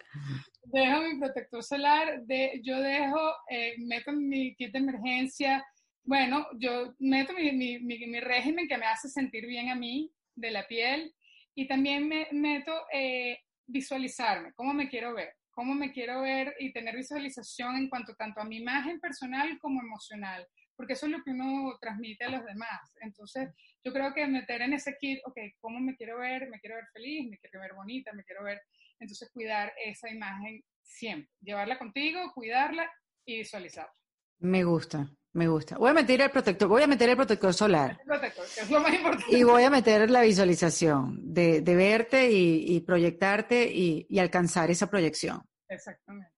Dejo 0.66 1.02
mi 1.02 1.20
protector 1.20 1.64
solar, 1.64 2.24
de, 2.24 2.62
yo 2.64 2.80
dejo, 2.80 3.34
eh, 3.50 3.76
meto 3.80 4.12
mi 4.12 4.56
kit 4.56 4.72
de 4.72 4.80
emergencia. 4.80 5.66
Bueno, 6.04 6.48
yo 6.58 6.94
meto 7.00 7.34
mi, 7.34 7.52
mi, 7.52 7.80
mi, 7.80 8.20
régimen 8.20 8.68
que 8.68 8.78
me 8.78 8.86
hace 8.86 9.10
sentir 9.10 9.46
bien 9.46 9.70
a 9.70 9.76
mí, 9.76 10.12
de 10.36 10.52
la 10.52 10.68
piel, 10.68 11.14
y 11.56 11.68
también 11.68 12.08
me 12.08 12.28
meto 12.32 12.74
eh, 12.92 13.40
visualizarme, 13.68 14.54
cómo 14.54 14.74
me 14.74 14.90
quiero 14.90 15.14
ver, 15.14 15.34
cómo 15.52 15.76
me 15.76 15.92
quiero 15.92 16.22
ver 16.22 16.56
y 16.60 16.74
tener 16.74 16.96
visualización 16.96 17.76
en 17.76 17.90
cuanto 17.90 18.16
tanto 18.16 18.42
a 18.42 18.46
mi 18.46 18.58
imagen 18.58 19.00
personal 19.00 19.60
como 19.60 19.82
emocional 19.82 20.48
porque 20.76 20.94
eso 20.94 21.06
es 21.06 21.12
lo 21.12 21.24
que 21.24 21.32
uno 21.32 21.78
transmite 21.80 22.26
a 22.26 22.30
los 22.30 22.46
demás. 22.46 22.98
Entonces, 23.02 23.50
yo 23.84 23.94
creo 23.94 24.14
que 24.14 24.26
meter 24.28 24.62
en 24.62 24.74
ese 24.74 24.96
kit, 25.00 25.20
ok, 25.26 25.38
¿cómo 25.60 25.80
me 25.80 25.96
quiero 25.96 26.20
ver? 26.20 26.50
Me 26.50 26.60
quiero 26.60 26.76
ver 26.76 26.86
feliz, 26.94 27.30
me 27.30 27.38
quiero 27.38 27.60
ver 27.62 27.74
bonita, 27.74 28.12
me 28.14 28.24
quiero 28.24 28.44
ver... 28.44 28.62
Entonces, 29.00 29.30
cuidar 29.34 29.74
esa 29.84 30.10
imagen 30.10 30.64
siempre, 30.82 31.30
llevarla 31.42 31.78
contigo, 31.78 32.32
cuidarla 32.34 32.90
y 33.26 33.38
visualizarla. 33.38 33.94
Me 34.40 34.64
gusta, 34.64 35.10
me 35.34 35.48
gusta. 35.48 35.78
Voy 35.78 35.92
a 35.92 35.94
meter 35.94 36.22
el 36.22 36.32
protector, 36.32 36.68
voy 36.68 36.84
a 36.84 36.88
meter 36.88 37.10
el 37.10 37.16
protector 37.16 37.54
solar. 37.54 37.98
El 38.00 38.06
protector, 38.06 38.46
que 38.54 38.62
es 38.62 38.70
lo 38.70 38.80
más 38.82 38.94
importante. 38.94 39.38
Y 39.38 39.44
voy 39.44 39.64
a 39.64 39.70
meter 39.70 40.10
la 40.10 40.22
visualización 40.22 41.34
de, 41.34 41.62
de 41.62 41.76
verte 41.76 42.30
y, 42.32 42.80
proyectarte 42.82 43.72
y, 43.72 44.06
y 44.10 44.20
alcanzar 44.20 44.70
esa 44.70 44.90
proyección. 44.90 45.42
Exactamente. 45.70 46.33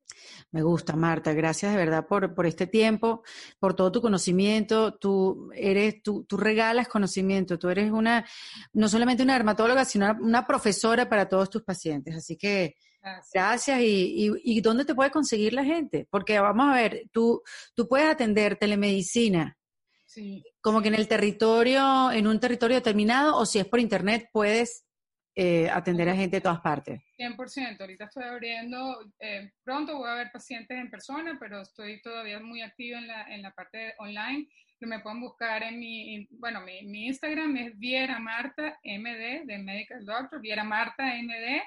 Me 0.51 0.61
gusta, 0.61 0.95
Marta. 0.95 1.33
Gracias 1.33 1.71
de 1.71 1.77
verdad 1.77 2.07
por, 2.07 2.33
por 2.33 2.45
este 2.45 2.67
tiempo, 2.67 3.23
por 3.59 3.75
todo 3.75 3.91
tu 3.91 4.01
conocimiento. 4.01 4.95
Tú 4.95 5.49
eres, 5.53 6.01
tú, 6.01 6.23
tú 6.25 6.37
regalas 6.37 6.87
conocimiento. 6.87 7.59
Tú 7.59 7.69
eres 7.69 7.91
una, 7.91 8.25
no 8.73 8.87
solamente 8.87 9.23
una 9.23 9.33
dermatóloga, 9.33 9.85
sino 9.85 10.15
una, 10.21 10.45
profesora 10.47 11.09
para 11.09 11.27
todos 11.27 11.49
tus 11.49 11.63
pacientes. 11.63 12.15
Así 12.15 12.37
que 12.37 12.75
Gracias. 13.31 13.81
Y, 13.81 14.31
y, 14.43 14.61
dónde 14.61 14.83
te 14.83 14.95
puede 14.95 15.11
conseguir 15.11 15.53
la 15.53 15.63
gente? 15.63 16.07
Porque 16.09 16.39
vamos 16.39 16.67
a 16.69 16.73
ver, 16.73 17.03
tú, 17.11 17.43
tú 17.75 17.87
puedes 17.87 18.09
atender 18.09 18.57
telemedicina. 18.57 19.55
Sí, 20.05 20.43
como 20.61 20.81
que 20.81 20.87
en 20.87 20.95
el 20.95 21.07
territorio, 21.07 22.11
en 22.11 22.25
un 22.25 22.39
territorio 22.39 22.77
determinado, 22.77 23.37
o 23.37 23.45
si 23.45 23.59
es 23.59 23.67
por 23.67 23.79
internet, 23.79 24.29
puedes 24.31 24.84
eh, 25.37 25.69
atender 25.69 26.07
a 26.07 26.15
gente 26.15 26.37
de 26.37 26.41
todas 26.41 26.61
partes. 26.61 27.01
100%. 27.17 27.81
Ahorita 27.81 28.05
estoy 28.05 28.23
abriendo, 28.23 28.97
eh, 29.19 29.51
pronto 29.63 29.97
voy 29.97 30.09
a 30.09 30.15
ver 30.15 30.31
pacientes 30.31 30.77
en 30.77 30.89
persona, 30.89 31.37
pero 31.37 31.61
estoy 31.61 32.01
todavía 32.01 32.39
muy 32.39 32.61
activa 32.61 32.99
en 32.99 33.07
la, 33.07 33.23
en 33.23 33.41
la 33.41 33.51
parte 33.51 33.95
online. 33.99 34.47
Me 34.79 34.99
pueden 34.99 35.21
buscar 35.21 35.63
en 35.63 35.79
mi, 35.79 36.27
bueno, 36.31 36.61
mi, 36.61 36.83
mi 36.83 37.07
Instagram 37.07 37.57
es 37.57 37.77
Viera 37.77 38.19
Marta 38.19 38.79
MD, 38.83 39.45
de 39.45 39.57
Medical 39.57 40.05
Doctor, 40.05 40.39
Viera 40.39 40.63
Marta 40.63 41.03
MD, 41.03 41.61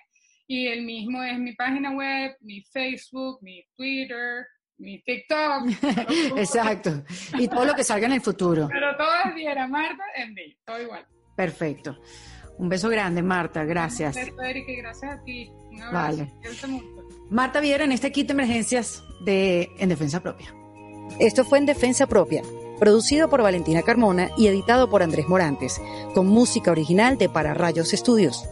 y 0.47 0.69
el 0.69 0.85
mismo 0.85 1.23
es 1.23 1.39
mi 1.39 1.53
página 1.55 1.91
web, 1.91 2.37
mi 2.41 2.63
Facebook, 2.63 3.39
mi 3.43 3.63
Twitter, 3.77 4.47
mi 4.79 5.03
TikTok. 5.03 5.69
Exacto. 6.39 7.05
Y 7.39 7.49
todo 7.49 7.67
lo 7.67 7.75
que 7.75 7.85
salga 7.85 8.07
en 8.07 8.15
el 8.15 8.21
futuro. 8.21 8.69
Pero 8.71 8.97
todo 8.97 9.11
es 9.27 9.35
Viera 9.35 9.67
Marta 9.67 10.05
MD, 10.27 10.57
todo 10.65 10.81
igual. 10.81 11.07
Perfecto. 11.37 11.99
Un 12.59 12.69
beso 12.69 12.89
grande, 12.89 13.23
Marta. 13.23 13.65
Gracias. 13.65 14.17
Un 14.17 14.25
beso, 14.25 14.43
Erika, 14.43 14.73
gracias 14.77 15.13
a 15.13 15.23
ti. 15.23 15.51
Un 15.71 15.83
abrazo. 15.83 16.17
Vale. 16.17 16.33
Marta 17.31 17.61
Viera 17.61 17.85
en 17.85 17.93
este 17.93 18.11
kit 18.11 18.27
de 18.27 18.33
emergencias 18.33 19.03
de 19.21 19.71
En 19.79 19.89
Defensa 19.89 20.21
Propia. 20.21 20.55
Esto 21.19 21.45
fue 21.45 21.59
En 21.59 21.67
Defensa 21.67 22.07
Propia, 22.07 22.43
producido 22.79 23.29
por 23.29 23.43
Valentina 23.43 23.83
Carmona 23.83 24.31
y 24.37 24.47
editado 24.47 24.89
por 24.89 25.03
Andrés 25.03 25.29
Morantes, 25.29 25.81
con 26.15 26.27
música 26.27 26.71
original 26.71 27.19
de 27.19 27.29
Para 27.29 27.55
Rayos 27.55 27.93
Estudios. 27.93 28.49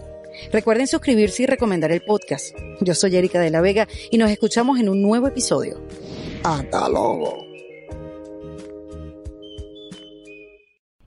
Recuerden 0.52 0.86
suscribirse 0.86 1.44
y 1.44 1.46
recomendar 1.46 1.90
el 1.92 2.02
podcast. 2.02 2.54
Yo 2.80 2.94
soy 2.94 3.16
Erika 3.16 3.40
de 3.40 3.50
la 3.50 3.61
Vega 3.61 3.88
y 4.11 4.18
nos 4.18 4.30
escuchamos 4.30 4.78
en 4.78 4.88
un 4.88 5.00
nuevo 5.00 5.26
episodio. 5.26 5.80
Hasta 6.44 6.88
luego. 6.88 7.55